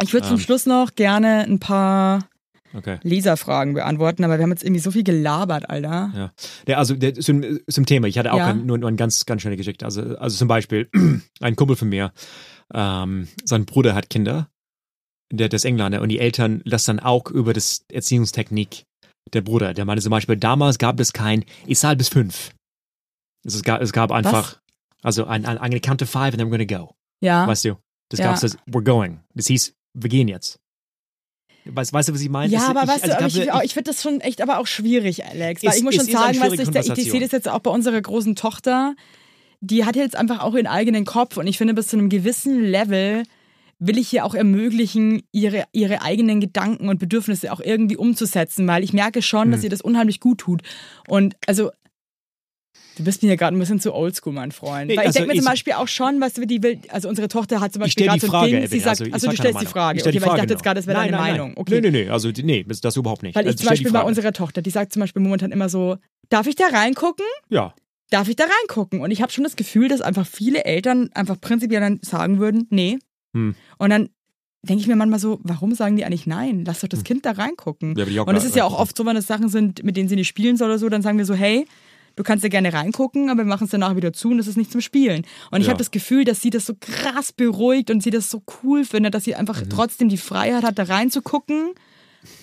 Ich 0.00 0.12
würde 0.12 0.26
zum 0.26 0.36
Ähm. 0.36 0.42
Schluss 0.42 0.66
noch 0.66 0.94
gerne 0.94 1.40
ein 1.40 1.58
paar 1.58 2.28
Okay. 2.74 2.98
Leserfragen 3.02 3.72
beantworten, 3.74 4.22
aber 4.24 4.36
wir 4.38 4.42
haben 4.42 4.50
jetzt 4.50 4.62
irgendwie 4.62 4.80
so 4.80 4.90
viel 4.90 5.02
gelabert, 5.04 5.70
Alter. 5.70 6.12
Ja, 6.14 6.32
ja 6.68 6.76
also 6.76 6.94
der, 6.94 7.14
zum, 7.14 7.42
zum 7.68 7.86
Thema, 7.86 8.06
ich 8.06 8.18
hatte 8.18 8.32
auch 8.32 8.38
Ja. 8.38 8.46
ein, 8.48 8.66
nur, 8.66 8.76
nur 8.76 8.90
ein 8.90 8.96
ganz, 8.96 9.24
ganz 9.24 9.40
schnelle 9.42 9.56
Geschichte. 9.56 9.84
Also, 9.84 10.02
also 10.18 10.36
zum 10.36 10.46
Beispiel, 10.48 10.90
ein 11.40 11.56
Kumpel 11.56 11.76
von 11.76 11.88
mir, 11.88 12.12
ähm, 12.74 13.28
sein 13.44 13.64
Bruder 13.64 13.94
hat 13.94 14.10
Kinder, 14.10 14.48
der, 15.32 15.48
der 15.48 15.56
ist 15.56 15.64
Engländer, 15.64 16.02
und 16.02 16.08
die 16.10 16.18
Eltern 16.18 16.60
lassen 16.64 16.98
dann 16.98 17.00
auch 17.06 17.30
über 17.30 17.52
das 17.54 17.84
Erziehungstechnik 17.90 18.84
der 19.32 19.40
Bruder. 19.40 19.74
Der 19.74 19.84
meinte 19.84 20.02
zum 20.02 20.10
Beispiel, 20.10 20.36
damals 20.36 20.78
gab 20.78 21.00
es 21.00 21.12
kein, 21.12 21.44
ich 21.66 21.78
zahle 21.78 21.96
bis 21.96 22.08
fünf. 22.08 22.50
Es 23.44 23.62
gab, 23.62 23.80
es 23.80 23.92
gab 23.92 24.10
einfach, 24.12 24.60
also 25.02 25.24
ein, 25.26 25.44
ein, 25.46 25.58
eine 25.58 25.80
Count 25.80 26.00
to 26.00 26.06
five 26.06 26.32
and 26.34 26.38
then 26.38 26.48
we're 26.48 26.66
gonna 26.66 26.84
go. 26.84 26.94
Ja. 27.20 27.46
Weißt 27.46 27.64
du? 27.64 27.76
Das 28.10 28.20
Ja. 28.20 28.26
gab's 28.26 28.40
das, 28.40 28.56
we're 28.66 28.84
going. 28.84 29.20
Das 29.34 29.46
hieß, 29.46 29.74
wir 29.94 30.08
gehen 30.10 30.28
jetzt. 30.28 30.58
Weißt, 31.64 31.92
weißt 31.92 32.08
du, 32.08 32.14
was 32.14 32.20
ich 32.20 32.28
meine? 32.28 32.52
Ja, 32.52 32.68
aber 32.68 32.82
ich, 32.84 32.88
weißt 32.88 33.06
du, 33.06 33.12
also 33.12 33.16
aber 33.16 33.26
ich, 33.26 33.42
glaube, 33.42 33.64
ich 33.64 33.74
finde 33.74 33.90
das 33.90 34.02
schon 34.02 34.20
echt 34.20 34.40
aber 34.40 34.58
auch 34.58 34.68
schwierig, 34.68 35.24
Alex. 35.24 35.62
Weil 35.64 35.70
Es- 35.70 35.76
ich 35.78 35.82
muss 35.82 35.94
schon 35.96 36.06
ist 36.06 36.12
sagen, 36.12 36.38
weißt 36.38 36.58
du, 36.58 36.62
ich, 36.62 36.88
ich, 36.90 36.98
ich 37.06 37.10
sehe 37.10 37.20
das 37.20 37.32
jetzt 37.32 37.48
auch 37.48 37.58
bei 37.58 37.70
unserer 37.70 38.00
großen 38.00 38.36
Tochter. 38.36 38.94
Die 39.60 39.84
hat 39.84 39.96
jetzt 39.96 40.14
einfach 40.14 40.40
auch 40.40 40.54
ihren 40.54 40.68
eigenen 40.68 41.04
Kopf 41.04 41.36
und 41.38 41.46
ich 41.48 41.58
finde, 41.58 41.74
bis 41.74 41.88
zu 41.88 41.96
einem 41.96 42.08
gewissen 42.08 42.62
Level 42.62 43.24
will 43.78 43.98
ich 43.98 44.12
ihr 44.12 44.24
auch 44.24 44.34
ermöglichen, 44.34 45.22
ihre, 45.32 45.64
ihre 45.72 46.00
eigenen 46.02 46.40
Gedanken 46.40 46.88
und 46.88 46.98
Bedürfnisse 46.98 47.52
auch 47.52 47.60
irgendwie 47.60 47.96
umzusetzen, 47.96 48.66
weil 48.66 48.82
ich 48.82 48.92
merke 48.92 49.20
schon, 49.22 49.44
Hm. 49.44 49.50
dass 49.52 49.64
ihr 49.64 49.70
das 49.70 49.82
unheimlich 49.82 50.20
gut 50.20 50.38
tut. 50.38 50.62
Und 51.08 51.36
also, 51.46 51.70
du 52.96 53.04
bist 53.04 53.22
mir 53.22 53.28
ja 53.28 53.36
gerade 53.36 53.54
ein 53.54 53.58
bisschen 53.58 53.78
zu 53.80 53.92
oldschool, 53.94 54.32
mein 54.32 54.50
Freund. 54.52 54.88
Weil 54.90 54.94
ich 54.94 55.00
also 55.00 55.18
denke 55.18 55.34
mir 55.34 55.40
zum 55.42 55.50
Beispiel 55.50 55.74
auch 55.74 55.88
schon, 55.88 56.20
was 56.22 56.38
wir 56.38 56.46
die 56.46 56.62
will, 56.62 56.78
also 56.88 57.08
unsere 57.10 57.28
Tochter 57.28 57.60
hat 57.60 57.72
zum 57.74 57.80
Beispiel 57.82 58.06
gerade 58.06 58.20
so 58.20 58.26
ein 58.28 58.30
Frage, 58.30 58.50
Ding, 58.60 58.66
sie 58.66 58.78
sagt, 58.80 59.00
also 59.02 59.12
also, 59.12 59.28
du 59.28 59.36
stellst 59.36 59.60
die. 59.60 59.66
Frage, 59.66 59.96
Ich 59.98 60.00
stell 60.02 60.12
die 60.12 60.18
okay, 60.18 60.26
weil 60.26 60.28
ich 60.28 60.30
Frage 60.30 60.40
dachte 60.42 60.52
jetzt 60.54 60.58
nur. 60.60 60.62
gerade, 60.64 60.78
das 60.80 60.86
wäre 60.86 60.98
deine 60.98 61.12
nein, 61.12 61.20
nein. 61.20 61.30
Meinung. 61.32 61.52
Okay. 61.56 61.80
Nee, 61.82 61.90
nee, 61.90 62.04
nee, 62.04 62.08
also 62.10 62.30
nee, 62.30 62.64
das, 62.80 62.96
überhaupt 62.96 63.22
nicht. 63.22 63.34
Weil 63.34 63.42
ich 63.44 63.48
Also, 63.48 63.58
zum 63.58 63.68
Beispiel 63.68 63.92
bei 63.92 63.98
Frage. 63.98 64.08
unserer 64.08 64.32
Tochter, 64.32 64.62
die 64.62 64.70
sagt 64.70 64.92
zum 64.94 65.00
Beispiel 65.00 65.20
momentan 65.20 65.52
immer 65.52 65.68
so, 65.68 65.98
darf 66.30 66.46
ich 66.46 66.56
da 66.56 66.66
reingucken? 66.68 67.26
Ja, 67.50 67.74
Darf 68.10 68.28
ich 68.28 68.36
da 68.36 68.44
reingucken? 68.44 69.00
Und 69.00 69.10
ich 69.10 69.20
habe 69.20 69.32
schon 69.32 69.42
das 69.42 69.56
Gefühl, 69.56 69.88
dass 69.88 70.00
einfach 70.00 70.28
viele 70.28 70.64
Eltern 70.64 71.10
einfach 71.12 71.40
prinzipiell 71.40 71.80
dann 71.80 71.98
sagen 72.02 72.38
würden, 72.38 72.68
nee. 72.70 72.98
Hm. 73.34 73.54
Und 73.78 73.90
dann 73.90 74.08
denke 74.62 74.80
ich 74.82 74.88
mir 74.88 74.96
manchmal 74.96 75.20
so, 75.20 75.38
warum 75.42 75.74
sagen 75.74 75.96
die 75.96 76.04
eigentlich 76.04 76.26
nein? 76.26 76.64
Lass 76.64 76.80
doch 76.80 76.88
das 76.88 77.04
Kind 77.04 77.24
da 77.24 77.32
reingucken. 77.32 77.96
Hm. 77.96 78.08
Ja, 78.08 78.22
Und 78.22 78.34
es 78.36 78.44
ist 78.44 78.56
ja 78.56 78.64
auch 78.64 78.78
oft 78.78 78.96
so, 78.96 79.06
wenn 79.06 79.14
das 79.14 79.26
Sachen 79.26 79.48
sind, 79.48 79.84
mit 79.84 79.96
denen 79.96 80.08
sie 80.08 80.16
nicht 80.16 80.28
spielen 80.28 80.56
soll 80.56 80.68
oder 80.68 80.78
so, 80.78 80.88
dann 80.88 81.02
sagen 81.02 81.18
wir 81.18 81.24
so, 81.24 81.34
hey, 81.34 81.66
du 82.16 82.22
kannst 82.22 82.42
ja 82.42 82.48
gerne 82.48 82.72
reingucken, 82.72 83.28
aber 83.30 83.42
wir 83.42 83.48
machen 83.48 83.64
es 83.64 83.70
danach 83.70 83.94
wieder 83.94 84.12
zu 84.12 84.30
und 84.30 84.38
das 84.38 84.46
ist 84.48 84.56
nicht 84.56 84.72
zum 84.72 84.80
Spielen. 84.80 85.24
Und 85.50 85.60
ich 85.60 85.66
Ja. 85.66 85.70
habe 85.72 85.78
das 85.78 85.90
Gefühl, 85.90 86.24
dass 86.24 86.40
sie 86.40 86.50
das 86.50 86.66
so 86.66 86.74
krass 86.80 87.32
beruhigt 87.32 87.90
und 87.90 88.02
sie 88.02 88.10
das 88.10 88.30
so 88.30 88.42
cool 88.64 88.84
findet, 88.84 89.14
dass 89.14 89.24
sie 89.24 89.34
einfach 89.34 89.60
Mhm. 89.62 89.70
trotzdem 89.70 90.08
die 90.08 90.16
Freiheit 90.16 90.64
hat, 90.64 90.78
da 90.78 90.84
reinzugucken, 90.84 91.74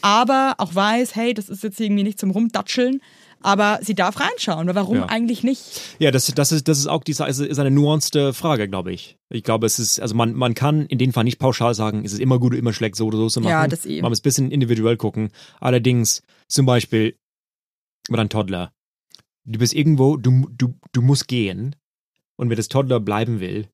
aber 0.02 0.56
auch 0.60 0.74
weiß, 0.76 1.16
hey, 1.16 1.34
das 1.34 1.50
ist 1.50 1.64
jetzt 1.64 1.80
irgendwie 1.80 2.04
nicht 2.04 2.20
zum 2.20 2.32
Rumdatscheln, 2.32 3.02
aber 3.44 3.80
sie 3.82 3.94
darf 3.96 4.20
reinschauen. 4.20 4.70
Warum 4.74 4.96
Ja. 4.98 5.06
eigentlich 5.06 5.44
nicht? 5.44 5.82
ja 6.00 6.12
das, 6.12 6.26
das, 6.34 6.52
ist, 6.52 6.68
das 6.68 6.80
ist 6.80 6.88
auch 6.88 7.04
diese, 7.04 7.26
ist, 7.28 7.40
ist 7.40 7.60
eine 7.60 7.72
nuancete 7.72 8.34
Frage, 8.34 8.68
glaube 8.68 8.92
ich. 8.92 9.18
Ich 9.30 9.44
glaube, 9.44 9.66
es 9.66 9.80
ist, 9.80 10.00
also 10.00 10.16
man, 10.16 10.34
man 10.34 10.54
kann 10.54 10.86
in 10.88 10.98
dem 10.98 11.14
Fall 11.14 11.24
nicht 11.24 11.40
pauschal 11.40 11.74
sagen, 11.76 12.04
ist 12.04 12.14
es 12.14 12.20
immer 12.20 12.40
gut 12.40 12.52
oder 12.54 12.60
immer 12.60 12.74
schlecht, 12.74 12.96
so 12.96 13.08
oder 13.08 13.18
so 13.18 13.30
zu 13.30 13.42
machen. 13.42 13.52
Ja, 13.52 13.68
das 13.68 13.86
eh. 13.86 14.02
Man 14.02 14.12
muss 14.12 14.20
ein 14.20 14.24
bisschen 14.24 14.52
individuell 14.52 14.98
gucken. 14.98 15.30
Allerdings, 15.60 16.24
zum 16.48 16.66
Beispiel 16.66 17.18
mit 18.10 18.20
einem 18.20 18.30
Toddler. 18.30 18.72
Du 19.46 19.60
bist 19.60 19.74
irgendwo, 19.74 20.18
du, 20.18 20.48
du, 20.52 20.74
du 20.92 21.02
musst 21.02 21.28
gehen. 21.28 21.76
Und 22.36 22.50
wenn 22.50 22.58
das 22.58 22.68
Toddler 22.68 23.00
bleiben 23.00 23.40
will, 23.40 23.68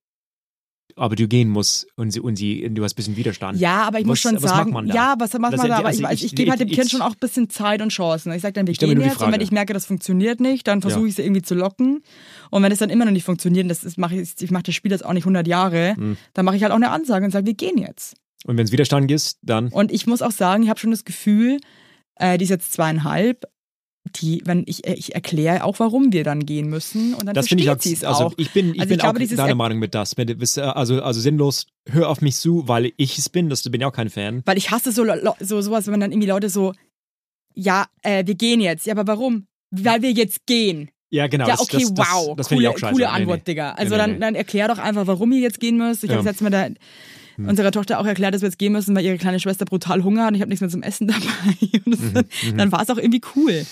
aber 0.99 1.15
du 1.15 1.27
gehen 1.27 1.49
musst 1.49 1.87
und, 1.95 2.11
sie, 2.11 2.19
und 2.19 2.35
sie, 2.35 2.69
du 2.69 2.83
hast 2.83 2.93
ein 2.93 2.95
bisschen 2.97 3.15
Widerstand. 3.17 3.59
Ja, 3.59 3.83
aber 3.83 3.99
ich 3.99 4.05
muss 4.05 4.17
Was- 4.17 4.21
schon 4.21 4.35
was 4.35 4.43
macht 4.43 4.53
sagen, 4.55 4.71
man 4.73 4.87
da? 4.87 4.93
ja, 4.93 5.15
was 5.17 5.33
macht 5.39 5.53
Das 5.53 5.59
man 5.61 5.69
da? 5.69 5.77
Aber 5.77 5.87
also 5.87 6.03
ich, 6.03 6.11
ich- 6.11 6.23
ich, 6.25 6.35
gebe 6.35 6.51
halt 6.51 6.59
dem 6.59 6.67
ich- 6.67 6.75
Kind 6.77 6.91
schon 6.91 7.01
auch 7.01 7.11
ein 7.11 7.19
bisschen 7.19 7.49
Zeit 7.49 7.81
und 7.81 7.89
Chancen. 7.89 8.31
Ich 8.33 8.41
sage 8.41 8.53
dann, 8.53 8.67
wir 8.67 8.73
gehen 8.73 8.99
jetzt 9.01 9.21
und 9.21 9.31
wenn 9.31 9.41
ich 9.41 9.51
merke, 9.51 9.73
das 9.73 9.85
funktioniert 9.85 10.39
nicht, 10.39 10.67
dann 10.67 10.81
versuche 10.81 11.01
Ja. 11.03 11.07
ich 11.07 11.15
sie 11.15 11.21
irgendwie 11.23 11.41
zu 11.41 11.55
locken. 11.55 12.03
Und 12.51 12.63
wenn 12.63 12.71
es 12.71 12.79
dann 12.79 12.89
immer 12.89 13.05
noch 13.05 13.11
nicht 13.11 13.23
funktioniert, 13.25 13.69
das 13.71 13.83
ist, 13.83 13.97
mache 13.97 14.15
ich, 14.19 14.29
ich 14.39 14.51
mache 14.51 14.63
das 14.63 14.75
Spiel 14.75 14.91
jetzt 14.91 15.05
auch 15.05 15.13
nicht 15.13 15.25
100 15.25 15.47
Jahre, 15.47 15.95
Mhm. 15.97 16.17
dann 16.33 16.45
mache 16.45 16.55
ich 16.57 16.63
halt 16.63 16.71
auch 16.71 16.77
eine 16.77 16.91
Ansage 16.91 17.25
und 17.25 17.31
sage, 17.31 17.45
wir 17.45 17.53
gehen 17.53 17.77
jetzt. 17.77 18.15
Und 18.45 18.57
wenn 18.57 18.65
es 18.65 18.71
Widerstand 18.71 19.09
ist, 19.11 19.37
dann. 19.41 19.67
Und 19.69 19.91
ich 19.91 20.07
muss 20.07 20.21
auch 20.21 20.31
sagen, 20.31 20.63
ich 20.63 20.69
habe 20.69 20.79
schon 20.79 20.91
das 20.91 21.05
Gefühl, 21.05 21.59
äh, 22.15 22.37
die 22.37 22.43
ist 22.43 22.49
jetzt 22.49 22.71
zweieinhalb, 22.73 23.45
die, 24.21 24.41
wenn 24.45 24.63
ich, 24.67 24.85
äh, 24.87 24.93
ich 24.93 25.15
erkläre 25.15 25.63
auch, 25.63 25.79
warum 25.79 26.11
wir 26.13 26.23
dann 26.23 26.45
gehen 26.45 26.69
müssen 26.69 27.13
und 27.13 27.25
dann 27.25 27.33
Das 27.33 27.47
finde 27.47 27.63
versteht 27.63 27.93
ich 27.93 27.99
sie 27.99 28.07
auch, 28.07 28.11
es 28.11 28.17
also 28.19 28.29
auch. 28.29 28.33
ich 28.37 28.51
bin, 28.51 28.73
ich 28.73 28.79
Also 28.81 28.89
bin 28.89 28.95
ich 28.97 29.01
glaube, 29.01 29.23
auch 29.23 29.29
deiner 29.37 29.49
Er- 29.49 29.55
Meinung 29.55 29.79
mit 29.79 29.95
das. 29.95 30.15
Also, 30.57 31.01
also 31.01 31.19
sinnlos, 31.21 31.67
hör 31.87 32.09
auf 32.09 32.21
mich 32.21 32.35
zu, 32.35 32.67
weil 32.67 32.91
ich 32.97 33.17
es 33.17 33.29
bin, 33.29 33.49
das 33.49 33.63
bin 33.63 33.79
ich 33.81 33.85
auch 33.85 33.93
kein 33.93 34.09
Fan. 34.09 34.41
Weil 34.45 34.57
ich 34.57 34.71
hasse 34.71 34.91
so, 34.91 35.05
so 35.39 35.61
sowas, 35.61 35.85
wenn 35.87 35.91
man 35.91 35.99
dann 36.01 36.11
irgendwie 36.11 36.27
Leute 36.29 36.49
so, 36.49 36.73
ja, 37.55 37.85
äh, 38.03 38.25
wir 38.25 38.35
gehen 38.35 38.61
jetzt. 38.61 38.85
Ja, 38.85 38.93
aber 38.93 39.07
warum? 39.07 39.45
Weil 39.71 40.01
wir 40.01 40.11
jetzt 40.11 40.45
gehen. 40.45 40.89
Ja, 41.11 41.27
genau. 41.27 41.47
ja, 41.47 41.55
okay, 41.59 41.79
das, 41.81 41.93
das, 41.93 42.07
wow. 42.11 42.35
Das 42.37 42.47
finde 42.47 42.63
coole, 42.63 42.69
ich 42.69 42.75
auch 42.75 42.79
scheiße. 42.79 42.93
coole 42.93 43.05
Nee, 43.05 43.11
Antwort, 43.11 43.37
nee. 43.39 43.43
Digga. 43.45 43.71
Also 43.71 43.95
Nee, 43.95 43.95
nee, 43.95 43.97
dann, 43.97 44.11
nee. 44.13 44.19
dann 44.19 44.35
erklär 44.35 44.67
doch 44.67 44.77
einfach, 44.77 45.07
warum 45.07 45.31
ihr 45.31 45.39
jetzt 45.39 45.59
gehen 45.59 45.77
müsst. 45.77 46.03
Ich 46.03 46.11
Ja. 46.11 46.17
habe 46.17 46.27
jetzt 46.29 46.41
mal 46.41 46.49
da 46.51 46.67
unserer 47.37 47.71
Tochter 47.71 47.99
auch 48.01 48.05
erklärt, 48.05 48.33
dass 48.35 48.41
wir 48.41 48.49
jetzt 48.49 48.59
gehen 48.59 48.73
müssen, 48.73 48.93
weil 48.95 49.05
ihre 49.05 49.17
kleine 49.17 49.39
Schwester 49.39 49.63
brutal 49.63 50.03
Hunger 50.03 50.23
hat 50.23 50.29
und 50.31 50.35
ich 50.35 50.41
habe 50.41 50.49
nichts 50.49 50.59
mehr 50.61 50.69
zum 50.69 50.83
Essen 50.83 51.07
dabei. 51.07 51.79
Und 51.85 51.93
das, 51.93 52.25
Mhm, 52.43 52.57
Dann 52.57 52.71
war 52.73 52.81
es 52.81 52.89
auch 52.89 52.97
irgendwie 52.97 53.21
cool. 53.35 53.65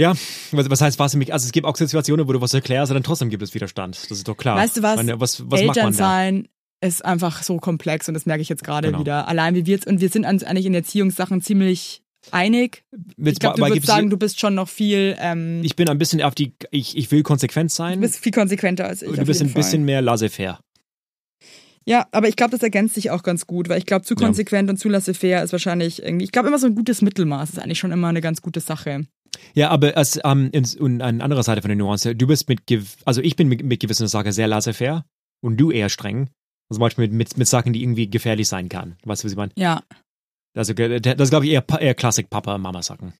Ja, 0.00 0.14
was, 0.52 0.70
was 0.70 0.80
heißt 0.80 0.98
was 0.98 1.14
mich? 1.14 1.32
Also 1.32 1.46
es 1.46 1.52
gibt 1.52 1.66
auch 1.66 1.76
Situationen, 1.76 2.26
wo 2.26 2.32
du 2.32 2.40
was 2.40 2.54
erklärst, 2.54 2.90
und 2.90 2.94
dann 2.94 3.02
trotzdem 3.02 3.28
gibt 3.30 3.42
es 3.42 3.54
Widerstand. 3.54 3.96
Das 4.02 4.10
ist 4.18 4.26
doch 4.26 4.36
klar. 4.36 4.56
Weißt 4.56 4.76
du 4.78 4.82
was? 4.82 4.96
Meine, 4.96 5.20
was, 5.20 5.48
was 5.50 5.60
Eltern 5.60 5.92
sein 5.92 6.48
ist 6.82 7.04
einfach 7.04 7.42
so 7.42 7.58
komplex 7.58 8.08
und 8.08 8.14
das 8.14 8.24
merke 8.24 8.40
ich 8.40 8.48
jetzt 8.48 8.64
gerade 8.64 8.88
Genau. 8.88 9.00
wieder. 9.00 9.28
Allein 9.28 9.54
wie 9.54 9.66
wir 9.66 9.74
jetzt, 9.74 9.86
und 9.86 10.00
wir 10.00 10.08
sind 10.08 10.24
uns 10.24 10.42
eigentlich 10.44 10.64
in 10.66 10.72
Erziehungssachen 10.74 11.42
ziemlich 11.42 12.02
einig. 12.30 12.84
Mit- 13.18 13.34
Ich 13.34 13.38
glaube, 13.38 13.60
du 13.60 13.66
würdest 13.66 13.86
sagen, 13.86 14.08
du 14.10 14.16
bist 14.16 14.40
schon 14.40 14.54
noch 14.54 14.68
viel, 14.68 15.14
ähm, 15.20 15.60
ich 15.62 15.76
bin 15.76 15.88
ein 15.90 15.98
bisschen 15.98 16.22
auf 16.22 16.34
die, 16.34 16.54
ich, 16.70 16.96
ich 16.96 17.10
will 17.10 17.22
konsequent 17.22 17.70
sein. 17.70 17.94
du 18.00 18.06
bist 18.06 18.16
viel 18.18 18.32
konsequenter 18.32 18.86
als 18.86 19.02
ich. 19.02 19.10
du 19.12 19.24
bist 19.26 19.42
ein 19.42 19.52
bisschen 19.52 19.80
Fall. 19.80 19.84
mehr 19.86 20.00
laissez-faire. 20.02 20.60
Ja, 21.90 22.06
aber 22.12 22.28
ich 22.28 22.36
glaube, 22.36 22.52
das 22.52 22.62
ergänzt 22.62 22.94
sich 22.94 23.10
auch 23.10 23.24
ganz 23.24 23.48
gut, 23.48 23.68
weil 23.68 23.78
ich 23.78 23.84
glaube, 23.86 24.04
zu 24.04 24.14
Ja. 24.14 24.24
konsequent 24.26 24.70
und 24.70 24.76
zu 24.76 24.88
laissez-faire 24.88 25.42
ist 25.42 25.50
wahrscheinlich 25.52 26.02
irgendwie, 26.02 26.24
ich 26.24 26.30
glaube, 26.32 26.46
immer 26.48 26.58
so 26.58 26.66
ein 26.68 26.76
gutes 26.76 27.02
Mittelmaß 27.02 27.50
ist 27.50 27.58
eigentlich 27.58 27.80
schon 27.80 27.90
immer 27.90 28.06
eine 28.08 28.20
ganz 28.20 28.42
gute 28.42 28.60
Sache. 28.60 29.06
Ja, 29.54 29.70
aber 29.70 29.96
als, 29.96 30.20
ähm, 30.24 30.50
ins, 30.52 30.76
und 30.76 31.02
eine 31.02 31.22
andere 31.24 31.42
Seite 31.42 31.62
von 31.62 31.68
der 31.68 31.76
Nuance, 31.76 32.14
du 32.14 32.26
bist 32.28 32.48
mit, 32.48 32.60
also 33.04 33.20
ich 33.20 33.34
bin 33.34 33.48
mit, 33.48 33.64
mit 33.64 33.80
gewissen 33.80 34.06
Sachen 34.06 34.30
sehr 34.30 34.46
laissez-faire 34.46 35.04
und 35.42 35.56
du 35.56 35.70
eher 35.72 35.88
streng. 35.88 36.30
Also 36.68 36.78
manchmal 36.78 37.08
mit, 37.08 37.16
mit, 37.16 37.36
mit 37.36 37.48
Sachen, 37.48 37.72
die 37.72 37.82
irgendwie 37.82 38.08
gefährlich 38.08 38.46
sein 38.46 38.68
kann. 38.68 38.96
Weißt 39.04 39.22
du, 39.22 39.26
was 39.26 39.32
ich 39.32 39.36
meine? 39.36 39.50
Ja. 39.56 39.82
Also, 40.56 40.72
das 40.74 41.30
glaube 41.30 41.46
ich 41.46 41.52
eher, 41.52 41.64
eher 41.80 41.94
Klassik-Papa-Mama-Sachen. 41.94 43.14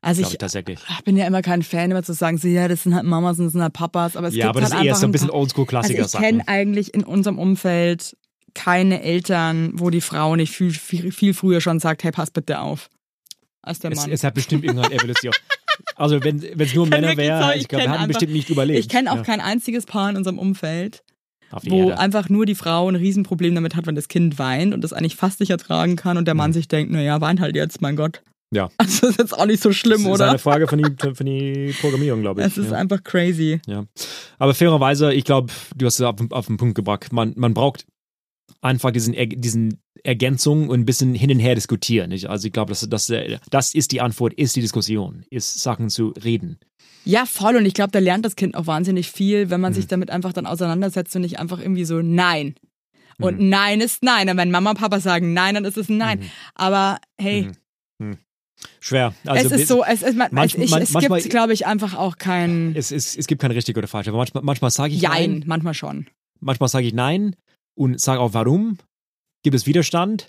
Also 0.00 0.22
ich 0.22 0.30
ich 0.32 0.38
tatsächlich. 0.38 0.78
bin 1.04 1.16
ja 1.16 1.26
immer 1.26 1.42
kein 1.42 1.62
Fan, 1.62 1.90
immer 1.90 2.02
zu 2.04 2.12
sagen, 2.12 2.38
so, 2.38 2.46
ja, 2.48 2.68
das 2.68 2.84
sind 2.84 2.94
halt 2.94 3.04
Mamas 3.04 3.38
und 3.38 3.46
das 3.46 3.52
sind 3.52 3.62
halt 3.62 3.72
Papas, 3.72 4.16
aber 4.16 4.28
es 4.28 4.34
Ja, 4.34 4.46
gibt 4.46 4.50
aber 4.50 4.60
das 4.60 4.70
halt 4.72 4.82
ist 4.82 4.86
eher 4.86 4.94
so 4.94 5.06
ein 5.06 5.12
bisschen 5.12 5.28
paar- 5.28 5.36
Also 5.38 5.92
ich 5.92 6.12
kenne 6.12 6.42
eigentlich 6.46 6.94
in 6.94 7.02
unserem 7.04 7.38
Umfeld 7.38 8.16
keine 8.54 9.02
Eltern, 9.02 9.72
wo 9.74 9.90
die 9.90 10.00
Frau 10.00 10.36
nicht 10.36 10.52
viel, 10.52 10.70
viel, 10.72 11.10
viel 11.12 11.34
früher 11.34 11.60
schon 11.60 11.80
sagt, 11.80 12.04
hey, 12.04 12.12
pass 12.12 12.30
bitte 12.30 12.60
auf. 12.60 12.88
Als 13.62 13.80
der 13.80 13.90
es, 13.92 13.98
Mann. 13.98 14.10
es 14.12 14.22
hat 14.24 14.34
bestimmt 14.34 14.64
irgendeine 14.64 14.94
Evolution. 14.94 15.32
Also 15.96 16.22
wenn 16.22 16.38
es 16.42 16.74
nur 16.74 16.86
Männer 16.86 17.08
wirklich 17.08 17.26
wäre, 17.28 17.40
sein, 17.40 17.56
ich 17.56 17.62
ich 17.62 17.68
glaube, 17.68 17.84
wir 17.84 17.90
hatten 17.90 18.08
bestimmt 18.08 18.32
nicht 18.32 18.50
überlebt. 18.50 18.78
ich 18.80 18.88
kenne 18.88 19.12
auch 19.12 19.16
ja, 19.16 19.22
kein 19.22 19.40
einziges 19.40 19.84
Paar 19.86 20.10
in 20.10 20.16
unserem 20.16 20.38
Umfeld, 20.38 21.02
wo 21.64 21.88
Erde. 21.90 21.98
einfach 21.98 22.28
nur 22.28 22.46
die 22.46 22.54
Frau 22.54 22.88
ein 22.88 22.96
Riesenproblem 22.96 23.54
damit 23.54 23.74
hat, 23.76 23.86
wenn 23.86 23.94
das 23.94 24.08
Kind 24.08 24.38
weint 24.38 24.74
und 24.74 24.82
das 24.82 24.92
eigentlich 24.92 25.16
fast 25.16 25.40
nicht 25.40 25.50
ertragen 25.50 25.96
kann 25.96 26.16
und 26.16 26.26
der 26.26 26.34
Mann 26.34 26.52
sich 26.52 26.68
denkt, 26.68 26.92
naja, 26.92 27.20
weint 27.20 27.40
halt 27.40 27.54
jetzt, 27.56 27.80
mein 27.80 27.96
Gott. 27.96 28.22
Mhm. 28.50 28.56
Ja. 28.56 28.70
Also 28.78 29.00
das 29.02 29.10
ist 29.10 29.18
jetzt 29.18 29.34
auch 29.38 29.46
nicht 29.46 29.62
so 29.62 29.72
schlimm, 29.72 30.02
das 30.04 30.12
ist 30.14 30.14
oder? 30.14 30.28
eine 30.30 30.38
Frage 30.38 30.66
von 30.68 30.78
die, 30.82 31.14
von 31.14 31.26
die 31.26 31.74
Programmierung, 31.80 32.20
glaube 32.22 32.40
ich. 32.40 32.46
Es 32.46 32.58
ist 32.58 32.70
ja. 32.70 32.76
einfach 32.78 33.02
crazy. 33.04 33.60
Ja. 33.66 33.84
Aber 34.38 34.54
fairerweise, 34.54 35.12
ich 35.12 35.24
glaube, 35.24 35.52
du 35.76 35.86
hast 35.86 35.94
es 36.00 36.00
auf, 36.02 36.16
auf 36.30 36.46
den 36.46 36.56
Punkt 36.56 36.74
gebracht. 36.74 37.12
Man, 37.12 37.34
man 37.36 37.52
braucht 37.54 37.86
einfach 38.60 38.90
diesen, 38.90 39.14
diesen 39.40 39.80
Ergänzung 40.02 40.68
und 40.68 40.80
ein 40.80 40.86
bisschen 40.86 41.14
hin 41.14 41.30
und 41.30 41.38
her 41.40 41.54
diskutieren. 41.54 42.08
Nicht? 42.10 42.28
Also 42.30 42.46
ich 42.46 42.52
glaube, 42.52 42.70
das, 42.70 42.80
das, 42.88 43.12
das 43.50 43.74
ist 43.74 43.92
die 43.92 44.00
Antwort, 44.00 44.32
ist 44.34 44.56
die 44.56 44.60
Diskussion, 44.62 45.24
ist 45.30 45.60
Sachen 45.60 45.90
zu 45.90 46.14
reden. 46.24 46.58
Ja, 47.04 47.26
voll. 47.26 47.56
Und 47.56 47.66
ich 47.66 47.74
glaube, 47.74 47.90
da 47.92 47.98
lernt 48.00 48.24
das 48.24 48.36
Kind 48.36 48.54
auch 48.56 48.66
wahnsinnig 48.66 49.10
viel, 49.10 49.50
wenn 49.50 49.60
man 49.60 49.72
Mhm. 49.72 49.76
sich 49.76 49.86
damit 49.86 50.10
einfach 50.10 50.32
dann 50.32 50.46
auseinandersetzt 50.46 51.14
und 51.16 51.22
nicht 51.22 51.38
einfach 51.38 51.60
irgendwie 51.60 51.84
so 51.84 52.00
Nein. 52.02 52.54
Und 53.20 53.40
Mhm. 53.40 53.48
Nein 53.48 53.80
ist 53.80 54.02
Nein. 54.02 54.28
Und 54.28 54.36
wenn 54.36 54.50
Mama 54.50 54.70
und 54.70 54.78
Papa 54.78 55.00
sagen 55.00 55.32
Nein, 55.34 55.54
dann 55.54 55.64
ist 55.64 55.76
es 55.76 55.88
ein 55.88 55.98
Nein. 55.98 56.22
Aber 56.54 56.98
hey, 57.20 57.50
Mhm. 57.98 58.16
Schwer. 58.80 59.14
Also 59.26 59.46
es 59.54 59.62
ist 59.62 59.68
so, 59.68 59.84
es, 59.84 60.02
man, 60.14 60.30
manch- 60.30 60.56
es, 60.56 60.62
ich, 60.64 60.70
man- 60.70 60.82
es 60.82 60.90
manchmal- 60.92 61.20
gibt, 61.20 61.30
glaube 61.30 61.52
ich, 61.52 61.66
einfach 61.66 61.94
auch 61.94 62.16
kein 62.18 62.74
Es, 62.76 62.90
es, 62.90 63.16
es 63.16 63.26
gibt 63.26 63.40
kein 63.40 63.50
richtig 63.50 63.76
oder 63.76 63.86
falsch. 63.88 64.08
Aber 64.08 64.18
manchmal, 64.18 64.42
manchmal 64.42 64.70
sage 64.70 64.94
ich 64.94 65.00
Jein. 65.00 65.30
nein, 65.38 65.44
Manchmal 65.46 65.74
schon. 65.74 66.06
manchmal 66.40 66.68
sage 66.68 66.86
ich 66.86 66.94
nein 66.94 67.36
und 67.76 68.00
sage 68.00 68.20
auch 68.20 68.34
warum. 68.34 68.78
Gibt 69.44 69.54
es 69.54 69.66
Widerstand? 69.66 70.28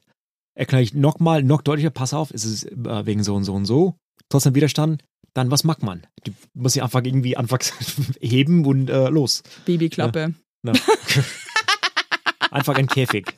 Erkläre 0.56 0.84
ich 0.84 0.94
nochmal, 0.94 1.42
noch 1.42 1.62
deutlicher, 1.62 1.90
pass 1.90 2.14
auf, 2.14 2.32
ist 2.32 2.44
es 2.46 2.64
äh, 2.66 3.06
wegen 3.06 3.24
so 3.24 3.34
und 3.36 3.44
so 3.46 3.54
und 3.54 3.66
so. 3.66 3.96
Trotzdem 4.30 4.54
Widerstand, 4.56 5.04
dann 5.34 5.50
was 5.50 5.64
macht 5.64 5.82
man? 5.84 6.06
Die 6.28 6.34
muss 6.54 6.76
ich 6.76 6.84
einfach 6.84 7.04
irgendwie 7.04 7.38
einfach 7.38 7.60
heben 8.20 8.66
und 8.66 8.90
äh, 8.90 9.10
los. 9.10 9.42
Babyklappe. 9.66 10.34
Ja. 10.66 10.74
einfach 12.52 12.76
ein 12.76 12.88
Käfig. 12.88 13.34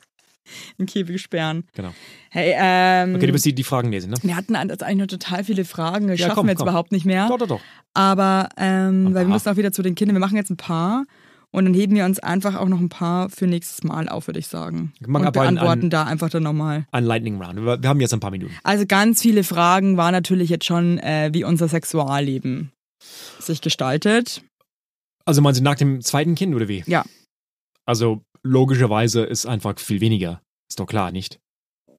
Im 0.78 0.86
Käfig 0.86 1.20
sperren. 1.20 1.64
Genau. 1.74 1.92
Hey, 2.30 2.54
ähm, 2.56 3.14
Okay, 3.16 3.26
du 3.26 3.32
bist 3.32 3.44
die, 3.44 3.54
die 3.54 3.64
Fragen 3.64 3.90
lesen, 3.90 4.10
ne? 4.10 4.16
wir 4.22 4.36
hatten 4.36 4.54
eigentlich 4.56 4.96
noch 4.96 5.06
total 5.06 5.44
viele 5.44 5.64
Fragen. 5.64 6.08
Das 6.08 6.18
Ja, 6.18 6.26
schaffen 6.26 6.36
komm, 6.36 6.46
wir 6.46 6.52
jetzt 6.52 6.58
komm. 6.60 6.68
überhaupt 6.68 6.92
nicht 6.92 7.04
mehr. 7.06 7.28
Doch, 7.28 7.38
doch, 7.38 7.46
doch. 7.48 7.60
Aber 7.94 8.48
ähm, 8.56 9.14
weil 9.14 9.26
wir 9.26 9.32
müssen 9.32 9.48
auch 9.48 9.56
wieder 9.56 9.72
zu 9.72 9.82
den 9.82 9.94
Kindern. 9.94 10.14
Wir 10.16 10.20
machen 10.20 10.36
jetzt 10.36 10.50
ein 10.50 10.56
paar 10.56 11.04
und 11.50 11.66
dann 11.66 11.74
heben 11.74 11.94
wir 11.94 12.06
uns 12.06 12.18
einfach 12.18 12.54
auch 12.54 12.68
noch 12.68 12.80
ein 12.80 12.88
paar 12.88 13.28
für 13.28 13.46
nächstes 13.46 13.84
Mal 13.84 14.08
auf, 14.08 14.26
würde 14.26 14.38
ich 14.38 14.46
sagen. 14.46 14.92
Wir 15.00 15.08
und 15.14 15.32
beantworten 15.32 15.82
ein- 15.86 15.90
da 15.90 16.04
einfach 16.04 16.30
dann 16.30 16.42
nochmal. 16.44 16.86
Ein 16.92 17.04
Lightning 17.04 17.40
Round. 17.42 17.56
Wir, 17.62 17.82
wir 17.82 17.88
haben 17.90 18.00
jetzt 18.00 18.14
ein 18.14 18.20
paar 18.20 18.30
Minuten. 18.30 18.54
Also 18.62 18.86
ganz 18.86 19.20
viele 19.20 19.44
Fragen 19.44 19.96
war 19.98 20.10
natürlich 20.12 20.48
jetzt 20.48 20.64
schon, 20.64 20.98
äh, 20.98 21.30
wie 21.34 21.44
unser 21.44 21.68
Sexualleben 21.68 22.72
sich 23.38 23.60
gestaltet. 23.60 24.42
Also 25.24 25.40
meinen 25.42 25.54
Sie 25.54 25.60
nach 25.60 25.74
dem 25.76 26.00
zweiten 26.00 26.34
Kind 26.34 26.54
oder 26.54 26.68
wie? 26.68 26.82
Ja. 26.86 27.04
Also 27.84 28.22
logischerweise 28.42 29.22
ist 29.22 29.46
einfach 29.46 29.78
viel 29.78 30.00
weniger. 30.00 30.40
Ist 30.72 30.80
doch 30.80 30.86
klar, 30.86 31.12
nicht? 31.12 31.38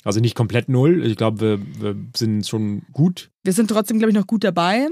Also 0.03 0.19
nicht 0.19 0.33
komplett 0.33 0.67
null. 0.67 1.05
Ich 1.05 1.15
glaube, 1.15 1.39
wir, 1.39 1.93
wir 1.93 1.95
sind 2.15 2.47
schon 2.47 2.81
gut. 2.91 3.29
Wir 3.43 3.53
sind 3.53 3.69
trotzdem, 3.69 3.99
glaube 3.99 4.09
ich, 4.09 4.17
noch 4.17 4.25
gut 4.25 4.43
dabei. 4.43 4.87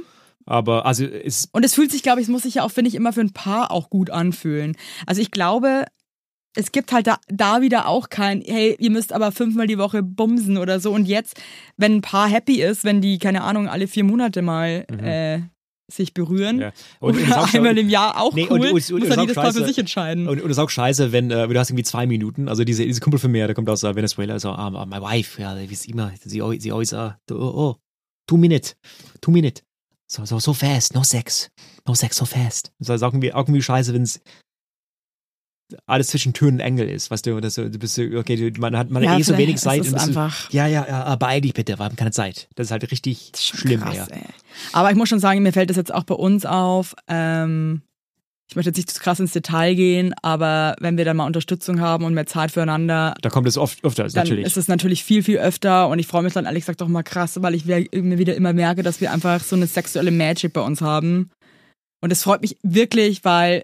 Aber 0.46 0.86
also 0.86 1.04
ist 1.04 1.50
Und 1.52 1.66
es 1.66 1.74
fühlt 1.74 1.92
sich, 1.92 2.04
glaube 2.04 2.22
ich, 2.22 2.28
es 2.28 2.32
muss 2.32 2.44
sich 2.44 2.54
ja 2.54 2.64
auch, 2.64 2.70
finde 2.70 2.90
ich, 2.90 2.96
immer 2.96 3.12
für 3.12 3.22
ein 3.22 3.34
Paar 3.34 3.72
auch 3.72 3.90
gut 3.90 4.12
anfühlen. 4.12 4.78
Also 5.08 5.20
ich 5.20 5.32
glaube, 5.32 5.86
es 6.56 6.72
gibt 6.72 6.92
halt 6.92 7.08
da, 7.08 7.18
da 7.28 7.62
wieder 7.62 7.88
auch 7.88 8.10
kein, 8.10 8.44
hey, 8.46 8.76
ihr 8.78 8.92
müsst 8.92 9.14
aber 9.14 9.32
fünfmal 9.32 9.66
die 9.66 9.80
Woche 9.80 10.04
bumsen 10.04 10.60
oder 10.60 10.80
so. 10.80 10.92
Und 10.92 11.08
jetzt, 11.08 11.42
wenn 11.78 11.96
ein 11.96 12.02
Paar 12.02 12.30
happy 12.30 12.62
ist, 12.62 12.84
wenn 12.84 13.02
die, 13.02 13.18
keine 13.18 13.42
Ahnung, 13.42 13.68
alle 13.68 13.88
vier 13.88 14.04
Monate 14.04 14.44
mal 14.44 14.86
äh, 14.92 15.42
sich 15.92 16.14
berühren. 16.14 16.60
Ja. 16.60 16.72
Und, 17.00 17.16
und, 17.16 17.22
es 17.24 17.28
oder 17.28 17.42
auch, 17.42 17.54
einmal 17.54 17.78
im 17.78 17.90
Jahr 17.90 18.20
auch 18.20 18.34
Nee, 18.34 18.48
cool, 18.50 18.52
und- 18.54 18.60
und- 18.62 18.66
und- 18.68 18.74
muss 18.74 18.92
und 18.92 19.12
auch 19.18 19.22
jedes 19.22 19.36
Paar 19.36 19.54
für 19.54 19.66
sich 19.66 19.78
entscheiden. 19.78 20.28
und, 20.28 20.40
und 20.42 20.50
es 20.50 20.58
ist 20.58 20.64
auch 20.64 20.70
scheiße, 20.70 21.12
wenn 21.12 21.30
äh, 21.32 21.48
du 21.48 21.60
hast 21.60 21.70
irgendwie 21.70 21.84
zwei 21.84 22.08
Minuten. 22.08 22.48
Also 22.50 22.64
diese, 22.64 22.86
diese 22.86 23.00
Kumpel 23.02 23.20
von 23.20 23.32
mir, 23.32 23.46
der 23.48 23.56
kommt 23.56 23.70
aus 23.70 23.84
äh, 23.84 23.96
Venezuela, 23.96 24.40
so, 24.40 24.50
ah, 24.52 24.70
my 24.86 24.98
wife, 25.02 25.42
ja, 25.42 25.58
wie 25.58 25.66
ist 25.74 25.88
immer, 25.88 26.12
sie, 26.24 26.42
al- 26.42 26.60
sie 26.60 26.72
always, 26.72 26.94
uh, 26.94 27.12
oh, 27.32 27.36
oh, 27.36 27.76
two 28.28 28.38
minute, 28.38 28.74
two 29.22 29.32
minute. 29.32 29.62
So, 30.08 30.26
so, 30.26 30.40
so 30.40 30.54
fast, 30.54 30.94
no 30.94 31.04
sex, 31.04 31.50
no 31.88 31.94
sex, 31.94 32.18
so 32.18 32.26
fast. 32.26 32.72
Das 32.80 32.90
ist 32.90 33.04
auch 33.04 33.14
irgendwie, 33.14 33.34
auch 33.34 33.44
irgendwie 33.48 33.62
scheiße, 33.62 33.94
wenn 33.94 34.04
es 34.04 34.20
alles 35.86 36.08
zwischen 36.08 36.34
Tür 36.34 36.48
und 36.50 36.60
Engel 36.60 36.90
ist, 36.90 37.12
weißt 37.12 37.26
du, 37.26 37.40
das, 37.40 37.56
du 37.56 37.70
bist, 37.70 37.96
so, 37.96 38.02
okay, 38.16 38.52
man 38.58 38.76
hat, 38.78 38.90
man 38.90 39.08
hat 39.08 39.20
eh 39.20 39.24
so 39.24 39.38
wenig 39.38 39.58
Zeit. 39.58 39.82
und 39.82 39.92
bist 39.92 39.96
du- 39.96 40.08
einfach 40.10 40.50
ja, 40.52 40.68
ja, 40.68 40.86
ja, 40.88 41.16
beeil 41.16 41.42
dich 41.42 41.54
bitte, 41.54 41.78
wir 41.80 41.86
haben 41.86 41.96
keine 41.96 42.12
Zeit. 42.12 42.48
Das 42.56 42.68
ist 42.68 42.72
halt 42.72 42.90
richtig 42.92 43.32
ist 43.34 43.44
schlimm, 43.48 43.82
krass, 43.82 43.96
ja. 43.96 44.08
ey. 44.12 44.22
Aber 44.74 44.90
ich 44.92 44.98
muss 44.98 45.10
schon 45.10 45.20
sagen, 45.20 45.42
mir 45.44 45.54
fällt 45.54 45.70
das 45.70 45.78
jetzt 45.78 45.94
auch 45.94 46.04
bei 46.04 46.16
uns 46.16 46.46
auf. 46.46 46.96
Ähm, 47.08 47.82
ich 48.50 48.56
möchte 48.58 48.70
jetzt 48.70 48.78
nicht 48.78 48.90
zu 48.92 49.00
krass 49.00 49.18
ins 49.22 49.32
Detail 49.32 49.76
gehen, 49.76 50.14
aber 50.22 50.76
wenn 50.82 50.98
wir 50.98 51.06
dann 51.06 51.16
mal 51.16 51.26
Unterstützung 51.26 51.80
haben 51.80 52.04
und 52.04 52.14
mehr 52.14 52.26
Zeit 52.26 52.52
füreinander, 52.52 53.14
Da 53.22 53.30
kommt 53.30 53.48
es 53.48 53.58
oft 53.58 53.82
öfter, 53.86 54.04
dann 54.04 54.12
natürlich. 54.14 54.46
ist 54.46 54.58
es 54.58 54.68
natürlich 54.68 55.06
viel, 55.06 55.24
viel 55.24 55.38
öfter 55.38 55.88
und 55.88 56.00
ich 56.00 56.08
freue 56.08 56.24
mich 56.24 56.34
dann 56.34 56.44
ehrlich 56.44 56.64
gesagt 56.64 56.82
auch 56.82 56.90
mal 56.90 57.02
krass, 57.02 57.42
weil 57.42 57.56
ich 57.56 57.64
mir 57.66 58.18
wieder 58.20 58.36
immer 58.36 58.52
merke, 58.52 58.84
dass 58.84 59.00
wir 59.00 59.14
einfach 59.14 59.42
so 59.42 59.56
eine 59.56 59.68
sexuelle 59.68 60.12
Magic 60.12 60.52
bei 60.52 60.60
uns 60.60 60.82
haben. 60.82 61.30
Und 62.02 62.12
es 62.12 62.24
freut 62.24 62.42
mich 62.42 62.58
wirklich, 62.62 63.24
weil 63.24 63.64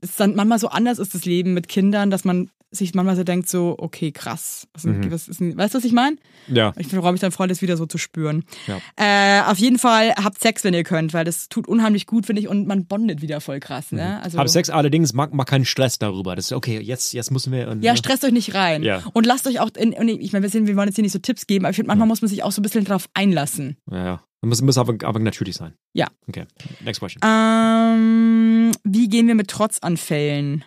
es 0.00 0.16
dann 0.16 0.34
manchmal 0.34 0.58
so 0.58 0.68
anders 0.68 0.98
ist, 0.98 1.14
das 1.14 1.24
Leben 1.24 1.54
mit 1.54 1.68
Kindern, 1.68 2.10
dass 2.10 2.24
man 2.24 2.50
sich 2.72 2.94
manchmal 2.94 3.16
so 3.16 3.22
denkt, 3.24 3.48
so, 3.48 3.76
okay, 3.78 4.10
krass. 4.10 4.66
Was, 4.74 4.84
Mhm. 4.84 5.10
was 5.10 5.28
ist 5.28 5.40
weißt 5.40 5.72
du, 5.74 5.78
was 5.78 5.84
ich 5.84 5.92
meine? 5.92 6.16
ja. 6.48 6.72
Ich 6.76 6.88
freue 6.88 7.12
mich 7.12 7.20
dann 7.20 7.30
voll, 7.32 7.46
das 7.48 7.62
wieder 7.62 7.76
so 7.76 7.86
zu 7.86 7.96
spüren. 7.96 8.44
Ja. 8.66 8.80
Äh, 8.96 9.42
auf 9.50 9.56
jeden 9.58 9.78
Fall 9.78 10.12
habt 10.16 10.40
Sex, 10.40 10.64
wenn 10.64 10.74
ihr 10.74 10.82
könnt, 10.82 11.14
weil 11.14 11.24
das 11.24 11.48
tut 11.48 11.68
unheimlich 11.68 12.06
gut, 12.06 12.26
finde 12.26 12.42
ich, 12.42 12.48
und 12.48 12.66
man 12.66 12.84
bondet 12.86 13.22
wieder 13.22 13.40
voll 13.40 13.60
krass. 13.60 13.92
Ne? 13.92 14.20
Also, 14.20 14.38
Hab 14.38 14.48
Sex 14.48 14.68
allerdings, 14.68 15.12
mag, 15.12 15.32
mag 15.32 15.46
keinen 15.46 15.64
Stress 15.64 15.98
darüber. 15.98 16.34
Das 16.36 16.46
ist 16.46 16.52
okay, 16.52 16.80
jetzt, 16.80 17.12
jetzt 17.14 17.30
müssen 17.30 17.52
wir. 17.52 17.68
Und, 17.68 17.82
Ja, 17.84 17.92
ne? 17.92 17.98
stresst 17.98 18.24
euch 18.24 18.32
nicht 18.32 18.54
rein. 18.54 18.82
Ja. 18.82 19.02
Und 19.14 19.26
lasst 19.26 19.46
euch 19.46 19.60
auch, 19.60 19.70
in, 19.76 19.94
und 19.94 20.08
ich 20.08 20.32
meine, 20.32 20.42
wir, 20.42 20.50
sind, 20.50 20.66
wir 20.66 20.76
wollen 20.76 20.88
jetzt 20.88 20.96
hier 20.96 21.02
nicht 21.04 21.12
so 21.12 21.20
Tipps 21.20 21.46
geben, 21.46 21.64
aber 21.64 21.70
ich 21.70 21.76
finde, 21.76 21.86
manchmal 21.88 22.08
muss 22.08 22.20
man 22.20 22.28
sich 22.28 22.42
auch 22.42 22.52
so 22.52 22.60
ein 22.60 22.64
bisschen 22.64 22.84
drauf 22.84 23.08
einlassen. 23.14 23.76
Ja, 23.90 24.04
ja. 24.04 24.22
Muss, 24.46 24.62
muss 24.62 24.78
aber, 24.78 24.96
aber 25.06 25.18
natürlich 25.18 25.56
sein. 25.56 25.74
Ja. 25.92 26.08
Okay, 26.28 26.46
next 26.84 27.00
question. 27.00 27.20
Ähm, 27.24 28.72
wie 28.84 29.08
gehen 29.08 29.26
wir 29.26 29.34
mit 29.34 29.48
Trotzanfällen 29.48 30.64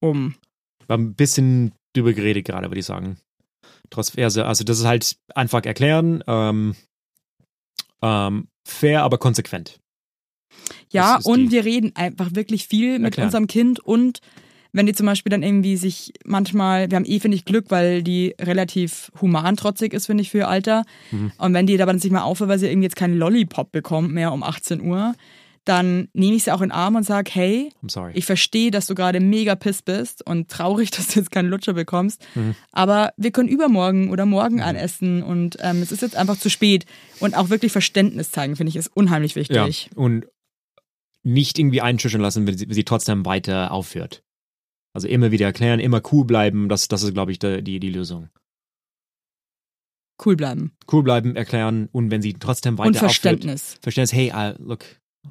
um? 0.00 0.34
Wir 0.86 0.94
haben 0.94 1.04
ein 1.08 1.14
bisschen 1.14 1.72
drüber 1.94 2.12
geredet 2.12 2.46
gerade, 2.46 2.68
würde 2.68 2.80
ich 2.80 2.86
sagen. 2.86 3.18
Trotz, 3.90 4.16
also, 4.16 4.44
also 4.44 4.64
das 4.64 4.78
ist 4.78 4.84
halt 4.84 5.16
einfach 5.34 5.64
erklären, 5.64 6.22
ähm, 6.26 6.76
ähm, 8.02 8.48
fair, 8.66 9.02
aber 9.02 9.18
konsequent. 9.18 9.80
Ja, 10.90 11.18
und 11.24 11.50
wir 11.50 11.64
reden 11.64 11.92
einfach 11.96 12.34
wirklich 12.34 12.66
viel 12.66 12.98
mit 12.98 13.06
Erklären. 13.06 13.26
unserem 13.28 13.46
Kind 13.46 13.80
und 13.80 14.20
wenn 14.72 14.86
die 14.86 14.92
zum 14.92 15.06
Beispiel 15.06 15.30
dann 15.30 15.42
irgendwie 15.42 15.76
sich 15.76 16.12
manchmal, 16.24 16.90
wir 16.90 16.96
haben 16.96 17.04
eh, 17.04 17.20
finde 17.20 17.36
ich, 17.36 17.44
Glück, 17.44 17.66
weil 17.70 18.02
die 18.02 18.34
relativ 18.40 19.10
human 19.20 19.56
trotzig 19.56 19.92
ist, 19.94 20.06
finde 20.06 20.22
ich, 20.22 20.30
für 20.30 20.38
ihr 20.38 20.48
Alter. 20.48 20.84
Mhm. 21.10 21.32
Und 21.38 21.54
wenn 21.54 21.66
die 21.66 21.76
da 21.76 21.86
dann 21.86 21.98
sich 21.98 22.10
mal 22.10 22.22
aufhört, 22.22 22.50
weil 22.50 22.58
sie 22.58 22.66
irgendwie 22.66 22.86
jetzt 22.86 22.96
keinen 22.96 23.16
Lollipop 23.16 23.72
bekommt 23.72 24.12
mehr 24.12 24.32
um 24.32 24.42
18 24.42 24.80
Uhr, 24.80 25.14
dann 25.68 26.08
nehme 26.14 26.34
ich 26.34 26.44
sie 26.44 26.52
auch 26.52 26.62
in 26.62 26.70
den 26.70 26.72
Arm 26.72 26.96
und 26.96 27.02
sage, 27.02 27.30
hey, 27.34 27.70
I'm 27.84 27.90
sorry. 27.90 28.12
ich 28.14 28.24
verstehe, 28.24 28.70
dass 28.70 28.86
du 28.86 28.94
gerade 28.94 29.20
mega 29.20 29.54
piss 29.54 29.82
bist 29.82 30.26
und 30.26 30.48
traurig, 30.48 30.90
dass 30.92 31.08
du 31.08 31.20
jetzt 31.20 31.30
keinen 31.30 31.50
Lutscher 31.50 31.74
bekommst. 31.74 32.24
Mhm. 32.34 32.54
Aber 32.72 33.12
wir 33.16 33.30
können 33.32 33.48
übermorgen 33.48 34.10
oder 34.10 34.24
morgen 34.24 34.62
anessen 34.62 35.22
und 35.22 35.58
ähm, 35.60 35.82
es 35.82 35.92
ist 35.92 36.02
jetzt 36.02 36.16
einfach 36.16 36.38
zu 36.38 36.48
spät. 36.48 36.86
Und 37.20 37.36
auch 37.36 37.50
wirklich 37.50 37.72
Verständnis 37.72 38.30
zeigen, 38.30 38.56
finde 38.56 38.70
ich, 38.70 38.76
ist 38.76 38.90
unheimlich 38.94 39.34
ja, 39.34 39.66
wichtig. 39.66 39.90
und 39.94 40.26
nicht 41.22 41.58
irgendwie 41.58 41.82
einschüchtern 41.82 42.22
lassen, 42.22 42.46
wenn 42.46 42.56
sie, 42.56 42.66
wenn 42.66 42.74
sie 42.74 42.84
trotzdem 42.84 43.26
weiter 43.26 43.70
aufhört. 43.70 44.22
Also 44.98 45.06
immer 45.06 45.30
wieder 45.30 45.46
erklären, 45.46 45.78
immer 45.78 46.02
cool 46.10 46.24
bleiben, 46.24 46.68
das, 46.68 46.88
das 46.88 47.04
ist, 47.04 47.14
glaube 47.14 47.30
ich, 47.30 47.38
die, 47.38 47.62
die, 47.62 47.78
die 47.78 47.90
Lösung. 47.90 48.30
Cool 50.26 50.34
bleiben. 50.34 50.72
Cool 50.90 51.04
bleiben, 51.04 51.36
erklären 51.36 51.88
und 51.92 52.10
wenn 52.10 52.20
sie 52.20 52.32
trotzdem 52.32 52.78
weiter 52.78 52.88
und 52.88 52.96
Verständnis. 52.96 53.78
Verständnis, 53.80 54.12
hey, 54.12 54.32
uh, 54.34 54.60
look, 54.60 54.84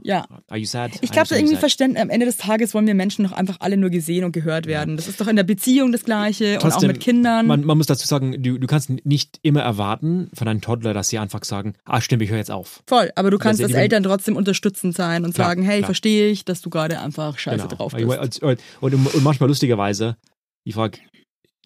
Ja. 0.04 0.28
are 0.48 0.60
you 0.60 0.66
sad? 0.66 0.92
Ich 1.02 1.12
glaube, 1.12 1.28
so 1.28 1.36
irgendwie. 1.36 1.56
Verständnis, 1.56 2.02
am 2.02 2.10
Ende 2.10 2.26
des 2.26 2.38
Tages 2.38 2.74
wollen 2.74 2.88
wir 2.88 2.94
Menschen 2.94 3.26
doch 3.26 3.32
einfach 3.32 3.58
alle 3.60 3.78
nur 3.78 3.90
gesehen 3.90 4.24
und 4.24 4.32
gehört 4.32 4.66
werden. 4.66 4.96
Das 4.96 5.08
ist 5.08 5.20
doch 5.20 5.28
in 5.28 5.36
der 5.36 5.44
Beziehung 5.44 5.92
das 5.92 6.04
Gleiche 6.04 6.54
und 6.54 6.58
auch 6.58 6.70
Trotzdem, 6.70 6.88
mit 6.88 7.00
Kindern. 7.00 7.48
Man, 7.48 7.64
man 7.64 7.78
muss 7.78 7.88
dazu 7.88 8.08
sagen, 8.08 8.42
du, 8.42 8.58
du 8.58 8.68
kannst 8.68 8.90
nicht 9.06 9.40
immer 9.42 9.62
erwarten 9.62 10.30
von 10.34 10.48
einem 10.48 10.62
Toddler, 10.62 10.94
dass 10.94 11.10
sie 11.10 11.20
einfach 11.20 11.44
sagen, 11.44 11.74
ah 11.86 12.02
stimmt, 12.02 12.22
ich 12.22 12.30
höre 12.30 12.38
jetzt 12.38 12.52
auf. 12.52 12.84
Voll, 12.88 13.12
aber 13.16 13.32
du 13.32 13.38
kannst 13.38 13.62
als 13.62 13.74
Eltern 13.74 14.04
trotzdem 14.04 14.36
unterstützend 14.36 14.96
sein 14.96 15.26
und 15.26 15.36
Klar, 15.36 15.50
sagen, 15.50 15.64
hey, 15.64 15.84
verstehe 15.84 16.30
ich, 16.30 16.46
dass 16.46 16.62
du 16.62 16.70
gerade 16.70 17.00
einfach 17.02 17.38
scheiße 17.38 17.68
drauf 17.68 17.94
bist. 17.94 18.06
Und, 18.06 18.42
und, 18.82 18.94
und, 18.94 19.16
und 19.16 19.24
manchmal 19.24 19.50
lustigerweise, 19.50 20.18
ich 20.64 20.76
frage, 20.76 21.00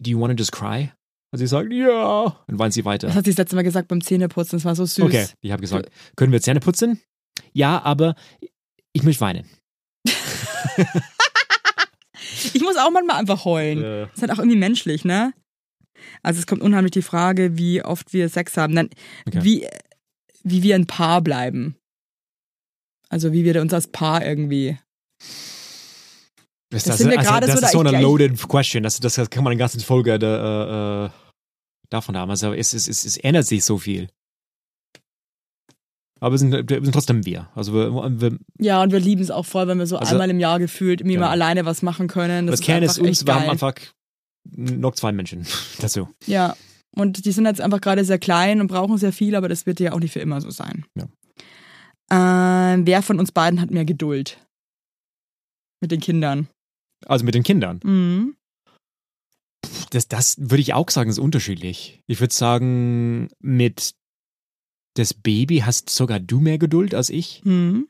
do 0.00 0.10
you 0.10 0.20
want 0.20 0.32
to 0.32 0.36
just 0.36 0.52
cry? 0.52 0.90
Und 1.32 1.38
sie 1.38 1.46
sagt, 1.46 1.72
ja. 1.72 2.36
Und 2.46 2.58
weint 2.58 2.74
sie 2.74 2.84
weiter. 2.84 3.06
Das 3.06 3.16
hat 3.16 3.24
sie 3.24 3.30
das 3.30 3.38
letzte 3.38 3.56
Mal 3.56 3.62
gesagt 3.62 3.88
beim 3.88 4.02
Zähneputzen, 4.02 4.58
das 4.58 4.64
war 4.64 4.74
so 4.76 4.84
süß. 4.84 5.04
Okay, 5.04 5.26
ich 5.40 5.50
habe 5.50 5.62
gesagt, 5.62 5.90
können 6.14 6.30
wir 6.30 6.42
Zähne 6.42 6.60
putzen? 6.60 7.00
Ja, 7.52 7.82
aber 7.82 8.14
ich 8.92 9.02
möchte 9.02 9.20
weinen. 9.20 9.48
Ich 12.54 12.60
muss 12.60 12.76
auch 12.76 12.90
manchmal 12.90 13.18
einfach 13.18 13.44
heulen. 13.44 13.82
Das 13.82 14.14
ist 14.14 14.22
halt 14.22 14.32
auch 14.32 14.38
irgendwie 14.38 14.58
menschlich, 14.58 15.04
ne? 15.04 15.32
Also 16.22 16.40
es 16.40 16.46
kommt 16.46 16.62
unheimlich 16.62 16.92
die 16.92 17.02
Frage, 17.02 17.56
wie 17.56 17.82
oft 17.82 18.12
wir 18.12 18.28
Sex 18.28 18.56
haben. 18.56 18.74
Dann, 18.74 18.90
Okay. 19.26 19.44
wie, 19.44 19.68
wie 20.42 20.62
wir 20.62 20.74
ein 20.74 20.86
Paar 20.86 21.20
bleiben. 21.20 21.76
Also 23.08 23.32
wie 23.32 23.44
wir 23.44 23.60
uns 23.60 23.72
als 23.72 23.88
Paar 23.88 24.24
irgendwie. 24.24 24.78
das, 26.70 26.84
Das 26.84 26.98
sind 26.98 27.10
wir 27.10 27.18
also, 27.18 27.30
gerade 27.30 27.46
das 27.46 27.56
so, 27.60 27.66
ist 27.66 27.74
da 27.74 27.78
so 27.78 27.80
eine 27.80 28.00
loaded 28.00 28.48
question. 28.48 28.82
Das, 28.82 28.98
das 28.98 29.16
kann 29.30 29.44
man 29.44 29.52
eine 29.52 29.58
ganze 29.58 29.80
Folge 29.80 30.18
da, 30.18 31.04
äh, 31.04 31.06
äh, 31.06 31.10
davon 31.90 32.16
haben. 32.16 32.30
Also 32.30 32.52
es, 32.52 32.72
es, 32.72 32.88
es, 32.88 33.04
es 33.04 33.16
ändert 33.18 33.46
sich 33.46 33.64
so 33.64 33.78
viel. 33.78 34.08
Aber 36.22 36.30
wir 36.34 36.38
sind, 36.38 36.52
wir 36.52 36.80
sind 36.84 36.92
trotzdem 36.92 37.26
wir. 37.26 37.48
Also 37.56 37.72
wir, 37.74 38.20
wir, 38.20 38.38
Ja, 38.60 38.80
und 38.82 38.92
wir 38.92 39.00
lieben 39.00 39.22
es 39.22 39.32
auch 39.32 39.44
voll, 39.44 39.66
wenn 39.66 39.78
wir 39.78 39.86
so 39.86 39.96
Also- 39.96 40.12
einmal 40.12 40.30
im 40.30 40.38
Jahr 40.38 40.60
gefühlt 40.60 41.00
irgendwie 41.00 41.14
Genau. 41.14 41.26
mal 41.26 41.32
alleine 41.32 41.64
was 41.64 41.82
machen 41.82 42.06
können. 42.06 42.46
das, 42.46 42.60
Das, 42.60 42.66
Kern 42.66 42.84
ist 42.84 42.92
ist 42.92 42.98
einfach 42.98 43.08
uns, 43.08 43.26
wir 43.26 43.34
haben 43.34 43.50
einfach 43.50 43.74
noch 44.44 44.94
zwei 44.94 45.10
Menschen 45.10 45.44
dazu. 45.80 46.08
Ja. 46.26 46.54
Und 46.94 47.24
die 47.24 47.32
sind 47.32 47.46
jetzt 47.46 47.60
einfach 47.60 47.80
gerade 47.80 48.04
sehr 48.04 48.18
klein 48.20 48.60
und 48.60 48.68
brauchen 48.68 48.98
sehr 48.98 49.12
viel, 49.12 49.34
aber 49.34 49.48
das 49.48 49.66
wird 49.66 49.80
ja 49.80 49.92
auch 49.94 49.98
nicht 49.98 50.12
für 50.12 50.20
immer 50.20 50.40
so 50.40 50.50
sein. 50.50 50.84
Ja. 50.94 51.08
Äh, 52.74 52.82
wer 52.84 53.02
von 53.02 53.18
uns 53.18 53.32
beiden 53.32 53.60
hat 53.60 53.70
mehr 53.72 53.84
Geduld? 53.84 54.38
Mit 55.80 55.90
den 55.90 56.00
Kindern. 56.00 56.46
Also 57.06 57.24
mit 57.24 57.34
den 57.34 57.42
Kindern. 57.42 57.80
Mhm. 57.82 58.36
Das, 59.90 60.06
das 60.06 60.36
würde 60.38 60.60
ich 60.60 60.72
auch 60.74 60.88
sagen, 60.90 61.10
ist 61.10 61.18
unterschiedlich. 61.18 62.00
Ich 62.06 62.20
würde 62.20 62.32
sagen, 62.34 63.28
mit 63.40 63.94
das 64.94 65.14
Baby 65.14 65.58
hast 65.58 65.90
sogar 65.90 66.20
du 66.20 66.40
mehr 66.40 66.58
Geduld 66.58 66.94
als 66.94 67.10
ich. 67.10 67.44
Mhm. 67.44 67.88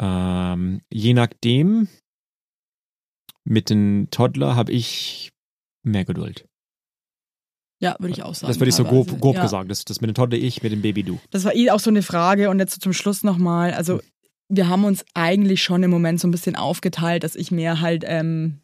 Ähm, 0.00 0.80
je 0.92 1.14
nachdem, 1.14 1.88
mit 3.44 3.70
den 3.70 4.08
Toddler 4.10 4.56
habe 4.56 4.72
ich 4.72 5.32
mehr 5.84 6.04
Geduld. 6.04 6.46
Ja, 7.80 7.96
würde 7.98 8.12
ich 8.12 8.22
auch 8.22 8.34
sagen. 8.34 8.50
Das 8.50 8.60
würde 8.60 8.70
ich 8.70 8.74
so 8.74 8.84
grob, 8.84 9.20
grob 9.20 9.36
ja. 9.36 9.42
gesagt. 9.42 9.70
Das, 9.70 9.84
das 9.84 10.00
mit 10.00 10.08
den 10.08 10.14
Toddler 10.14 10.38
ich, 10.38 10.62
mit 10.62 10.72
dem 10.72 10.82
Baby 10.82 11.02
du. 11.02 11.20
Das 11.30 11.44
war 11.44 11.54
eh 11.54 11.70
auch 11.70 11.80
so 11.80 11.90
eine 11.90 12.02
Frage 12.02 12.48
und 12.50 12.58
jetzt 12.58 12.74
so 12.74 12.80
zum 12.80 12.92
Schluss 12.92 13.22
nochmal. 13.22 13.74
Also, 13.74 14.00
wir 14.48 14.68
haben 14.68 14.84
uns 14.84 15.04
eigentlich 15.14 15.62
schon 15.62 15.82
im 15.82 15.90
Moment 15.90 16.20
so 16.20 16.28
ein 16.28 16.30
bisschen 16.30 16.56
aufgeteilt, 16.56 17.24
dass 17.24 17.34
ich 17.34 17.50
mehr 17.50 17.80
halt 17.80 18.04
ähm, 18.06 18.60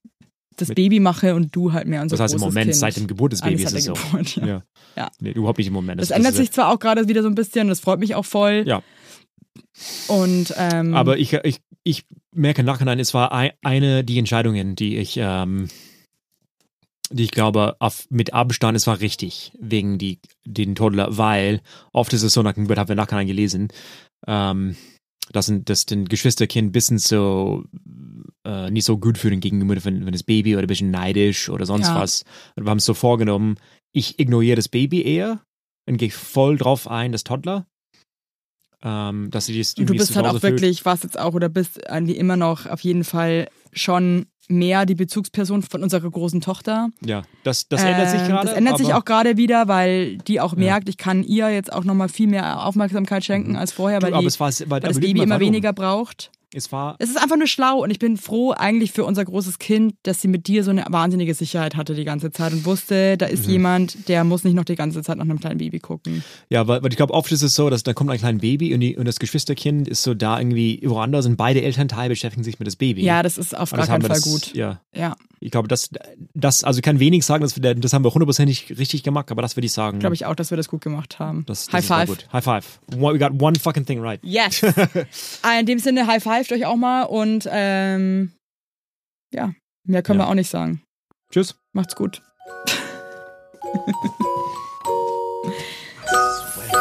das 0.60 0.68
Mit- 0.68 0.76
Baby 0.76 1.00
mache 1.00 1.34
und 1.34 1.54
du 1.54 1.72
halt 1.72 1.86
mehr 1.86 2.02
unser 2.02 2.16
Das 2.16 2.24
heißt 2.24 2.34
im 2.34 2.40
Moment, 2.40 2.66
kind. 2.70 2.76
seit 2.76 2.96
dem 2.96 3.06
Geburt 3.06 3.32
des 3.32 3.40
Babys 3.42 3.72
ist 3.72 3.74
es 3.74 3.84
so. 3.84 3.94
Ja. 4.40 4.46
Ja. 4.46 4.62
Ja. 4.96 5.10
Nee, 5.20 5.30
überhaupt 5.30 5.58
nicht 5.58 5.68
im 5.68 5.72
Moment. 5.72 6.00
Das, 6.00 6.10
ändert 6.10 6.32
ist- 6.32 6.38
sich 6.38 6.50
zwar 6.52 6.68
auch 6.72 6.78
gerade 6.78 7.08
wieder 7.08 7.22
so 7.22 7.28
ein 7.28 7.34
bisschen, 7.34 7.68
das 7.68 7.80
freut 7.80 8.00
mich 8.00 8.14
auch 8.14 8.24
voll. 8.24 8.64
Ja. 8.66 8.82
Und 10.08 10.54
ähm, 10.56 10.94
Aber 10.94 11.18
ich, 11.18 11.32
ich, 11.32 11.60
ich 11.84 12.04
merke 12.34 12.60
im 12.60 12.66
Nachhinein, 12.66 12.98
es 12.98 13.14
war 13.14 13.32
ein, 13.32 13.50
eine 13.62 14.04
die 14.04 14.18
Entscheidungen, 14.18 14.76
die 14.76 14.96
ich, 14.98 15.16
ähm, 15.16 15.68
die 17.10 17.24
ich 17.24 17.30
glaube, 17.30 17.76
auf, 17.80 18.06
mit 18.10 18.34
Abstand, 18.34 18.76
es 18.76 18.86
war 18.86 19.00
richtig, 19.00 19.52
wegen 19.58 19.98
die, 19.98 20.20
den 20.44 20.74
Toddler, 20.74 21.16
weil 21.18 21.60
oft 21.92 22.12
ist 22.12 22.22
es 22.22 22.32
so, 22.32 22.42
nach 22.42 22.52
dem 22.54 22.64
Geburt 22.64 22.78
haben 22.78 22.88
wir 22.88 22.92
im 22.92 22.98
Nachhinein 22.98 23.26
gelesen, 23.26 23.68
ähm, 24.26 24.76
dass, 25.32 25.52
dass 25.64 25.86
den 25.86 26.06
Geschwisterkind 26.06 26.68
ein 26.68 26.72
bisschen 26.72 26.98
so 26.98 27.64
äh, 28.44 28.70
nicht 28.70 28.84
so 28.84 28.98
gut 28.98 29.18
fühlen 29.18 29.40
gegenüber, 29.40 29.76
wenn, 29.84 30.04
wenn 30.06 30.12
das 30.12 30.22
Baby 30.22 30.54
oder 30.54 30.64
ein 30.64 30.68
bisschen 30.68 30.90
neidisch 30.90 31.48
oder 31.48 31.66
sonst 31.66 31.88
Ja. 31.88 31.96
was. 31.96 32.24
Und 32.56 32.64
wir 32.64 32.70
haben 32.70 32.78
es 32.78 32.84
so 32.84 32.94
vorgenommen, 32.94 33.56
ich 33.92 34.18
ignoriere 34.18 34.56
das 34.56 34.68
Baby 34.68 35.02
eher 35.02 35.40
und 35.86 35.96
gehe 35.98 36.10
voll 36.10 36.56
drauf 36.56 36.88
ein, 36.88 37.12
das 37.12 37.24
Toddler. 37.24 37.66
Ähm, 38.82 39.30
dass 39.30 39.46
sie 39.46 39.58
das 39.58 39.74
und 39.74 39.90
du 39.90 39.94
bist 39.94 40.16
halt 40.16 40.24
auch 40.24 40.40
fühlt. 40.40 40.54
wirklich, 40.54 40.86
warst 40.86 41.04
jetzt 41.04 41.18
auch 41.18 41.34
oder 41.34 41.50
bist 41.50 41.80
irgendwie 41.86 42.16
immer 42.16 42.36
noch 42.36 42.64
auf 42.66 42.80
jeden 42.80 43.04
Fall 43.04 43.48
schon 43.72 44.26
mehr 44.48 44.84
die 44.84 44.96
Bezugsperson 44.96 45.62
von 45.62 45.82
unserer 45.84 46.10
großen 46.10 46.40
Tochter. 46.40 46.88
Ja, 47.04 47.22
das, 47.44 47.68
das 47.68 47.84
ändert 47.84 48.10
sich 48.10 48.20
Ähm, 48.22 48.26
gerade. 48.28 48.46
Das 48.48 48.56
ändert 48.56 48.78
sich 48.78 48.92
auch 48.94 49.04
gerade 49.04 49.36
wieder, 49.36 49.68
weil 49.68 50.16
die 50.18 50.40
auch 50.40 50.54
Ja. 50.54 50.58
merkt, 50.58 50.88
ich 50.88 50.96
kann 50.96 51.22
ihr 51.22 51.50
jetzt 51.50 51.72
auch 51.72 51.84
nochmal 51.84 52.08
viel 52.08 52.26
mehr 52.26 52.66
Aufmerksamkeit 52.66 53.24
schenken 53.24 53.54
als 53.56 53.70
vorher, 53.72 54.02
weil, 54.02 54.10
Mhm. 54.10 54.14
Du, 54.14 54.16
aber 54.16 54.22
die, 54.22 54.26
es 54.26 54.40
war, 54.40 54.48
weil, 54.50 54.70
weil 54.70 54.80
das 54.80 54.98
Baby 54.98 55.20
immer 55.22 55.36
warum? 55.36 55.40
weniger 55.46 55.72
braucht. 55.72 56.32
Es 56.52 56.72
war, 56.72 56.96
Es 56.98 57.08
ist 57.10 57.16
einfach 57.22 57.36
nur 57.36 57.46
schlau 57.46 57.82
und 57.82 57.90
ich 57.90 57.98
bin 58.00 58.16
froh 58.16 58.50
eigentlich 58.52 58.90
für 58.92 59.04
unser 59.04 59.24
großes 59.24 59.58
Kind, 59.58 59.94
dass 60.02 60.20
sie 60.20 60.26
mit 60.28 60.48
dir 60.48 60.64
so 60.64 60.70
eine 60.70 60.84
wahnsinnige 60.88 61.32
Sicherheit 61.34 61.76
hatte 61.76 61.94
die 61.94 62.04
ganze 62.04 62.32
Zeit 62.32 62.52
und 62.52 62.64
wusste, 62.64 63.16
da 63.16 63.26
ist 63.26 63.46
Mhm. 63.46 63.52
jemand, 63.52 64.08
der 64.08 64.24
muss 64.24 64.42
nicht 64.42 64.54
noch 64.54 64.64
die 64.64 64.74
ganze 64.74 65.02
Zeit 65.02 65.16
nach 65.18 65.24
einem 65.24 65.38
kleinen 65.38 65.58
Baby 65.58 65.78
gucken. 65.78 66.24
ja, 66.48 66.66
weil, 66.66 66.82
weil 66.82 66.90
ich 66.90 66.96
glaube, 66.96 67.14
oft 67.14 67.30
ist 67.30 67.42
es 67.42 67.54
so, 67.54 67.70
dass 67.70 67.82
da 67.84 67.92
kommt 67.92 68.10
ein 68.10 68.18
kleines 68.18 68.40
Baby 68.40 68.74
und, 68.74 68.80
die, 68.80 68.96
und 68.96 69.04
das 69.06 69.18
Geschwisterkind 69.20 69.86
ist 69.86 70.02
so 70.02 70.14
da 70.14 70.38
irgendwie 70.40 70.80
woanders 70.84 71.26
und 71.26 71.36
beide 71.36 71.62
Elternteile 71.62 72.08
beschäftigen 72.10 72.42
sich 72.44 72.58
mit 72.58 72.66
das 72.66 72.76
Baby. 72.76 73.02
Ja, 73.04 73.22
das 73.22 73.38
ist 73.38 73.56
auf 73.56 73.72
Und 73.72 73.78
gar 73.78 73.86
keinen 73.86 74.00
Fall 74.02 74.10
das, 74.10 74.22
gut. 74.22 74.54
Ja, 74.54 74.80
Ja, 74.94 75.16
ich 75.42 75.50
glaube, 75.52 75.68
das, 75.68 75.88
das, 76.34 76.64
also 76.64 76.78
ich 76.78 76.82
kann 76.82 77.00
wenig 77.00 77.24
sagen, 77.24 77.42
dass 77.42 77.60
wir, 77.60 77.74
das 77.74 77.92
haben 77.92 78.04
wir 78.04 78.12
hundertprozentig 78.12 78.76
richtig 78.78 79.02
gemacht, 79.02 79.30
aber 79.30 79.40
das 79.40 79.56
würde 79.56 79.66
ich 79.66 79.72
sagen. 79.72 79.98
glaube 80.00 80.14
ich 80.14 80.26
auch, 80.26 80.34
dass 80.34 80.50
wir 80.50 80.56
das 80.56 80.68
gut 80.68 80.82
gemacht 80.82 81.18
haben. 81.18 81.44
Das, 81.46 81.66
das 81.66 81.72
High 81.74 81.86
five. 81.86 82.08
Gut. 82.08 82.26
High 82.32 82.44
five. 82.44 82.80
We 82.88 83.18
got 83.18 83.40
one 83.40 83.58
fucking 83.58 83.86
thing 83.86 84.00
right. 84.00 84.18
Yes. 84.22 84.60
Ah, 85.42 85.58
In 85.58 85.66
dem 85.66 85.78
Sinne, 85.78 86.06
high 86.06 86.22
five 86.22 86.39
Greift 86.40 86.52
euch 86.52 86.64
auch 86.64 86.76
mal 86.76 87.02
und 87.02 87.46
ähm, 87.52 88.32
ja, 89.30 89.52
mehr 89.86 90.02
können 90.02 90.20
ja. 90.20 90.24
wir 90.24 90.30
auch 90.30 90.34
nicht 90.34 90.48
sagen. 90.48 90.82
Tschüss. 91.30 91.54
Macht's 91.74 91.94
gut. 91.94 92.22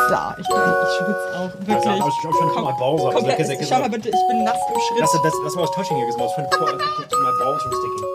da, 0.07 0.37
ich, 0.39 0.47
ich 0.47 0.53
schwitze 0.95 1.27
auch 1.35 1.53
wirklich. 1.59 1.75
Also, 1.75 2.07
ich 2.07 2.19
glaube 2.21 2.37
schon, 2.37 2.49
komm 2.53 2.63
mal 2.63 2.71
Browser. 2.71 3.11
Komm, 3.11 3.25
also, 3.25 3.51
okay, 3.51 3.65
schau 3.67 3.79
mal 3.81 3.89
bitte, 3.89 4.07
ich 4.07 4.27
bin 4.29 4.45
nass 4.45 4.55
im 4.73 4.79
Schritt. 4.79 5.01
Das, 5.01 5.11
das, 5.11 5.33
das 5.43 5.55
war 5.57 5.63
aus 5.63 5.71
Touching 5.71 5.97
hier 5.97 6.05
gesehen, 6.05 6.21
aus 6.21 6.33
von 6.35 6.45
zum 6.49 7.73
Sticking. 7.73 8.05